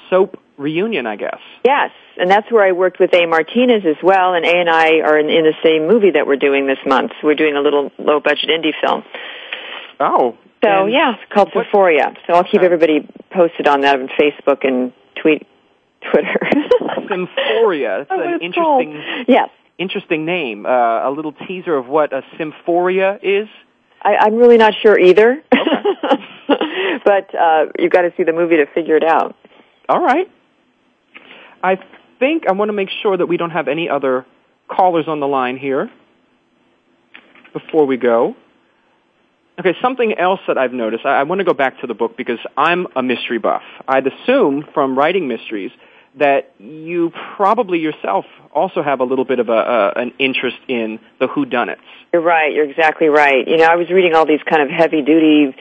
soap 0.09 0.39
reunion, 0.55 1.05
I 1.05 1.17
guess. 1.17 1.41
Yes, 1.65 1.91
and 2.15 2.31
that's 2.31 2.49
where 2.49 2.63
I 2.63 2.71
worked 2.71 3.01
with 3.01 3.13
A. 3.13 3.25
Martinez 3.25 3.83
as 3.85 4.01
well, 4.01 4.35
and 4.35 4.45
A 4.45 4.55
and 4.55 4.69
I 4.69 5.01
are 5.01 5.19
in, 5.19 5.29
in 5.29 5.43
the 5.43 5.55
same 5.61 5.85
movie 5.85 6.11
that 6.11 6.25
we're 6.25 6.37
doing 6.37 6.65
this 6.65 6.79
month. 6.85 7.11
We're 7.21 7.35
doing 7.35 7.57
a 7.57 7.61
little 7.61 7.91
low 7.97 8.21
budget 8.21 8.49
indie 8.49 8.71
film. 8.81 9.03
Oh. 10.03 10.37
So 10.63 10.85
yeah, 10.85 11.15
it's 11.15 11.33
called 11.33 11.49
Symphoria. 11.53 12.13
So 12.25 12.33
I'll 12.33 12.43
keep 12.43 12.55
Okay. 12.61 12.65
everybody 12.65 13.07
posted 13.31 13.67
on 13.67 13.81
that 13.81 13.99
on 13.99 14.07
Facebook 14.19 14.65
and 14.65 14.93
tweet, 15.21 15.45
Twitter. 16.11 16.39
Symphoria. 17.09 18.01
It's 18.01 18.09
That's 18.09 18.17
what 18.17 18.27
an 18.27 18.39
it's 18.41 18.55
called. 18.55 18.81
interesting 18.85 19.25
yes, 19.27 19.49
interesting 19.77 20.25
name. 20.25 20.65
Uh, 20.65 21.07
a 21.07 21.11
little 21.11 21.33
teaser 21.33 21.75
of 21.75 21.87
what 21.87 22.13
a 22.13 22.21
symphoria 22.37 23.19
is. 23.21 23.47
I, 24.01 24.15
I'm 24.17 24.35
really 24.35 24.57
not 24.57 24.73
sure 24.81 24.97
either. 24.99 25.43
but 27.05 27.33
uh, 27.35 27.65
you've 27.79 27.91
got 27.91 28.01
to 28.01 28.13
see 28.17 28.23
the 28.23 28.33
movie 28.33 28.57
to 28.57 28.65
figure 28.73 28.95
it 28.97 29.03
out. 29.03 29.35
All 29.89 30.01
right. 30.01 30.29
I 31.61 31.77
think 32.19 32.43
I 32.47 32.53
want 32.53 32.69
to 32.69 32.73
make 32.73 32.89
sure 33.01 33.15
that 33.17 33.25
we 33.27 33.37
don't 33.37 33.51
have 33.51 33.67
any 33.67 33.89
other 33.89 34.25
callers 34.69 35.07
on 35.07 35.19
the 35.19 35.27
line 35.27 35.57
here 35.57 35.89
before 37.53 37.85
we 37.85 37.97
go. 37.97 38.35
Okay, 39.65 39.79
something 39.81 40.13
else 40.19 40.41
that 40.49 40.57
I've 40.57 40.73
noticed. 40.73 41.05
I, 41.05 41.21
I 41.21 41.23
want 41.23 41.39
to 41.39 41.45
go 41.45 41.53
back 41.53 41.79
to 41.79 41.87
the 41.87 41.93
book 41.93 42.17
because 42.17 42.39
I'm 42.57 42.85
a 42.97 43.01
mystery 43.01 43.37
buff. 43.37 43.61
I'd 43.87 44.05
assume 44.05 44.65
from 44.73 44.97
writing 44.97 45.29
mysteries 45.29 45.71
that 46.19 46.51
you 46.59 47.13
probably 47.37 47.79
yourself 47.79 48.25
also 48.51 48.83
have 48.83 48.99
a 48.99 49.05
little 49.05 49.23
bit 49.23 49.39
of 49.39 49.47
a, 49.47 49.53
a 49.53 49.93
an 49.95 50.13
interest 50.19 50.57
in 50.67 50.99
the 51.21 51.27
whodunits. 51.27 51.77
You're 52.11 52.21
right. 52.21 52.53
You're 52.53 52.69
exactly 52.69 53.07
right. 53.07 53.47
You 53.47 53.55
know, 53.55 53.63
I 53.63 53.77
was 53.77 53.89
reading 53.89 54.15
all 54.15 54.25
these 54.25 54.43
kind 54.43 54.61
of 54.61 54.69
heavy 54.69 55.01
duty 55.01 55.55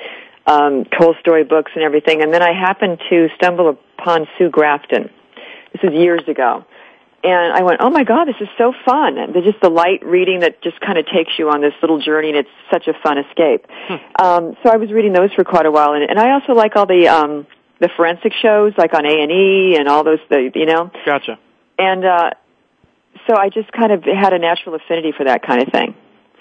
um, 0.49 0.85
Tolstoy 0.99 1.45
books 1.45 1.71
and 1.77 1.85
everything, 1.85 2.23
and 2.23 2.35
then 2.35 2.43
I 2.43 2.53
happened 2.53 2.99
to 3.09 3.29
stumble 3.37 3.69
upon 3.69 4.27
Sue 4.37 4.51
Grafton. 4.51 5.11
This 5.73 5.83
was 5.85 5.93
years 5.93 6.23
ago. 6.27 6.65
And 7.25 7.53
I 7.53 7.63
went, 7.63 7.81
oh 7.81 7.91
my 7.91 8.03
God, 8.03 8.25
this 8.27 8.41
is 8.41 8.49
so 8.59 8.73
fun. 8.85 9.17
And 9.17 9.33
just 9.45 9.61
the 9.63 9.71
light 9.71 10.05
reading 10.05 10.41
that 10.41 10.61
just 10.61 10.81
kind 10.81 10.99
of 10.99 11.07
takes 11.07 11.31
you 11.39 11.51
on 11.51 11.61
this 11.61 11.73
little 11.81 12.01
journey 12.01 12.31
and 12.31 12.39
it's 12.39 12.49
such 12.73 12.89
a 12.89 12.95
fun 13.03 13.19
escape. 13.19 13.67
Um, 14.21 14.57
so 14.63 14.71
I 14.71 14.77
was 14.77 14.91
reading 14.91 15.13
those 15.13 15.33
for 15.35 15.45
quite 15.45 15.67
a 15.67 15.71
while 15.71 15.93
and, 15.93 16.03
and 16.03 16.19
I 16.19 16.33
also 16.33 16.53
like 16.53 16.75
all 16.75 16.87
the, 16.87 17.07
um, 17.09 17.47
the 17.81 17.89
forensic 17.97 18.33
shows 18.43 18.73
like 18.77 18.93
on 18.95 19.07
A&E 19.07 19.77
and 19.79 19.89
all 19.89 20.03
those, 20.03 20.19
the, 20.31 20.51
you 20.55 20.67
know, 20.67 20.91
Gotcha. 21.07 21.39
and 21.79 22.05
uh, 22.05 22.31
so 23.29 23.37
I 23.37 23.51
just 23.51 23.71
kind 23.73 23.93
of 23.93 24.03
had 24.03 24.33
a 24.33 24.39
natural 24.39 24.75
affinity 24.75 25.13
for 25.17 25.25
that 25.25 25.47
kind 25.47 25.63
of 25.63 25.69
thing. 25.73 25.95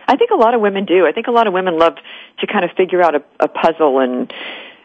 I 0.08 0.16
think 0.18 0.32
a 0.32 0.36
lot 0.36 0.54
of 0.56 0.62
women 0.62 0.86
do. 0.86 1.06
I 1.06 1.12
think 1.12 1.28
a 1.28 1.32
lot 1.32 1.48
of 1.48 1.54
women 1.54 1.78
love 1.78 1.96
to 2.40 2.48
kind 2.48 2.66
of 2.66 2.72
figure 2.76 3.02
out 3.02 3.16
a, 3.16 3.24
a 3.40 3.48
puzzle 3.48 4.00
and 4.00 4.34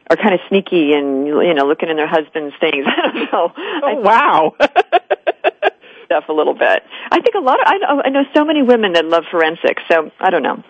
are 0.09 0.17
kind 0.17 0.35
of 0.35 0.41
sneaky 0.49 0.93
and 0.93 1.27
you 1.27 1.55
know 1.55 1.67
looking 1.67 1.89
in 1.89 1.97
their 1.97 2.07
husband's 2.07 2.55
things. 2.61 2.85
I 2.87 3.13
don't 3.13 3.33
know. 3.33 3.53
Oh, 3.57 4.01
wow. 4.01 4.55
stuff 6.07 6.25
a 6.29 6.33
little 6.33 6.55
bit. 6.55 6.83
I 7.11 7.21
think 7.21 7.35
a 7.35 7.41
lot 7.41 7.61
of 7.61 7.67
I 7.67 7.79
know, 7.79 8.03
I 8.05 8.09
know 8.09 8.23
so 8.35 8.45
many 8.45 8.63
women 8.63 8.95
that 8.95 9.05
love 9.05 9.25
forensics. 9.31 9.83
So 9.91 10.11
I 10.19 10.31
don't 10.31 10.43
know. 10.43 10.63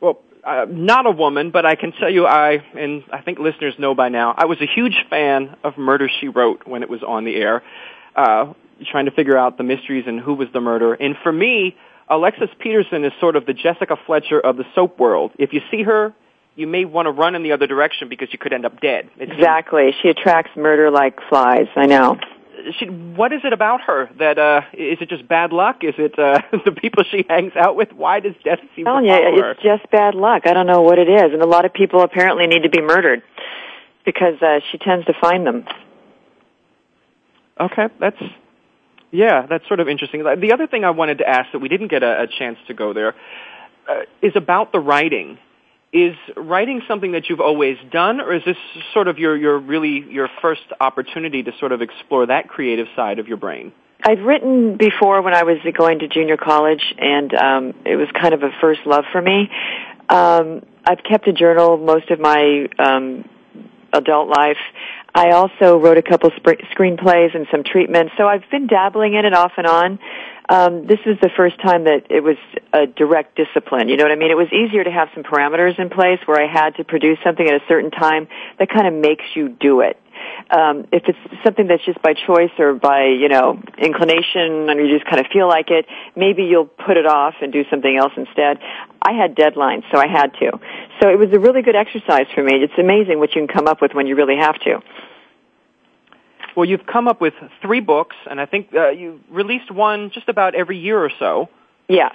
Well, 0.00 0.20
uh, 0.44 0.66
not 0.68 1.06
a 1.06 1.10
woman, 1.10 1.50
but 1.50 1.66
I 1.66 1.76
can 1.76 1.92
tell 1.92 2.10
you, 2.10 2.26
I 2.26 2.64
and 2.76 3.04
I 3.12 3.20
think 3.22 3.38
listeners 3.38 3.74
know 3.78 3.94
by 3.94 4.08
now. 4.08 4.34
I 4.36 4.46
was 4.46 4.58
a 4.60 4.66
huge 4.66 4.96
fan 5.10 5.56
of 5.62 5.76
Murder 5.76 6.08
She 6.20 6.28
Wrote 6.28 6.66
when 6.66 6.82
it 6.82 6.88
was 6.88 7.02
on 7.02 7.24
the 7.24 7.34
air, 7.36 7.62
uh, 8.16 8.52
trying 8.90 9.04
to 9.04 9.12
figure 9.12 9.36
out 9.36 9.58
the 9.58 9.64
mysteries 9.64 10.04
and 10.06 10.18
who 10.18 10.34
was 10.34 10.48
the 10.52 10.60
murderer. 10.60 10.94
And 10.94 11.16
for 11.22 11.32
me, 11.32 11.76
Alexis 12.08 12.50
Peterson 12.58 13.04
is 13.04 13.12
sort 13.20 13.36
of 13.36 13.46
the 13.46 13.54
Jessica 13.54 13.96
Fletcher 14.06 14.40
of 14.40 14.56
the 14.56 14.64
soap 14.74 14.98
world. 14.98 15.32
If 15.38 15.52
you 15.52 15.60
see 15.70 15.82
her, 15.82 16.12
you 16.56 16.66
may 16.66 16.84
want 16.84 17.06
to 17.06 17.10
run 17.10 17.34
in 17.34 17.42
the 17.42 17.52
other 17.52 17.66
direction 17.66 18.08
because 18.08 18.28
you 18.32 18.38
could 18.38 18.52
end 18.52 18.66
up 18.66 18.80
dead. 18.80 19.08
It's, 19.16 19.32
Exactly. 19.32 19.92
She 20.02 20.08
attracts 20.08 20.50
murder 20.56 20.90
like 20.90 21.18
flies. 21.28 21.68
I 21.76 21.86
know. 21.86 22.18
She, 22.78 22.86
what 22.86 23.32
is 23.32 23.40
it 23.44 23.52
about 23.52 23.80
her 23.82 24.08
that 24.18 24.38
uh, 24.38 24.60
is 24.72 24.98
it 25.00 25.08
just 25.08 25.26
bad 25.26 25.52
luck? 25.52 25.82
Is 25.82 25.94
it 25.98 26.18
uh, 26.18 26.40
the 26.64 26.72
people 26.72 27.04
she 27.10 27.24
hangs 27.28 27.52
out 27.56 27.76
with? 27.76 27.92
Why 27.92 28.20
does 28.20 28.34
death 28.44 28.60
seem 28.76 28.84
to 28.84 28.90
telling 28.90 29.06
follow 29.06 29.34
you, 29.34 29.42
her? 29.42 29.50
it's 29.52 29.62
just 29.62 29.90
bad 29.90 30.14
luck. 30.14 30.42
I 30.46 30.52
don't 30.52 30.66
know 30.66 30.82
what 30.82 30.98
it 30.98 31.08
is, 31.08 31.32
and 31.32 31.42
a 31.42 31.46
lot 31.46 31.64
of 31.64 31.72
people 31.72 32.02
apparently 32.02 32.46
need 32.46 32.62
to 32.62 32.70
be 32.70 32.80
murdered 32.80 33.22
because 34.04 34.40
uh, 34.42 34.60
she 34.70 34.78
tends 34.78 35.06
to 35.06 35.14
find 35.20 35.46
them. 35.46 35.64
Okay, 37.60 37.88
that's 38.00 38.22
yeah, 39.10 39.46
that's 39.46 39.66
sort 39.68 39.80
of 39.80 39.88
interesting. 39.88 40.22
The 40.22 40.52
other 40.52 40.66
thing 40.66 40.84
I 40.84 40.90
wanted 40.90 41.18
to 41.18 41.28
ask 41.28 41.52
that 41.52 41.58
we 41.58 41.68
didn't 41.68 41.88
get 41.88 42.02
a, 42.02 42.22
a 42.22 42.26
chance 42.26 42.58
to 42.68 42.74
go 42.74 42.92
there 42.92 43.14
uh, 43.88 44.00
is 44.22 44.32
about 44.36 44.72
the 44.72 44.80
writing. 44.80 45.38
Is 45.92 46.16
writing 46.36 46.80
something 46.88 47.12
that 47.12 47.28
you've 47.28 47.40
always 47.40 47.76
done, 47.90 48.20
or 48.22 48.34
is 48.34 48.42
this 48.46 48.56
sort 48.94 49.08
of 49.08 49.18
your 49.18 49.36
your 49.36 49.58
really 49.58 50.04
your 50.10 50.30
first 50.40 50.62
opportunity 50.80 51.42
to 51.42 51.52
sort 51.60 51.72
of 51.72 51.82
explore 51.82 52.24
that 52.26 52.48
creative 52.48 52.86
side 52.96 53.18
of 53.18 53.28
your 53.28 53.36
brain? 53.36 53.72
I've 54.02 54.20
written 54.20 54.78
before 54.78 55.20
when 55.20 55.34
I 55.34 55.42
was 55.42 55.58
going 55.76 55.98
to 55.98 56.08
junior 56.08 56.38
college, 56.38 56.82
and 56.98 57.34
um, 57.34 57.74
it 57.84 57.96
was 57.96 58.08
kind 58.18 58.32
of 58.32 58.42
a 58.42 58.50
first 58.60 58.80
love 58.86 59.04
for 59.12 59.20
me. 59.20 59.50
Um, 60.08 60.62
I've 60.84 61.02
kept 61.04 61.28
a 61.28 61.32
journal 61.32 61.76
most 61.76 62.10
of 62.10 62.18
my 62.18 62.68
um, 62.78 63.28
adult 63.92 64.28
life. 64.28 64.56
I 65.14 65.32
also 65.32 65.78
wrote 65.78 65.98
a 65.98 66.02
couple 66.02 66.30
sp- 66.36 66.64
screenplays 66.72 67.34
and 67.34 67.46
some 67.50 67.64
treatments, 67.64 68.14
so 68.16 68.26
I've 68.26 68.48
been 68.50 68.66
dabbling 68.66 69.14
in 69.14 69.24
it 69.24 69.34
off 69.34 69.52
and 69.58 69.66
on. 69.66 69.98
Um, 70.48 70.86
this 70.86 70.98
is 71.06 71.18
the 71.20 71.30
first 71.36 71.60
time 71.60 71.84
that 71.84 72.06
it 72.10 72.20
was 72.20 72.36
a 72.72 72.86
direct 72.86 73.36
discipline. 73.36 73.88
You 73.88 73.96
know 73.96 74.04
what 74.04 74.12
I 74.12 74.16
mean? 74.16 74.30
It 74.30 74.36
was 74.36 74.52
easier 74.52 74.82
to 74.82 74.90
have 74.90 75.08
some 75.14 75.22
parameters 75.22 75.78
in 75.78 75.88
place 75.90 76.18
where 76.26 76.40
I 76.40 76.46
had 76.46 76.76
to 76.76 76.84
produce 76.84 77.18
something 77.22 77.46
at 77.46 77.54
a 77.54 77.64
certain 77.68 77.90
time 77.90 78.26
that 78.58 78.68
kind 78.68 78.86
of 78.86 78.94
makes 78.94 79.24
you 79.34 79.48
do 79.48 79.80
it. 79.80 79.98
Um, 80.50 80.86
if 80.92 81.04
it's 81.06 81.18
something 81.44 81.66
that's 81.66 81.84
just 81.84 82.00
by 82.02 82.14
choice 82.14 82.50
or 82.58 82.74
by 82.74 83.04
you 83.06 83.28
know 83.28 83.60
inclination, 83.78 84.68
and 84.68 84.78
you 84.80 84.88
just 84.92 85.08
kind 85.08 85.20
of 85.20 85.26
feel 85.32 85.48
like 85.48 85.70
it, 85.70 85.86
maybe 86.16 86.44
you'll 86.44 86.66
put 86.66 86.96
it 86.96 87.06
off 87.06 87.34
and 87.40 87.52
do 87.52 87.64
something 87.70 87.96
else 87.96 88.12
instead. 88.16 88.58
I 89.00 89.12
had 89.12 89.34
deadlines, 89.34 89.82
so 89.92 89.98
I 89.98 90.06
had 90.06 90.34
to. 90.34 90.58
So 91.00 91.08
it 91.08 91.18
was 91.18 91.28
a 91.32 91.38
really 91.38 91.62
good 91.62 91.76
exercise 91.76 92.26
for 92.34 92.42
me. 92.42 92.54
It's 92.54 92.78
amazing 92.78 93.18
what 93.18 93.34
you 93.34 93.46
can 93.46 93.48
come 93.48 93.66
up 93.66 93.80
with 93.80 93.92
when 93.94 94.06
you 94.06 94.14
really 94.14 94.36
have 94.36 94.58
to. 94.60 94.80
Well, 96.56 96.66
you've 96.66 96.86
come 96.86 97.08
up 97.08 97.20
with 97.20 97.34
three 97.62 97.80
books, 97.80 98.16
and 98.30 98.40
I 98.40 98.46
think 98.46 98.68
uh, 98.74 98.90
you 98.90 99.20
released 99.30 99.70
one 99.70 100.10
just 100.12 100.28
about 100.28 100.54
every 100.54 100.78
year 100.78 101.02
or 101.02 101.10
so. 101.18 101.48
Yes. 101.88 102.14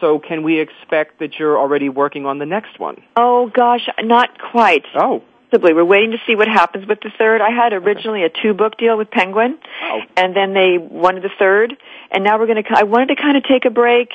So, 0.00 0.18
can 0.18 0.42
we 0.42 0.60
expect 0.60 1.18
that 1.20 1.38
you're 1.38 1.58
already 1.58 1.88
working 1.88 2.26
on 2.26 2.38
the 2.38 2.46
next 2.46 2.78
one? 2.78 3.02
Oh 3.16 3.50
gosh, 3.52 3.88
not 4.00 4.38
quite. 4.52 4.84
Oh, 4.94 5.22
Possibly. 5.50 5.72
We're 5.72 5.84
waiting 5.84 6.10
to 6.10 6.18
see 6.26 6.36
what 6.36 6.46
happens 6.48 6.86
with 6.86 7.00
the 7.00 7.10
third. 7.18 7.40
I 7.40 7.50
had 7.50 7.72
originally 7.72 8.22
a 8.22 8.28
two 8.28 8.52
book 8.52 8.76
deal 8.76 8.98
with 8.98 9.10
Penguin, 9.10 9.58
Oh. 9.82 10.00
and 10.16 10.36
then 10.36 10.52
they 10.52 10.76
wanted 10.76 11.22
the 11.22 11.30
third, 11.38 11.74
and 12.10 12.22
now 12.22 12.38
we're 12.38 12.46
going 12.46 12.62
to. 12.62 12.70
I 12.74 12.82
wanted 12.82 13.16
to 13.16 13.16
kind 13.16 13.36
of 13.36 13.44
take 13.44 13.64
a 13.64 13.70
break, 13.70 14.10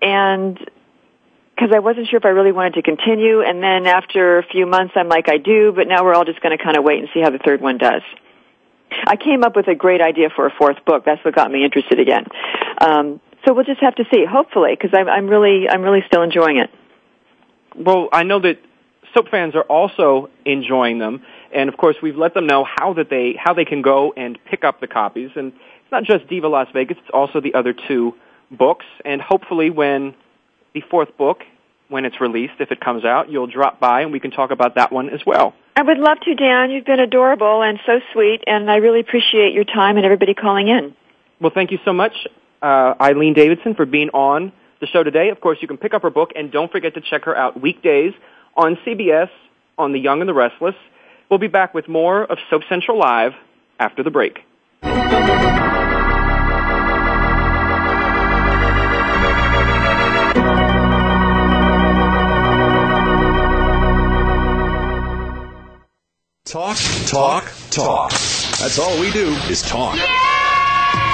and 0.00 0.56
because 1.54 1.72
I 1.74 1.80
wasn't 1.80 2.06
sure 2.08 2.18
if 2.18 2.24
I 2.24 2.28
really 2.28 2.52
wanted 2.52 2.74
to 2.74 2.82
continue, 2.82 3.40
and 3.42 3.60
then 3.60 3.86
after 3.86 4.38
a 4.38 4.44
few 4.44 4.66
months, 4.66 4.94
I'm 4.96 5.08
like, 5.08 5.28
I 5.28 5.38
do, 5.38 5.72
but 5.74 5.88
now 5.88 6.04
we're 6.04 6.14
all 6.14 6.24
just 6.24 6.40
going 6.40 6.56
to 6.56 6.62
kind 6.62 6.76
of 6.76 6.84
wait 6.84 7.00
and 7.00 7.08
see 7.12 7.20
how 7.20 7.30
the 7.30 7.38
third 7.38 7.60
one 7.60 7.78
does. 7.78 8.02
I 9.04 9.16
came 9.16 9.42
up 9.42 9.56
with 9.56 9.66
a 9.66 9.74
great 9.74 10.00
idea 10.00 10.30
for 10.34 10.46
a 10.46 10.50
fourth 10.56 10.84
book. 10.86 11.04
That's 11.04 11.22
what 11.24 11.34
got 11.34 11.50
me 11.50 11.64
interested 11.64 11.98
again. 11.98 12.24
Um, 12.80 13.20
so 13.44 13.48
so 13.48 13.54
we'll 13.54 13.64
just 13.64 13.80
have 13.80 13.94
to 13.96 14.04
see. 14.12 14.24
Hopefully, 14.24 14.76
because 14.80 14.90
I'm, 14.92 15.08
I'm 15.08 15.26
really 15.26 15.68
I'm 15.68 15.82
really 15.82 16.02
still 16.06 16.22
enjoying 16.22 16.58
it. 16.58 16.70
Well, 17.74 18.08
I 18.12 18.22
know 18.22 18.40
that 18.40 18.58
soap 19.18 19.30
fans 19.30 19.54
are 19.54 19.62
also 19.62 20.30
enjoying 20.44 20.98
them, 20.98 21.22
and 21.52 21.68
of 21.68 21.76
course 21.76 21.96
we've 22.02 22.16
let 22.16 22.34
them 22.34 22.46
know 22.46 22.64
how 22.64 22.92
that 22.94 23.10
they 23.10 23.34
how 23.38 23.52
they 23.52 23.64
can 23.64 23.82
go 23.82 24.12
and 24.16 24.38
pick 24.44 24.64
up 24.64 24.80
the 24.80 24.86
copies. 24.86 25.30
And 25.34 25.52
it's 25.52 25.92
not 25.92 26.04
just 26.04 26.28
Diva 26.28 26.48
Las 26.48 26.68
Vegas; 26.72 26.96
it's 27.00 27.10
also 27.12 27.40
the 27.40 27.54
other 27.54 27.72
two 27.72 28.14
books. 28.50 28.86
And 29.04 29.20
hopefully, 29.20 29.70
when 29.70 30.14
the 30.72 30.82
fourth 30.82 31.16
book, 31.16 31.42
when 31.88 32.04
it's 32.04 32.20
released, 32.20 32.54
if 32.60 32.70
it 32.70 32.80
comes 32.80 33.04
out, 33.04 33.28
you'll 33.30 33.48
drop 33.48 33.80
by 33.80 34.02
and 34.02 34.12
we 34.12 34.20
can 34.20 34.30
talk 34.30 34.50
about 34.50 34.76
that 34.76 34.92
one 34.92 35.10
as 35.10 35.20
well. 35.26 35.54
I 35.74 35.82
would 35.82 35.98
love 35.98 36.18
to, 36.20 36.34
Dan. 36.34 36.70
You've 36.70 36.84
been 36.84 37.00
adorable 37.00 37.62
and 37.62 37.78
so 37.86 38.00
sweet, 38.12 38.42
and 38.46 38.70
I 38.70 38.76
really 38.76 39.00
appreciate 39.00 39.52
your 39.52 39.64
time 39.64 39.96
and 39.96 40.04
everybody 40.04 40.34
calling 40.34 40.68
in. 40.68 40.94
Well, 41.40 41.52
thank 41.54 41.70
you 41.70 41.78
so 41.84 41.92
much, 41.92 42.26
uh, 42.62 42.94
Eileen 43.00 43.34
Davidson, 43.34 43.74
for 43.74 43.86
being 43.86 44.10
on 44.10 44.52
the 44.80 44.86
show 44.86 45.02
today. 45.02 45.30
Of 45.30 45.40
course, 45.40 45.58
you 45.60 45.68
can 45.68 45.76
pick 45.76 45.94
up 45.94 46.02
her 46.02 46.10
book, 46.10 46.32
and 46.36 46.50
don't 46.50 46.70
forget 46.70 46.94
to 46.94 47.00
check 47.00 47.24
her 47.24 47.36
out 47.36 47.60
weekdays 47.60 48.12
on 48.58 48.76
CBS 48.84 49.30
on 49.78 49.92
The 49.92 50.00
Young 50.00 50.20
and 50.20 50.28
the 50.28 50.34
Restless. 50.34 50.74
We'll 51.30 51.38
be 51.38 51.46
back 51.46 51.72
with 51.72 51.88
more 51.88 52.24
of 52.24 52.38
Soap 52.50 52.62
Central 52.68 52.98
Live 52.98 53.32
after 53.78 54.02
the 54.02 54.10
break. 54.10 54.40
Talk, 66.44 66.78
talk, 67.06 67.44
talk. 67.70 68.10
That's 68.10 68.78
all 68.78 68.98
we 68.98 69.12
do 69.12 69.28
is 69.50 69.62
talk. 69.62 69.98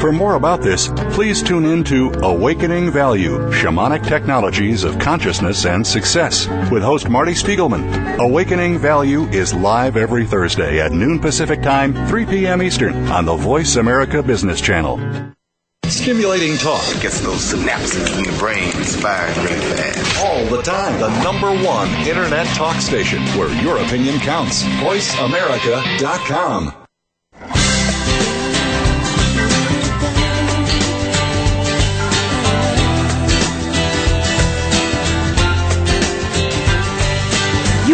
For 0.00 0.12
more 0.12 0.36
about 0.36 0.62
this, 0.62 0.88
please 1.12 1.42
tune 1.42 1.66
in 1.66 1.84
to 1.84 2.10
Awakening 2.22 2.90
Value 2.90 3.38
Shamanic 3.50 4.02
Technologies 4.06 4.82
of 4.82 4.98
Consciousness 4.98 5.66
and 5.66 5.86
Success 5.86 6.48
with 6.70 6.82
host 6.82 7.10
Marty 7.10 7.32
Spiegelman. 7.32 8.18
Awakening 8.18 8.78
Value 8.78 9.24
is 9.24 9.52
live 9.52 9.98
every 9.98 10.24
Thursday 10.24 10.80
at 10.80 10.92
noon 10.92 11.18
Pacific 11.18 11.62
Time, 11.62 11.92
3 12.08 12.24
p.m. 12.24 12.62
Eastern 12.62 12.94
on 13.08 13.26
the 13.26 13.36
Voice 13.36 13.76
America 13.76 14.22
Business 14.22 14.62
Channel. 14.62 14.98
Stimulating 15.84 16.56
talk. 16.56 16.82
Gets 17.02 17.20
those 17.20 17.52
synapses 17.52 18.16
in 18.16 18.22
the 18.24 18.32
brain 18.38 18.72
firing 18.72 19.36
really 19.44 19.60
fast. 19.76 20.24
All 20.24 20.46
the 20.46 20.62
time. 20.62 20.98
The 20.98 21.10
number 21.22 21.50
one 21.62 21.90
internet 22.08 22.46
talk 22.56 22.80
station 22.80 23.20
where 23.38 23.52
your 23.62 23.76
opinion 23.76 24.18
counts. 24.20 24.62
VoiceAmerica.com. 24.62 26.79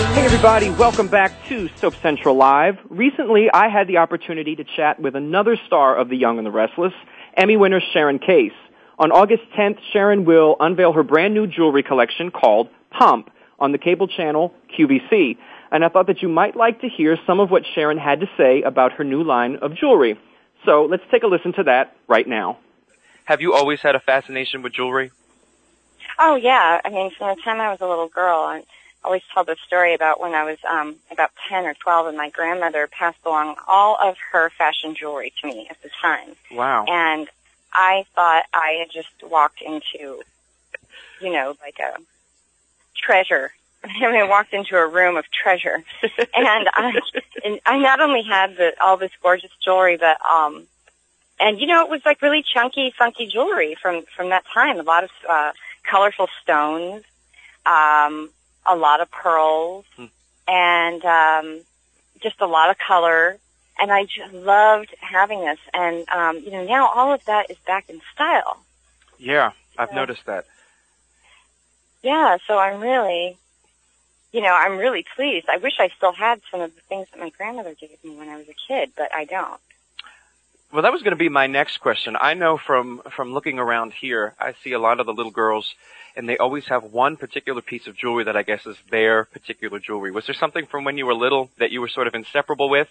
Hey 0.00 0.24
everybody, 0.24 0.70
welcome 0.70 1.08
back 1.08 1.30
to 1.48 1.68
Soap 1.76 1.94
Central 1.96 2.34
Live. 2.34 2.78
Recently, 2.88 3.50
I 3.52 3.68
had 3.68 3.86
the 3.86 3.98
opportunity 3.98 4.56
to 4.56 4.64
chat 4.64 4.98
with 4.98 5.14
another 5.14 5.58
star 5.66 5.94
of 5.94 6.08
The 6.08 6.16
Young 6.16 6.38
and 6.38 6.46
the 6.46 6.50
Restless, 6.50 6.94
Emmy 7.36 7.58
winner 7.58 7.82
Sharon 7.92 8.18
Case. 8.18 8.54
On 8.98 9.12
August 9.12 9.42
10th, 9.58 9.78
Sharon 9.92 10.24
will 10.24 10.56
unveil 10.58 10.94
her 10.94 11.02
brand 11.02 11.34
new 11.34 11.46
jewelry 11.46 11.82
collection 11.82 12.30
called 12.30 12.70
Pump 12.90 13.30
on 13.58 13.72
the 13.72 13.78
cable 13.78 14.08
channel 14.08 14.54
QVC. 14.76 15.36
And 15.70 15.84
I 15.84 15.90
thought 15.90 16.06
that 16.06 16.22
you 16.22 16.28
might 16.30 16.56
like 16.56 16.80
to 16.80 16.88
hear 16.88 17.18
some 17.26 17.38
of 17.38 17.50
what 17.50 17.64
Sharon 17.74 17.98
had 17.98 18.20
to 18.20 18.26
say 18.38 18.62
about 18.62 18.92
her 18.92 19.04
new 19.04 19.22
line 19.22 19.56
of 19.56 19.74
jewelry. 19.74 20.18
So 20.64 20.86
let's 20.86 21.04
take 21.10 21.24
a 21.24 21.26
listen 21.26 21.52
to 21.54 21.64
that 21.64 21.94
right 22.08 22.26
now. 22.26 22.58
Have 23.26 23.42
you 23.42 23.52
always 23.52 23.82
had 23.82 23.94
a 23.94 24.00
fascination 24.00 24.62
with 24.62 24.72
jewelry? 24.72 25.12
Oh 26.18 26.36
yeah, 26.36 26.80
I 26.84 26.88
mean 26.88 27.10
from 27.10 27.36
the 27.36 27.42
time 27.42 27.60
I 27.60 27.70
was 27.70 27.80
a 27.80 27.86
little 27.86 28.08
girl, 28.08 28.48
and 28.48 28.62
I 28.62 28.66
always 29.04 29.22
tell 29.32 29.44
the 29.44 29.56
story 29.66 29.94
about 29.94 30.20
when 30.20 30.34
I 30.34 30.44
was 30.44 30.58
um 30.68 30.96
about 31.10 31.30
ten 31.48 31.64
or 31.64 31.74
twelve, 31.74 32.06
and 32.06 32.16
my 32.16 32.30
grandmother 32.30 32.86
passed 32.86 33.18
along 33.24 33.56
all 33.66 33.96
of 34.00 34.16
her 34.32 34.50
fashion 34.50 34.94
jewelry 34.94 35.32
to 35.40 35.46
me 35.46 35.66
at 35.70 35.80
the 35.82 35.90
time. 36.00 36.36
Wow. 36.52 36.84
And 36.86 37.28
I 37.72 38.04
thought 38.14 38.44
I 38.52 38.76
had 38.80 38.90
just 38.90 39.08
walked 39.22 39.62
into, 39.62 40.22
you 41.20 41.32
know, 41.32 41.56
like 41.60 41.78
a 41.78 42.00
treasure. 42.96 43.52
I 43.84 44.10
mean, 44.10 44.20
I 44.20 44.28
walked 44.28 44.52
into 44.52 44.76
a 44.76 44.86
room 44.86 45.16
of 45.16 45.24
treasure, 45.30 45.82
and 46.02 46.68
I, 46.74 47.00
and 47.44 47.60
I 47.64 47.78
not 47.78 48.00
only 48.00 48.22
had 48.22 48.56
the, 48.56 48.72
all 48.80 48.96
this 48.96 49.12
gorgeous 49.22 49.50
jewelry, 49.64 49.96
but 49.96 50.18
um, 50.26 50.66
and 51.38 51.58
you 51.58 51.66
know, 51.66 51.82
it 51.82 51.90
was 51.90 52.02
like 52.04 52.20
really 52.20 52.42
chunky, 52.42 52.92
funky 52.96 53.26
jewelry 53.26 53.76
from 53.80 54.04
from 54.14 54.28
that 54.30 54.44
time. 54.52 54.78
A 54.78 54.82
lot 54.82 55.04
of 55.04 55.10
uh, 55.28 55.52
colorful 55.84 56.28
stones, 56.42 57.02
um, 57.64 58.28
a 58.70 58.76
lot 58.76 59.00
of 59.00 59.10
pearls, 59.10 59.84
Hmm. 59.96 60.06
and 60.48 61.04
um, 61.04 61.60
just 62.20 62.40
a 62.40 62.46
lot 62.46 62.70
of 62.70 62.76
color. 62.78 63.38
And 63.78 63.90
I 63.90 64.04
just 64.04 64.32
loved 64.34 64.94
having 65.00 65.40
this. 65.40 65.58
And 65.72 66.06
um, 66.10 66.38
you 66.38 66.50
know, 66.50 66.64
now 66.64 66.88
all 66.88 67.14
of 67.14 67.24
that 67.24 67.50
is 67.50 67.56
back 67.66 67.88
in 67.88 68.00
style. 68.14 68.58
Yeah, 69.18 69.52
I've 69.78 69.90
Yeah. 69.90 69.96
noticed 69.96 70.26
that. 70.26 70.44
Yeah, 72.02 72.38
so 72.46 72.58
I'm 72.58 72.80
really, 72.80 73.36
you 74.32 74.40
know, 74.40 74.54
I'm 74.54 74.78
really 74.78 75.04
pleased. 75.16 75.46
I 75.48 75.58
wish 75.58 75.74
I 75.78 75.88
still 75.96 76.12
had 76.12 76.40
some 76.50 76.60
of 76.60 76.74
the 76.74 76.80
things 76.82 77.08
that 77.10 77.20
my 77.20 77.30
grandmother 77.30 77.74
gave 77.74 78.02
me 78.04 78.16
when 78.16 78.28
I 78.28 78.36
was 78.36 78.48
a 78.48 78.54
kid, 78.68 78.92
but 78.96 79.12
I 79.14 79.24
don't. 79.24 79.60
Well, 80.72 80.82
that 80.82 80.92
was 80.92 81.02
going 81.02 81.12
to 81.12 81.16
be 81.16 81.28
my 81.28 81.48
next 81.48 81.78
question. 81.78 82.16
I 82.20 82.34
know 82.34 82.56
from 82.56 83.02
from 83.10 83.32
looking 83.32 83.58
around 83.58 83.92
here, 83.92 84.34
I 84.38 84.54
see 84.62 84.72
a 84.72 84.78
lot 84.78 85.00
of 85.00 85.06
the 85.06 85.12
little 85.12 85.32
girls, 85.32 85.74
and 86.14 86.28
they 86.28 86.38
always 86.38 86.66
have 86.66 86.84
one 86.84 87.16
particular 87.16 87.60
piece 87.60 87.88
of 87.88 87.96
jewelry 87.96 88.22
that 88.24 88.36
I 88.36 88.42
guess 88.42 88.66
is 88.66 88.76
their 88.88 89.24
particular 89.24 89.80
jewelry. 89.80 90.12
Was 90.12 90.26
there 90.26 90.34
something 90.34 90.66
from 90.66 90.84
when 90.84 90.96
you 90.96 91.06
were 91.06 91.14
little 91.14 91.50
that 91.58 91.72
you 91.72 91.80
were 91.80 91.88
sort 91.88 92.06
of 92.06 92.14
inseparable 92.14 92.68
with? 92.68 92.88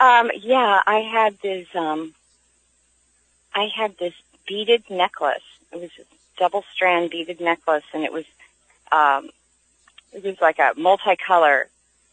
Um, 0.00 0.32
yeah, 0.36 0.80
I 0.84 0.98
had 0.98 1.38
this. 1.42 1.68
Um, 1.76 2.12
I 3.54 3.68
had 3.72 3.96
this 3.98 4.14
beaded 4.48 4.82
necklace. 4.90 5.44
It 5.70 5.80
was 5.80 5.90
a 6.00 6.04
double 6.40 6.64
strand 6.74 7.10
beaded 7.10 7.40
necklace, 7.40 7.84
and 7.94 8.02
it 8.02 8.12
was 8.12 8.24
um, 8.90 9.30
it 10.12 10.24
was 10.24 10.40
like 10.40 10.58
a 10.58 10.74
multicolor, 10.76 11.66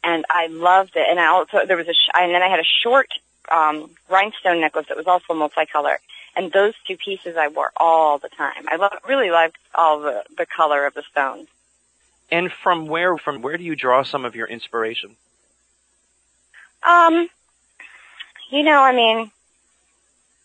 and 0.03 0.23
I 0.29 0.47
loved 0.47 0.95
it. 0.95 1.07
And 1.09 1.19
I 1.19 1.27
also 1.27 1.65
there 1.65 1.77
was 1.77 1.87
a 1.87 1.93
sh- 1.93 2.11
and 2.13 2.31
then 2.31 2.43
I 2.43 2.47
had 2.47 2.59
a 2.59 2.69
short 2.83 3.09
um, 3.51 3.89
rhinestone 4.09 4.61
necklace 4.61 4.87
that 4.87 4.97
was 4.97 5.07
also 5.07 5.33
multicolor. 5.33 5.97
And 6.35 6.51
those 6.51 6.73
two 6.85 6.97
pieces 6.97 7.35
I 7.37 7.47
wore 7.47 7.71
all 7.77 8.19
the 8.19 8.29
time. 8.29 8.65
I 8.67 8.75
love, 8.75 8.93
really 9.07 9.31
liked 9.31 9.57
all 9.73 9.99
the, 9.99 10.23
the 10.37 10.45
color 10.45 10.85
of 10.85 10.93
the 10.93 11.03
stones. 11.11 11.47
And 12.29 12.51
from 12.51 12.87
where 12.87 13.17
from 13.17 13.41
where 13.41 13.57
do 13.57 13.63
you 13.63 13.75
draw 13.75 14.03
some 14.03 14.25
of 14.25 14.35
your 14.35 14.47
inspiration? 14.47 15.15
Um, 16.83 17.29
you 18.51 18.63
know, 18.63 18.81
I 18.81 18.93
mean, 18.93 19.31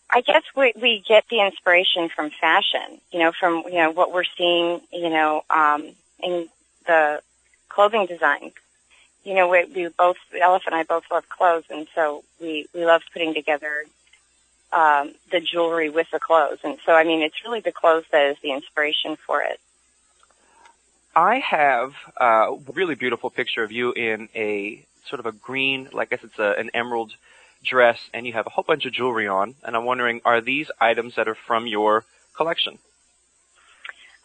I 0.08 0.20
guess 0.20 0.42
we 0.56 0.72
we 0.80 1.02
get 1.06 1.24
the 1.28 1.40
inspiration 1.40 2.08
from 2.08 2.30
fashion. 2.30 3.00
You 3.10 3.18
know, 3.18 3.32
from 3.38 3.64
you 3.66 3.78
know 3.78 3.90
what 3.90 4.12
we're 4.12 4.24
seeing. 4.38 4.80
You 4.92 5.10
know, 5.10 5.44
um, 5.50 5.90
in 6.20 6.48
the 6.86 7.20
clothing 7.68 8.06
design. 8.06 8.52
You 9.24 9.34
know, 9.34 9.48
we, 9.48 9.64
we 9.64 9.88
both 9.96 10.16
Ellis 10.40 10.62
and 10.66 10.74
I 10.74 10.82
both 10.82 11.04
love 11.10 11.28
clothes, 11.28 11.64
and 11.70 11.86
so 11.94 12.24
we 12.40 12.66
we 12.74 12.84
love 12.84 13.02
putting 13.12 13.34
together 13.34 13.84
um, 14.72 15.12
the 15.30 15.40
jewelry 15.40 15.90
with 15.90 16.10
the 16.10 16.18
clothes. 16.18 16.58
And 16.64 16.78
so, 16.84 16.94
I 16.94 17.04
mean, 17.04 17.22
it's 17.22 17.44
really 17.44 17.60
the 17.60 17.72
clothes 17.72 18.04
that 18.10 18.30
is 18.30 18.36
the 18.42 18.52
inspiration 18.52 19.16
for 19.16 19.42
it. 19.42 19.60
I 21.14 21.36
have 21.40 21.94
a 22.16 22.56
really 22.72 22.94
beautiful 22.94 23.28
picture 23.28 23.62
of 23.62 23.70
you 23.70 23.92
in 23.92 24.28
a 24.34 24.84
sort 25.08 25.20
of 25.20 25.26
a 25.26 25.32
green, 25.32 25.90
I 25.96 26.06
guess 26.06 26.20
it's 26.22 26.38
a, 26.38 26.54
an 26.58 26.70
emerald 26.72 27.12
dress, 27.62 27.98
and 28.14 28.26
you 28.26 28.32
have 28.32 28.46
a 28.46 28.50
whole 28.50 28.64
bunch 28.64 28.86
of 28.86 28.92
jewelry 28.92 29.28
on. 29.28 29.54
And 29.62 29.76
I'm 29.76 29.84
wondering, 29.84 30.22
are 30.24 30.40
these 30.40 30.70
items 30.80 31.16
that 31.16 31.28
are 31.28 31.34
from 31.34 31.66
your 31.66 32.04
collection? 32.34 32.78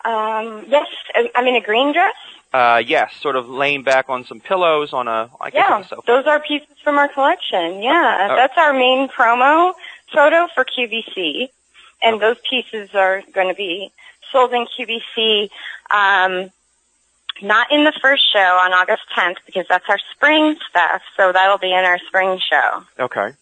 Um, 0.06 0.66
yes, 0.68 0.88
I'm 1.36 1.48
in 1.48 1.56
a 1.56 1.62
green 1.62 1.92
dress. 1.94 2.14
Uh, 2.54 2.82
yes, 2.86 3.14
sort 3.20 3.36
of 3.36 3.50
laying 3.50 3.84
back 3.84 4.06
on 4.10 4.24
some 4.24 4.40
pillows 4.40 4.94
on 4.94 5.08
a, 5.08 5.30
I 5.42 5.50
guess 5.50 5.66
yeah, 5.70 5.82
sofa. 5.86 6.02
those 6.08 6.26
are 6.26 6.40
pieces 6.40 6.70
from 6.84 6.98
our 6.98 7.08
collection. 7.10 7.82
Yeah, 7.84 8.30
Oh. 8.32 8.36
that's 8.36 8.58
our 8.58 8.74
main 8.74 9.10
promo 9.10 9.74
photo 10.14 10.48
for 10.56 10.64
QVC, 10.64 11.50
and 12.02 12.22
those 12.22 12.38
pieces 12.50 12.90
are 12.96 13.22
going 13.34 13.50
to 13.50 13.54
be 13.54 13.92
sold 14.32 14.54
in 14.54 14.66
QVC. 14.66 15.50
Um, 15.92 16.52
not 17.42 17.72
in 17.72 17.84
the 17.84 17.94
first 18.02 18.24
show 18.34 18.40
on 18.40 18.74
August 18.74 19.04
10th 19.16 19.36
because 19.46 19.66
that's 19.70 19.86
our 19.90 20.00
spring 20.16 20.56
stuff, 20.70 21.02
so 21.16 21.32
that'll 21.32 21.60
be 21.60 21.72
in 21.72 21.84
our 21.86 22.00
spring 22.08 22.40
show. 22.40 22.84
Okay. 22.98 23.34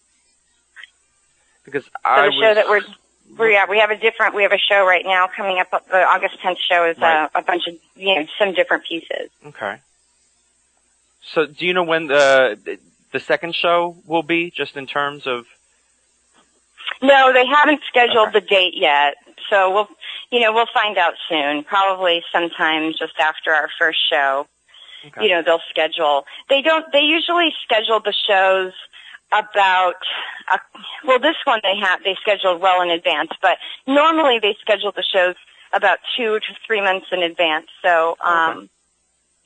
Because 1.64 1.84
So 1.84 1.90
I 2.04 2.26
the 2.26 2.32
show 2.32 2.38
was, 2.48 2.54
that 2.56 2.68
we're 2.68 2.80
we 2.80 2.94
yeah, 3.38 3.66
we 3.68 3.78
have 3.78 3.90
a 3.90 3.96
different 3.96 4.34
we 4.34 4.42
have 4.42 4.52
a 4.52 4.58
show 4.58 4.84
right 4.86 5.04
now 5.04 5.28
coming 5.34 5.58
up. 5.58 5.70
The 5.88 6.02
August 6.04 6.38
10th 6.42 6.58
show 6.58 6.84
is 6.88 6.98
Right. 6.98 7.24
uh, 7.24 7.28
a 7.34 7.42
bunch 7.42 7.66
of 7.66 7.74
you 7.94 8.14
know 8.14 8.26
some 8.38 8.52
different 8.54 8.84
pieces. 8.84 9.30
okay. 9.46 9.80
So 11.22 11.46
do 11.46 11.66
you 11.66 11.74
know 11.74 11.82
when 11.82 12.06
the 12.06 12.78
the 13.12 13.20
second 13.20 13.54
show 13.54 13.96
will 14.06 14.22
be, 14.22 14.50
just 14.50 14.76
in 14.76 14.86
terms 14.86 15.26
of? 15.26 15.46
No, 17.02 17.32
they 17.32 17.44
haven't 17.46 17.80
scheduled 17.88 18.32
the 18.32 18.40
date 18.40 18.74
yet. 18.76 19.14
So 19.50 19.72
we'll, 19.72 19.88
you 20.30 20.40
know, 20.40 20.52
we'll 20.52 20.66
find 20.72 20.96
out 20.98 21.14
soon. 21.28 21.64
Probably 21.64 22.22
sometime 22.32 22.92
just 22.98 23.18
after 23.18 23.52
our 23.52 23.68
first 23.78 23.98
show. 24.08 24.46
You 25.20 25.28
know, 25.28 25.42
they'll 25.42 25.60
schedule. 25.70 26.24
They 26.48 26.62
don't. 26.62 26.84
They 26.92 27.00
usually 27.00 27.52
schedule 27.64 28.00
the 28.00 28.12
shows 28.26 28.72
about. 29.32 29.94
Uh, 30.50 30.58
well, 31.04 31.18
this 31.18 31.36
one 31.44 31.60
they 31.62 31.76
have 31.80 32.00
they 32.04 32.16
scheduled 32.20 32.60
well 32.60 32.82
in 32.82 32.90
advance, 32.90 33.30
but 33.42 33.58
normally 33.86 34.38
they 34.40 34.56
schedule 34.60 34.92
the 34.94 35.02
shows 35.02 35.34
about 35.72 35.98
two 36.16 36.38
to 36.38 36.54
three 36.66 36.80
months 36.80 37.06
in 37.12 37.22
advance. 37.22 37.66
So, 37.82 38.16
um, 38.24 38.70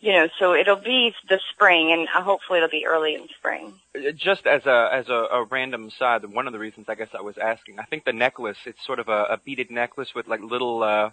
you 0.01 0.13
know, 0.13 0.29
so 0.39 0.55
it'll 0.55 0.77
be 0.77 1.13
the 1.29 1.41
spring, 1.53 1.93
and 1.93 2.09
uh, 2.15 2.23
hopefully 2.23 2.59
it'll 2.59 2.71
be 2.71 2.87
early 2.87 3.15
in 3.15 3.29
spring. 3.39 3.75
Just 4.17 4.47
as 4.47 4.65
a 4.67 4.89
as 4.93 5.09
a, 5.09 5.27
a 5.33 5.45
random 5.45 5.91
side, 5.91 6.25
one 6.25 6.47
of 6.47 6.53
the 6.53 6.59
reasons 6.59 6.87
I 6.89 6.95
guess 6.95 7.09
I 7.17 7.23
was 7.23 7.37
asking, 7.39 7.79
I 7.79 7.85
think 7.85 8.05
the 8.05 8.13
necklace 8.13 8.57
it's 8.67 8.85
sort 8.87 8.99
of 8.99 9.09
a, 9.09 9.25
a 9.25 9.41
beaded 9.45 9.71
necklace 9.71 10.15
with 10.15 10.27
like 10.27 10.41
little 10.41 10.83
uh, 10.83 11.11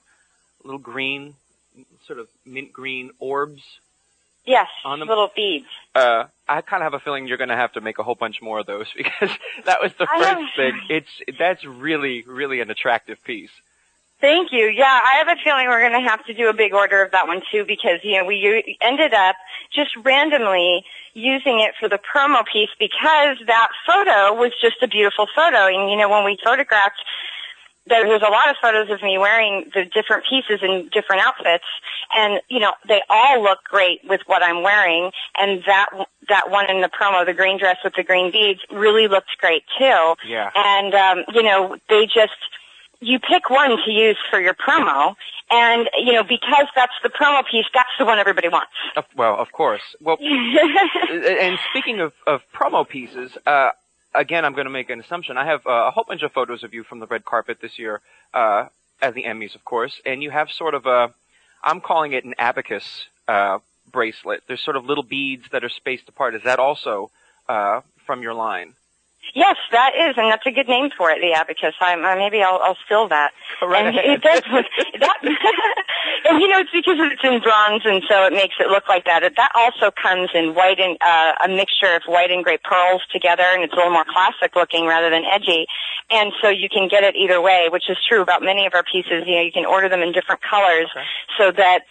little 0.63 0.80
green, 0.80 1.36
sort 2.05 2.20
of 2.20 2.28
mint 2.45 2.72
green 2.72 3.11
orbs. 3.20 3.61
Yes, 4.48 4.68
On 4.86 5.00
the- 5.00 5.06
little 5.06 5.30
beads. 5.36 5.68
Uh, 5.93 6.24
I 6.48 6.62
kind 6.62 6.82
of 6.82 6.91
have 6.91 6.93
a 6.93 7.04
feeling 7.04 7.28
you're 7.28 7.38
going 7.38 7.50
to 7.50 7.56
have 7.56 7.74
to 7.74 7.82
make 7.82 8.00
a 8.00 8.04
whole 8.04 8.16
bunch 8.16 8.41
more 8.41 8.60
of 8.60 8.66
those 8.66 8.88
because 8.98 9.30
that 9.66 9.82
was 9.82 9.91
the 10.00 10.08
first 10.08 10.56
thing. 10.56 10.80
It's 10.89 11.38
that's 11.38 11.64
really 11.66 12.24
really 12.26 12.62
an 12.62 12.70
attractive 12.72 13.22
piece. 13.24 13.52
Thank 14.20 14.52
you. 14.52 14.66
Yeah, 14.66 14.86
I 15.04 15.18
have 15.24 15.28
a 15.28 15.36
feeling 15.43 15.68
we're 15.68 15.88
going 15.88 16.02
to 16.04 16.10
have 16.10 16.26
to 16.26 16.34
do 16.34 16.50
a 16.50 16.54
big 16.54 16.74
order 16.74 17.04
of 17.04 17.12
that 17.12 17.28
one 17.28 17.43
too 17.52 17.66
because, 17.66 18.00
you 18.04 18.18
know, 18.18 18.26
we 18.26 18.38
u- 18.38 18.64
ended 18.82 19.14
up 19.14 19.36
just 19.72 19.95
randomly 19.98 20.84
using 21.14 21.60
it 21.60 21.76
for 21.80 21.88
the 21.88 22.00
promo 22.00 22.43
piece 22.52 22.72
because 22.80 23.38
that 23.45 23.68
photo 23.86 24.34
was 24.34 24.54
just 24.60 24.82
a 24.82 24.88
beautiful 24.88 25.28
photo. 25.36 25.68
And, 25.68 25.91
you 25.91 25.98
know, 25.98 26.10
when 26.10 26.24
we 26.26 26.36
photographed, 26.43 26.98
there 27.90 28.06
was 28.08 28.22
a 28.22 28.32
lot 28.32 28.50
of 28.50 28.56
photos 28.62 28.90
of 28.90 29.02
me 29.02 29.18
wearing 29.18 29.70
the 29.74 29.86
different 29.86 30.26
pieces 30.30 30.60
in 30.62 30.90
different 30.92 31.22
outfits 31.22 31.66
and, 32.16 32.42
you 32.50 32.60
know, 32.60 32.74
they 32.88 33.02
all 33.10 33.42
look 33.42 33.60
great 33.64 34.02
with 34.08 34.22
what 34.28 34.44
I'm 34.44 34.64
wearing 34.64 35.12
and 35.38 35.64
that, 35.66 35.90
that 36.30 36.50
one 36.50 36.70
in 36.70 36.82
the 36.82 36.90
promo, 36.90 37.26
the 37.26 37.34
green 37.34 37.58
dress 37.58 37.78
with 37.84 37.94
the 37.96 38.04
green 38.04 38.32
beads 38.32 38.60
really 38.72 39.08
looked 39.08 39.38
great 39.40 39.64
too. 39.78 40.16
Yeah. 40.26 40.52
And, 40.56 40.94
um, 40.94 41.24
you 41.34 41.44
know, 41.44 41.78
they 41.90 42.06
just, 42.06 42.34
you 43.00 43.20
pick 43.20 43.50
one 43.50 43.78
to 43.86 43.92
use 43.92 44.18
for 44.30 44.40
your 44.40 44.54
promo, 44.54 45.16
and 45.52 45.90
you 45.98 46.14
know 46.14 46.24
because 46.24 46.66
that's 46.76 46.94
the 47.04 47.10
promo 47.10 47.44
piece, 47.50 47.66
that's 47.74 47.90
the 48.00 48.06
one 48.06 48.20
everybody 48.20 48.50
wants. 48.50 48.72
Well, 49.16 49.38
of 49.38 49.52
course. 49.52 49.82
Well, 50.02 50.18
and 50.22 51.60
speaking 51.70 52.00
of, 52.00 52.14
of 52.26 52.42
promo 52.54 52.88
pieces, 52.88 53.38
uh, 53.46 53.70
again, 54.18 54.43
I'm 54.43 54.53
going 54.53 54.65
to 54.65 54.72
make 54.72 54.89
an 54.89 54.99
assumption. 54.99 55.38
I 55.38 55.45
have 55.45 55.65
uh, 55.65 55.88
a 55.88 55.91
whole 55.91 56.03
bunch 56.07 56.24
of 56.24 56.32
photos 56.34 56.63
of 56.63 56.74
you 56.74 56.84
from 56.84 56.99
the 56.99 57.07
red 57.07 57.24
carpet 57.24 57.59
this 57.61 57.80
year, 57.80 58.01
uh, 58.34 58.65
as 59.01 59.13
the 59.13 59.24
Emmys, 59.24 59.55
of 59.55 59.63
course, 59.63 60.01
and 60.05 60.24
you 60.24 60.32
have 60.32 60.49
sort 60.49 60.74
of 60.74 60.86
a, 60.86 61.13
I'm 61.63 61.82
calling 61.82 62.13
it 62.13 62.26
an 62.26 62.34
abacus 62.38 63.05
uh, 63.28 63.59
bracelet. 63.91 64.43
There's 64.47 64.63
sort 64.63 64.76
of 64.76 64.86
little 64.86 65.03
beads 65.03 65.45
that 65.51 65.63
are 65.63 65.70
spaced 65.70 66.09
apart. 66.09 66.36
Is 66.36 66.43
that 66.43 66.59
also 66.59 67.11
uh, 67.47 67.82
from 68.05 68.22
your 68.22 68.34
line? 68.34 68.74
Yes, 69.34 69.55
that 69.71 69.91
is, 69.95 70.15
and 70.17 70.32
that's 70.32 70.45
a 70.45 70.51
good 70.51 70.67
name 70.67 70.89
for 70.95 71.11
it, 71.11 71.19
the 71.21 71.34
abacus. 71.34 71.73
I, 71.82 71.93
uh, 71.93 72.15
maybe 72.15 72.41
I'll, 72.41 72.59
I'll 72.63 72.78
steal 72.86 73.07
that. 73.09 73.32
right 73.61 73.86
and 73.86 73.97
it 73.97 74.21
does. 74.21 74.41
that, 74.99 75.17
and 76.30 76.41
you 76.41 76.47
know, 76.47 76.59
it's 76.59 76.71
because 76.71 76.97
it's 76.99 77.23
in 77.23 77.41
bronze, 77.41 77.84
and 77.86 78.03
so 78.07 78.25
it 78.25 78.34
makes 78.34 78.55
it 78.59 78.67
look 78.67 78.88
like 78.88 79.05
that. 79.05 79.23
It, 79.23 79.36
that 79.36 79.51
also 79.55 79.91
comes 79.91 80.30
in 80.34 80.55
white 80.55 80.80
and 80.80 80.97
uh, 81.01 81.34
a 81.45 81.47
mixture 81.47 81.95
of 81.95 82.03
white 82.05 82.32
and 82.32 82.43
gray 82.43 82.57
pearls 82.63 83.01
together, 83.11 83.43
and 83.43 83.63
it's 83.63 83.73
a 83.73 83.75
little 83.75 83.91
more 83.91 84.05
classic 84.07 84.55
looking 84.55 84.86
rather 84.88 85.09
than 85.09 85.23
edgy. 85.25 85.67
And 86.09 86.32
so 86.41 86.49
you 86.49 86.69
can 86.69 86.88
get 86.88 87.03
it 87.03 87.15
either 87.15 87.41
way, 87.41 87.67
which 87.71 87.89
is 87.89 87.97
true 88.07 88.21
about 88.21 88.41
many 88.41 88.65
of 88.65 88.73
our 88.73 88.84
pieces. 88.84 89.23
You 89.28 89.36
know, 89.36 89.41
you 89.41 89.51
can 89.51 89.65
order 89.65 89.89
them 89.89 90.01
in 90.01 90.11
different 90.13 90.41
colors, 90.41 90.89
so 91.38 91.51
that 91.51 91.84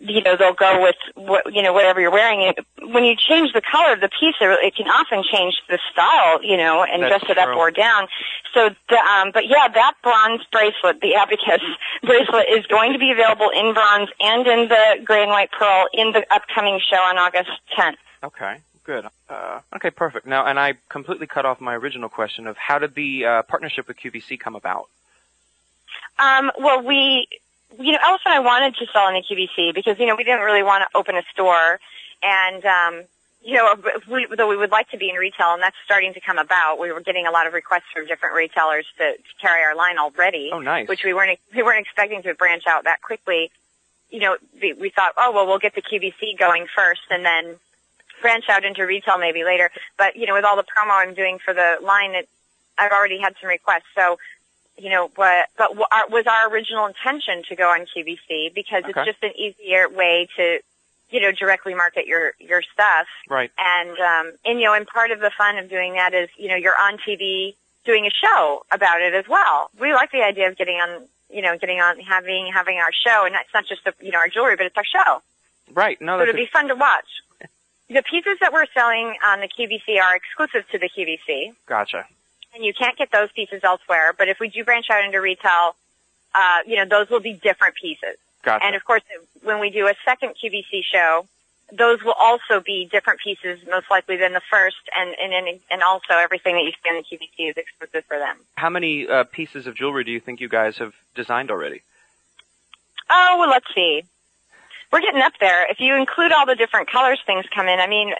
you 0.00 0.22
know 0.22 0.36
they'll 0.36 0.54
go 0.54 0.82
with 0.82 0.96
what 1.14 1.52
you 1.52 1.62
know 1.62 1.72
whatever 1.72 2.00
you're 2.00 2.10
wearing. 2.10 2.42
And 2.44 2.92
when 2.92 3.04
you 3.04 3.16
change 3.16 3.52
the 3.52 3.60
color 3.60 3.92
of 3.92 4.00
the 4.00 4.08
piece, 4.08 4.36
it 4.40 4.76
can 4.76 4.86
often 4.86 5.22
change 5.30 5.54
the 5.68 5.78
style, 5.92 6.42
you 6.42 6.56
know, 6.56 6.84
and 6.84 7.02
That's 7.02 7.24
dress 7.24 7.30
it 7.30 7.38
up 7.38 7.56
or 7.56 7.70
down. 7.70 8.08
So, 8.54 8.70
the, 8.88 8.96
um, 8.96 9.30
but 9.32 9.46
yeah, 9.46 9.68
that 9.68 9.94
bronze 10.02 10.42
bracelet, 10.50 11.00
the 11.00 11.14
abacus 11.14 11.62
bracelet, 12.02 12.46
is 12.48 12.66
going 12.66 12.92
to 12.92 12.98
be 12.98 13.10
available 13.10 13.50
in 13.50 13.74
bronze 13.74 14.08
and 14.20 14.46
in 14.46 14.68
the 14.68 15.02
gray 15.04 15.22
and 15.22 15.30
white 15.30 15.50
pearl 15.52 15.86
in 15.92 16.12
the 16.12 16.24
upcoming 16.32 16.80
show 16.88 16.96
on 16.96 17.18
August 17.18 17.50
10th. 17.76 17.96
Okay, 18.22 18.58
good. 18.84 19.06
Uh, 19.28 19.60
okay, 19.76 19.90
perfect. 19.90 20.26
Now, 20.26 20.46
and 20.46 20.58
I 20.58 20.74
completely 20.88 21.26
cut 21.26 21.44
off 21.44 21.60
my 21.60 21.74
original 21.74 22.08
question 22.08 22.46
of 22.46 22.56
how 22.56 22.78
did 22.78 22.94
the 22.94 23.24
uh, 23.24 23.42
partnership 23.42 23.86
with 23.86 23.96
QVC 23.98 24.40
come 24.40 24.56
about? 24.56 24.88
Um, 26.18 26.50
well, 26.58 26.82
we, 26.82 27.28
you 27.78 27.92
know, 27.92 27.98
Ellis 28.02 28.20
and 28.24 28.34
I 28.34 28.40
wanted 28.40 28.76
to 28.76 28.86
sell 28.92 29.08
in 29.08 29.16
a 29.16 29.22
QVC 29.22 29.74
because, 29.74 29.98
you 29.98 30.06
know, 30.06 30.16
we 30.16 30.24
didn't 30.24 30.40
really 30.40 30.62
want 30.62 30.82
to 30.82 30.98
open 30.98 31.16
a 31.16 31.22
store. 31.32 31.80
And, 32.22 32.64
um, 32.64 33.04
you 33.42 33.54
know, 33.54 33.74
we, 34.10 34.26
though 34.36 34.48
we 34.48 34.56
would 34.56 34.70
like 34.70 34.90
to 34.90 34.98
be 34.98 35.08
in 35.08 35.16
retail, 35.16 35.52
and 35.54 35.62
that's 35.62 35.76
starting 35.84 36.12
to 36.14 36.20
come 36.20 36.38
about. 36.38 36.78
We 36.80 36.92
were 36.92 37.00
getting 37.00 37.26
a 37.26 37.30
lot 37.30 37.46
of 37.46 37.52
requests 37.52 37.84
from 37.94 38.06
different 38.06 38.34
retailers 38.34 38.86
to, 38.98 39.12
to 39.12 39.34
carry 39.40 39.62
our 39.62 39.76
line 39.76 39.98
already. 39.98 40.50
Oh, 40.52 40.60
nice. 40.60 40.88
Which 40.88 41.04
we 41.04 41.14
weren't 41.14 41.38
we 41.54 41.62
weren't 41.62 41.80
expecting 41.80 42.22
to 42.22 42.34
branch 42.34 42.64
out 42.66 42.84
that 42.84 43.00
quickly. 43.00 43.50
You 44.10 44.20
know, 44.20 44.36
we, 44.60 44.72
we 44.72 44.90
thought, 44.90 45.12
oh 45.16 45.32
well, 45.32 45.46
we'll 45.46 45.58
get 45.58 45.74
the 45.74 45.82
QVC 45.82 46.38
going 46.38 46.66
first, 46.74 47.02
and 47.10 47.24
then 47.24 47.56
branch 48.20 48.44
out 48.48 48.64
into 48.64 48.84
retail 48.84 49.18
maybe 49.18 49.44
later. 49.44 49.70
But 49.96 50.16
you 50.16 50.26
know, 50.26 50.34
with 50.34 50.44
all 50.44 50.56
the 50.56 50.64
promo 50.64 50.90
I'm 50.90 51.14
doing 51.14 51.38
for 51.38 51.54
the 51.54 51.76
line, 51.80 52.14
it 52.16 52.28
I've 52.78 52.92
already 52.92 53.18
had 53.18 53.34
some 53.40 53.48
requests. 53.48 53.90
So, 53.94 54.18
you 54.78 54.90
know, 54.90 55.10
but 55.14 55.46
but 55.56 55.76
was 55.76 56.24
our 56.26 56.50
original 56.50 56.86
intention 56.86 57.42
to 57.48 57.56
go 57.56 57.68
on 57.68 57.80
QVC 57.80 58.54
because 58.54 58.84
okay. 58.84 58.92
it's 58.94 59.06
just 59.06 59.22
an 59.22 59.32
easier 59.36 59.88
way 59.88 60.28
to, 60.36 60.60
you 61.10 61.20
know, 61.20 61.32
directly 61.32 61.74
market 61.74 62.06
your 62.06 62.32
your 62.38 62.62
stuff. 62.62 63.06
Right. 63.28 63.50
And 63.58 63.98
um, 63.98 64.32
and 64.44 64.60
you 64.60 64.66
know, 64.66 64.74
and 64.74 64.86
part 64.86 65.10
of 65.10 65.20
the 65.20 65.30
fun 65.36 65.58
of 65.58 65.68
doing 65.68 65.94
that 65.94 66.14
is, 66.14 66.28
you 66.36 66.48
know, 66.48 66.56
you're 66.56 66.78
on 66.80 66.98
TV 66.98 67.54
doing 67.84 68.06
a 68.06 68.10
show 68.10 68.64
about 68.70 69.00
it 69.00 69.14
as 69.14 69.26
well. 69.28 69.70
We 69.80 69.92
like 69.94 70.12
the 70.12 70.22
idea 70.22 70.48
of 70.48 70.56
getting 70.56 70.76
on, 70.76 71.04
you 71.30 71.42
know, 71.42 71.58
getting 71.58 71.80
on 71.80 71.98
having 72.00 72.50
having 72.52 72.78
our 72.78 72.92
show, 72.92 73.24
and 73.24 73.34
it's 73.34 73.52
not 73.52 73.66
just 73.66 73.84
the, 73.84 73.94
you 74.00 74.12
know 74.12 74.18
our 74.18 74.28
jewelry, 74.28 74.56
but 74.56 74.66
it's 74.66 74.76
our 74.76 74.84
show. 74.84 75.22
Right. 75.72 76.00
No, 76.00 76.18
so 76.18 76.22
it'd 76.22 76.36
be 76.36 76.46
fun 76.46 76.68
to 76.68 76.74
watch. 76.74 77.08
The 77.90 78.02
pieces 78.02 78.36
that 78.42 78.52
we're 78.52 78.66
selling 78.74 79.14
on 79.24 79.40
the 79.40 79.48
QVC 79.48 79.98
are 79.98 80.14
exclusive 80.14 80.68
to 80.72 80.78
the 80.78 80.90
QVC. 80.90 81.54
Gotcha. 81.64 82.04
And 82.54 82.64
you 82.64 82.72
can't 82.72 82.96
get 82.96 83.10
those 83.12 83.30
pieces 83.32 83.60
elsewhere. 83.62 84.14
But 84.16 84.28
if 84.28 84.40
we 84.40 84.48
do 84.48 84.64
branch 84.64 84.86
out 84.90 85.04
into 85.04 85.20
retail, 85.20 85.76
uh, 86.34 86.58
you 86.66 86.76
know, 86.76 86.84
those 86.84 87.10
will 87.10 87.20
be 87.20 87.34
different 87.34 87.74
pieces. 87.76 88.16
Gotcha. 88.42 88.64
And 88.64 88.74
of 88.74 88.84
course, 88.84 89.02
when 89.42 89.60
we 89.60 89.70
do 89.70 89.86
a 89.86 89.94
second 90.04 90.34
QVC 90.42 90.82
show, 90.90 91.26
those 91.70 92.02
will 92.02 92.14
also 92.18 92.60
be 92.64 92.88
different 92.90 93.20
pieces, 93.20 93.60
most 93.70 93.90
likely 93.90 94.16
than 94.16 94.32
the 94.32 94.40
first, 94.50 94.76
and 94.96 95.14
and 95.20 95.60
and 95.70 95.82
also 95.82 96.14
everything 96.14 96.54
that 96.54 96.62
you 96.62 96.72
see 96.82 96.88
on 96.88 96.96
the 96.96 97.02
QVC 97.02 97.50
is 97.50 97.56
exclusive 97.58 98.06
for 98.06 98.18
them. 98.18 98.36
How 98.56 98.70
many 98.70 99.06
uh, 99.06 99.24
pieces 99.24 99.66
of 99.66 99.74
jewelry 99.74 100.04
do 100.04 100.10
you 100.10 100.20
think 100.20 100.40
you 100.40 100.48
guys 100.48 100.78
have 100.78 100.94
designed 101.14 101.50
already? 101.50 101.82
Oh, 103.10 103.36
well, 103.38 103.50
let's 103.50 103.66
see 103.74 104.02
we're 104.92 105.00
getting 105.00 105.20
up 105.20 105.34
there. 105.40 105.70
If 105.70 105.80
you 105.80 105.94
include 105.94 106.32
all 106.32 106.46
the 106.46 106.54
different 106.54 106.90
colors 106.90 107.20
things 107.26 107.44
come 107.54 107.68
in, 107.68 107.78
I 107.80 107.86
mean, 107.86 108.14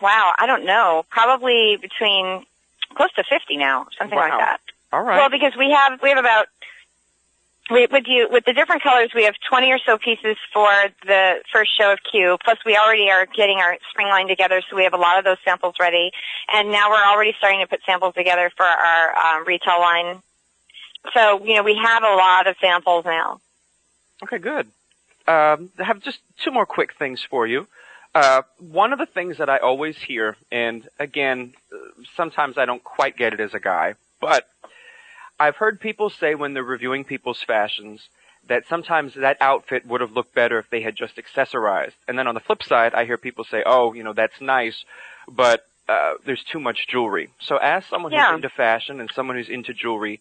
wow, 0.00 0.34
I 0.38 0.46
don't 0.46 0.64
know, 0.64 1.04
probably 1.08 1.76
between 1.80 2.44
close 2.92 3.12
to 3.14 3.24
50 3.24 3.56
now, 3.56 3.86
something 3.98 4.16
wow. 4.16 4.28
like 4.28 4.38
that. 4.38 4.60
All 4.92 5.02
right. 5.02 5.16
Well, 5.16 5.30
because 5.30 5.52
we 5.56 5.70
have 5.70 6.00
we 6.02 6.10
have 6.10 6.18
about 6.18 6.46
we, 7.70 7.86
with 7.90 8.04
you 8.06 8.28
with 8.30 8.44
the 8.44 8.52
different 8.52 8.82
colors, 8.82 9.10
we 9.14 9.24
have 9.24 9.34
20 9.48 9.72
or 9.72 9.78
so 9.78 9.96
pieces 9.96 10.36
for 10.52 10.68
the 11.06 11.36
first 11.52 11.76
show 11.76 11.92
of 11.92 11.98
Q. 12.10 12.36
Plus, 12.44 12.58
we 12.66 12.76
already 12.76 13.10
are 13.10 13.26
getting 13.26 13.58
our 13.58 13.76
spring 13.90 14.08
line 14.08 14.28
together, 14.28 14.62
so 14.68 14.76
we 14.76 14.84
have 14.84 14.94
a 14.94 14.98
lot 14.98 15.18
of 15.18 15.24
those 15.24 15.38
samples 15.44 15.76
ready. 15.80 16.10
And 16.52 16.70
now 16.70 16.90
we're 16.90 17.04
already 17.04 17.34
starting 17.38 17.60
to 17.60 17.66
put 17.66 17.80
samples 17.86 18.14
together 18.14 18.50
for 18.56 18.66
our 18.66 19.16
um, 19.16 19.46
retail 19.46 19.80
line. 19.80 20.22
So 21.14 21.44
you 21.44 21.56
know, 21.56 21.62
we 21.62 21.76
have 21.82 22.02
a 22.02 22.14
lot 22.14 22.46
of 22.46 22.56
samples 22.60 23.04
now. 23.04 23.40
Okay, 24.22 24.38
good 24.38 24.68
um, 25.28 25.70
I 25.78 25.84
have 25.84 26.00
just 26.00 26.18
two 26.38 26.50
more 26.50 26.66
quick 26.66 26.94
things 26.98 27.22
for 27.22 27.46
you. 27.46 27.68
Uh, 28.14 28.42
one 28.58 28.92
of 28.92 28.98
the 28.98 29.06
things 29.06 29.38
that 29.38 29.48
I 29.48 29.58
always 29.58 29.96
hear, 29.96 30.36
and 30.50 30.86
again, 30.98 31.54
sometimes 32.16 32.58
I 32.58 32.66
don't 32.66 32.84
quite 32.84 33.16
get 33.16 33.32
it 33.32 33.40
as 33.40 33.54
a 33.54 33.60
guy, 33.60 33.94
but 34.20 34.46
I've 35.40 35.56
heard 35.56 35.80
people 35.80 36.10
say 36.10 36.34
when 36.34 36.52
they're 36.52 36.62
reviewing 36.62 37.04
people's 37.04 37.42
fashions 37.42 38.08
that 38.48 38.66
sometimes 38.68 39.14
that 39.14 39.38
outfit 39.40 39.86
would 39.86 40.00
have 40.00 40.12
looked 40.12 40.34
better 40.34 40.58
if 40.58 40.68
they 40.68 40.82
had 40.82 40.96
just 40.96 41.16
accessorized. 41.16 41.94
And 42.06 42.18
then 42.18 42.26
on 42.26 42.34
the 42.34 42.40
flip 42.40 42.62
side, 42.62 42.92
I 42.92 43.04
hear 43.04 43.16
people 43.16 43.44
say, 43.44 43.62
oh, 43.64 43.92
you 43.92 44.02
know, 44.02 44.12
that's 44.12 44.40
nice, 44.40 44.84
but 45.28 45.64
uh, 45.88 46.14
there's 46.26 46.42
too 46.44 46.60
much 46.60 46.88
jewelry. 46.88 47.30
So 47.40 47.56
as 47.56 47.84
someone 47.86 48.12
yeah. 48.12 48.28
who's 48.28 48.36
into 48.36 48.50
fashion 48.50 49.00
and 49.00 49.10
someone 49.14 49.36
who's 49.36 49.48
into 49.48 49.72
jewelry, 49.72 50.20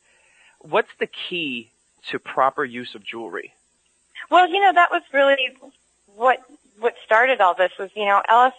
what's 0.60 0.92
the 1.00 1.08
key 1.08 1.72
to 2.10 2.20
proper 2.20 2.64
use 2.64 2.96
of 2.96 3.04
jewelry? 3.04 3.54
Well, 4.30 4.48
you 4.48 4.62
know, 4.62 4.74
that 4.74 4.92
was 4.92 5.02
really 5.14 5.50
what 6.16 6.40
what 6.80 6.96
started 7.06 7.42
all 7.42 7.54
this 7.56 7.72
was, 7.80 7.90
you 7.96 8.06
know, 8.06 8.22
Ellis 8.28 8.54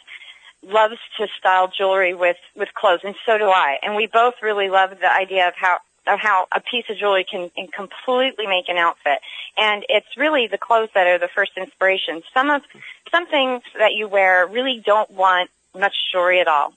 loves 0.63 0.99
to 1.19 1.27
style 1.39 1.69
jewelry 1.69 2.15
with 2.15 2.37
with 2.57 2.73
clothes, 2.75 3.01
and 3.05 3.15
so 3.27 3.39
do 3.39 3.47
I. 3.47 3.79
And 3.83 3.97
we 3.97 4.07
both 4.07 4.35
really 4.43 4.69
love 4.69 4.91
the 5.01 5.13
idea 5.13 5.49
of 5.49 5.55
how 5.57 5.79
of 6.07 6.19
how 6.21 6.47
a 6.53 6.61
piece 6.61 6.85
of 6.91 6.97
jewelry 6.97 7.25
can, 7.25 7.51
completely 7.69 8.47
make 8.47 8.69
an 8.69 8.77
outfit. 8.77 9.19
And 9.57 9.85
it's 9.89 10.17
really 10.17 10.49
the 10.49 10.59
clothes 10.59 10.89
that 10.95 11.07
are 11.07 11.19
the 11.19 11.29
first 11.29 11.53
inspiration. 11.57 12.23
Some 12.35 12.51
of 12.51 12.63
some 13.11 13.27
things 13.27 13.63
that 13.79 13.93
you 13.93 14.09
wear 14.09 14.47
really 14.47 14.83
don't 14.85 15.11
want 15.11 15.51
much 15.79 15.95
jewelry 16.13 16.41
at 16.41 16.49
all. 16.49 16.73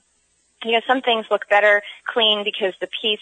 You 0.64 0.72
know, 0.72 0.80
some 0.86 1.02
things 1.02 1.26
look 1.30 1.48
better 1.48 1.82
clean 2.06 2.44
because 2.44 2.74
the 2.80 2.88
piece 3.00 3.20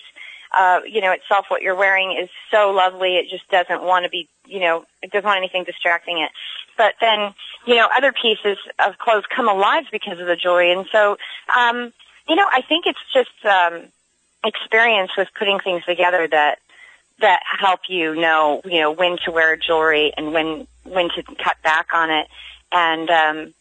uh, 0.56 0.80
you 0.86 1.00
know, 1.00 1.12
itself, 1.12 1.46
what 1.48 1.62
you're 1.62 1.74
wearing 1.74 2.16
is 2.20 2.28
so 2.50 2.70
lovely. 2.70 3.16
It 3.16 3.28
just 3.30 3.48
doesn't 3.50 3.82
want 3.82 4.04
to 4.04 4.10
be, 4.10 4.28
you 4.46 4.60
know, 4.60 4.84
it 5.02 5.10
doesn't 5.10 5.24
want 5.24 5.38
anything 5.38 5.64
distracting 5.64 6.18
it. 6.18 6.30
But 6.76 6.94
then, 7.00 7.34
you 7.66 7.76
know, 7.76 7.88
other 7.96 8.12
pieces 8.12 8.58
of 8.84 8.98
clothes 8.98 9.24
come 9.34 9.48
alive 9.48 9.84
because 9.92 10.18
of 10.20 10.26
the 10.26 10.36
jewelry. 10.36 10.72
And 10.72 10.86
so, 10.90 11.16
um, 11.56 11.92
you 12.28 12.36
know, 12.36 12.46
I 12.50 12.62
think 12.62 12.86
it's 12.86 12.98
just, 13.12 13.44
um, 13.44 13.84
experience 14.44 15.12
with 15.16 15.28
putting 15.38 15.58
things 15.60 15.84
together 15.84 16.26
that, 16.28 16.58
that 17.20 17.40
help 17.44 17.80
you 17.88 18.14
know, 18.14 18.60
you 18.64 18.80
know, 18.80 18.90
when 18.90 19.16
to 19.24 19.30
wear 19.30 19.56
jewelry 19.56 20.12
and 20.16 20.32
when, 20.32 20.66
when 20.82 21.08
to 21.10 21.22
cut 21.22 21.56
back 21.62 21.88
on 21.92 22.10
it. 22.10 22.26
And, 22.72 23.10
um, 23.10 23.54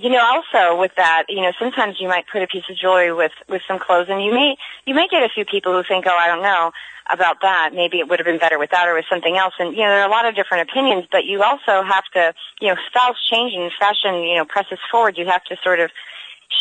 you 0.00 0.08
know, 0.08 0.24
also 0.24 0.80
with 0.80 0.94
that, 0.96 1.26
you 1.28 1.42
know, 1.42 1.52
sometimes 1.58 2.00
you 2.00 2.08
might 2.08 2.24
put 2.26 2.42
a 2.42 2.46
piece 2.46 2.64
of 2.70 2.76
jewelry 2.76 3.12
with 3.12 3.32
with 3.48 3.60
some 3.68 3.78
clothes, 3.78 4.06
and 4.08 4.24
you 4.24 4.32
may 4.32 4.56
you 4.86 4.94
may 4.94 5.06
get 5.08 5.22
a 5.22 5.28
few 5.28 5.44
people 5.44 5.74
who 5.74 5.82
think, 5.86 6.06
oh, 6.08 6.16
I 6.18 6.26
don't 6.26 6.42
know 6.42 6.72
about 7.12 7.42
that. 7.42 7.72
Maybe 7.74 7.98
it 7.98 8.08
would 8.08 8.18
have 8.18 8.24
been 8.24 8.38
better 8.38 8.58
without 8.58 8.88
or 8.88 8.94
with 8.94 9.04
something 9.10 9.36
else. 9.36 9.52
And 9.58 9.76
you 9.76 9.82
know, 9.82 9.90
there 9.90 10.00
are 10.00 10.08
a 10.08 10.10
lot 10.10 10.24
of 10.24 10.34
different 10.34 10.70
opinions, 10.70 11.04
but 11.12 11.26
you 11.26 11.42
also 11.42 11.82
have 11.82 12.04
to, 12.14 12.32
you 12.62 12.68
know, 12.68 12.76
styles 12.88 13.18
change 13.30 13.52
and 13.54 13.70
fashion, 13.78 14.22
you 14.22 14.36
know, 14.36 14.46
presses 14.46 14.78
forward. 14.90 15.18
You 15.18 15.26
have 15.26 15.44
to 15.44 15.56
sort 15.62 15.80
of 15.80 15.90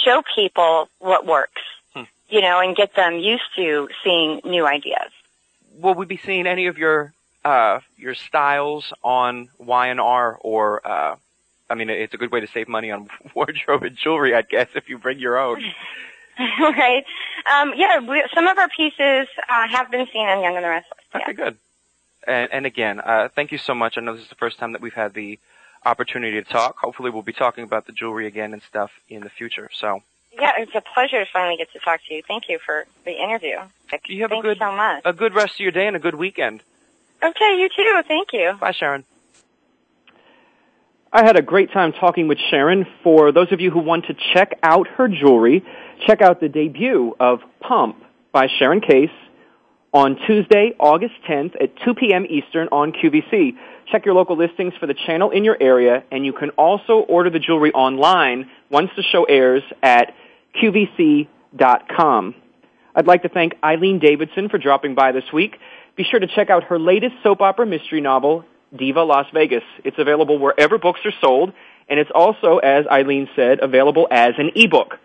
show 0.04 0.22
people 0.36 0.90
what 1.00 1.26
works, 1.26 1.62
hmm. 1.94 2.04
you 2.28 2.42
know, 2.42 2.60
and 2.60 2.76
get 2.76 2.94
them 2.96 3.20
used 3.20 3.56
to 3.56 3.88
seeing 4.04 4.42
new 4.44 4.68
ideas. 4.68 5.12
Will 5.78 5.94
we 5.94 6.06
be 6.06 6.18
seeing 6.18 6.46
any 6.46 6.66
of 6.66 6.78
your 6.78 7.14
uh, 7.46 7.80
your 7.96 8.16
styles 8.16 8.92
on 9.02 9.48
Y 9.60 9.88
and 9.88 10.02
R 10.02 10.38
or 10.42 10.86
uh, 10.86 11.16
I 11.70 11.76
mean, 11.76 11.90
it's 11.90 12.14
a 12.14 12.18
good 12.18 12.32
way 12.32 12.40
to 12.40 12.48
save 12.48 12.68
money 12.68 12.92
on 12.92 13.10
wardrobe 13.36 13.84
and 13.84 13.96
jewelry, 13.96 14.36
I 14.36 14.42
guess, 14.42 14.70
if 14.76 14.90
you 14.90 14.98
bring 14.98 15.20
your 15.20 15.38
own. 15.38 15.64
right. 16.40 17.06
Um, 17.54 17.74
yeah, 17.76 18.00
we, 18.00 18.24
some 18.34 18.48
of 18.48 18.58
our 18.58 18.70
pieces 18.70 19.28
uh, 19.50 19.68
have 19.68 19.92
been 19.92 20.08
seen 20.12 20.28
on 20.28 20.42
Young 20.42 20.56
and 20.56 20.64
the 20.64 20.70
Restless. 20.70 21.00
Okay, 21.16 21.34
good. 21.34 21.58
And, 22.28 22.50
and 22.52 22.66
again, 22.66 23.00
uh, 23.00 23.30
thank 23.36 23.52
you 23.52 23.58
so 23.58 23.74
much. 23.74 23.98
I 23.98 24.02
know 24.02 24.14
this 24.14 24.24
is 24.24 24.30
the 24.30 24.36
first 24.36 24.58
time 24.58 24.74
that 24.74 24.82
we've 24.82 24.94
had 24.94 25.14
the 25.14 25.40
opportunity 25.86 26.42
to 26.42 26.50
talk. 26.50 26.78
Hopefully, 26.80 27.10
we'll 27.10 27.22
be 27.22 27.34
talking 27.34 27.64
about 27.64 27.86
the 27.86 27.92
jewelry 27.92 28.28
again 28.28 28.54
and 28.54 28.62
stuff 28.62 28.92
in 29.08 29.22
the 29.22 29.30
future. 29.30 29.70
So. 29.74 30.02
Yeah, 30.32 30.52
it's 30.58 30.76
a 30.76 30.82
pleasure 30.82 31.26
to 31.26 31.32
finally 31.32 31.58
get 31.58 31.72
to 31.74 31.80
talk 31.80 32.02
to 32.08 32.14
you. 32.14 32.22
Thank 32.26 32.50
you 32.50 32.60
for 32.64 32.86
the 33.04 33.12
interview. 33.12 33.58
Thank 33.90 34.04
you 34.08 34.22
have 34.22 34.30
Thanks 34.30 34.46
a 34.46 34.48
good, 34.50 34.58
so 34.60 34.72
much. 34.72 35.02
a 35.04 35.12
good 35.12 35.34
rest 35.34 35.56
of 35.56 35.60
your 35.62 35.72
day 35.72 35.88
and 35.88 35.96
a 35.96 36.00
good 36.00 36.16
weekend. 36.16 36.62
Okay, 37.22 37.58
you 37.60 37.68
too. 37.76 38.02
Thank 38.08 38.30
you. 38.32 38.54
Bye, 38.60 38.72
Sharon. 38.72 39.04
I 41.12 41.26
had 41.26 41.40
a 41.40 41.42
great 41.42 41.72
time 41.72 41.92
talking 41.94 42.28
with 42.28 42.38
Sharon. 42.52 42.86
For 43.04 43.32
those 43.32 43.52
of 43.52 43.60
you 43.60 43.72
who 43.72 43.80
want 43.80 44.06
to 44.06 44.16
check 44.36 44.60
out 44.62 44.88
her 44.90 45.08
jewelry, 45.08 45.66
check 46.06 46.22
out 46.22 46.40
the 46.40 46.50
debut 46.50 47.16
of 47.20 47.40
Pump 47.60 48.04
by 48.32 48.48
Sharon 48.60 48.80
Case 48.80 49.10
on 49.92 50.18
Tuesday, 50.28 50.76
August 50.80 51.16
10th 51.28 51.56
at 51.60 51.72
2 51.84 51.96
p.m. 51.96 52.28
Eastern 52.30 52.68
on 52.68 52.92
QVC. 52.92 53.54
Check 53.92 54.06
your 54.06 54.14
local 54.14 54.38
listings 54.38 54.74
for 54.80 54.86
the 54.86 54.94
channel 55.08 55.32
in 55.32 55.44
your 55.44 55.58
area, 55.60 56.04
and 56.12 56.28
you 56.28 56.32
can 56.32 56.52
also 56.52 57.00
order 57.00 57.32
the 57.32 57.40
jewelry 57.40 57.72
online 57.74 58.48
once 58.70 58.92
the 58.96 59.02
show 59.02 59.24
airs 59.24 59.64
at 59.82 60.14
qvc.com. 60.62 62.36
I'd 62.96 63.08
like 63.08 63.24
to 63.24 63.30
thank 63.30 63.54
Eileen 63.64 63.98
Davidson 63.98 64.48
for 64.50 64.60
dropping 64.60 64.94
by 64.94 65.12
this 65.12 65.26
week. 65.34 65.56
Be 65.96 66.04
sure 66.04 66.20
to 66.20 66.28
check 66.28 66.52
out 66.52 66.66
her 66.66 66.78
latest 66.78 67.16
soap 67.24 67.42
opera 67.42 67.66
mystery 67.66 68.00
novel, 68.00 68.46
Diva 68.76 69.04
Las 69.04 69.26
Vegas. 69.34 69.64
It's 69.84 69.98
available 69.98 70.40
wherever 70.40 70.78
books 70.78 71.00
are 71.06 71.14
sold, 71.22 71.54
and 71.88 72.00
it's 72.00 72.12
also, 72.14 72.58
as 72.58 72.86
Eileen 72.88 73.28
said, 73.36 73.60
available 73.62 74.08
as 74.12 74.34
an 74.38 74.52
ebook. 74.56 74.96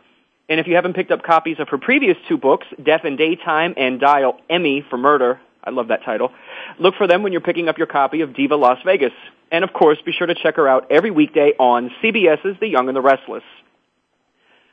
And 0.48 0.60
if 0.60 0.66
you 0.66 0.74
haven't 0.74 0.94
picked 0.94 1.10
up 1.10 1.22
copies 1.22 1.58
of 1.58 1.68
her 1.70 1.78
previous 1.78 2.16
two 2.28 2.36
books, 2.36 2.66
Death 2.82 3.04
in 3.04 3.16
Daytime 3.16 3.74
and 3.76 3.98
Dial 3.98 4.38
Emmy 4.50 4.84
for 4.88 4.98
Murder, 4.98 5.40
I 5.62 5.70
love 5.70 5.88
that 5.88 6.04
title, 6.04 6.30
look 6.78 6.94
for 6.96 7.06
them 7.06 7.22
when 7.22 7.32
you're 7.32 7.40
picking 7.40 7.68
up 7.68 7.78
your 7.78 7.86
copy 7.86 8.20
of 8.20 8.34
Diva 8.34 8.56
Las 8.56 8.78
Vegas. 8.84 9.12
And 9.50 9.64
of 9.64 9.72
course, 9.72 9.98
be 10.04 10.12
sure 10.12 10.26
to 10.26 10.34
check 10.34 10.56
her 10.56 10.68
out 10.68 10.90
every 10.90 11.10
weekday 11.10 11.52
on 11.58 11.90
CBS's 12.02 12.58
The 12.60 12.68
Young 12.68 12.88
and 12.88 12.96
the 12.96 13.00
Restless. 13.00 13.44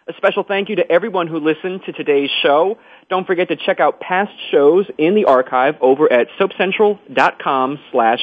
A 0.08 0.14
special 0.18 0.44
thank 0.44 0.68
you 0.68 0.76
to 0.78 0.92
everyone 0.92 1.28
who 1.28 1.40
listened 1.40 1.82
to 1.86 1.94
today's 1.94 2.32
show. 2.42 2.78
Don't 3.08 3.26
forget 3.26 3.48
to 3.50 3.56
check 3.56 3.80
out 3.80 4.00
past 4.02 4.32
shows 4.50 4.86
in 4.98 5.16
the 5.16 5.26
archive 5.26 5.76
over 5.80 6.12
at 6.12 6.28
soapcentral.com 6.40 7.80
slash 7.92 8.20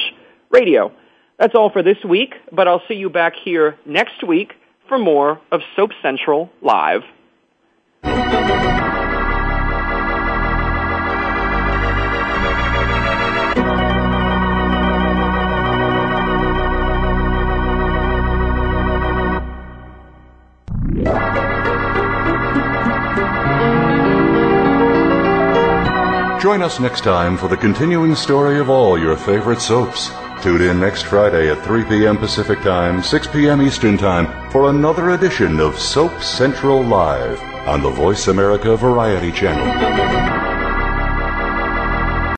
radio. 0.49 0.91
That's 1.37 1.55
all 1.55 1.69
for 1.69 1.81
this 1.81 1.97
week, 2.03 2.33
but 2.51 2.67
I'll 2.67 2.81
see 2.87 2.95
you 2.95 3.09
back 3.09 3.33
here 3.43 3.77
next 3.85 4.23
week 4.27 4.53
for 4.87 4.99
more 4.99 5.39
of 5.51 5.61
Soap 5.75 5.91
Central 6.01 6.49
Live. 6.61 7.03
Join 26.41 26.61
us 26.61 26.79
next 26.79 27.01
time 27.01 27.37
for 27.37 27.47
the 27.49 27.57
continuing 27.57 28.15
story 28.15 28.59
of 28.59 28.69
all 28.69 28.97
your 28.97 29.17
favorite 29.17 29.61
soaps. 29.61 30.09
Tune 30.41 30.61
in 30.61 30.79
next 30.79 31.03
Friday 31.03 31.51
at 31.51 31.61
3 31.65 31.83
p.m. 31.83 32.17
Pacific 32.17 32.61
Time, 32.61 33.03
6 33.03 33.27
p.m. 33.27 33.61
Eastern 33.61 33.97
Time 33.97 34.49
for 34.51 34.69
another 34.69 35.09
edition 35.09 35.59
of 35.59 35.77
Soap 35.77 36.21
Central 36.21 36.81
Live 36.81 37.41
on 37.67 37.83
the 37.83 37.89
Voice 37.89 38.29
America 38.29 38.77
Variety 38.77 39.33
Channel. 39.33 40.18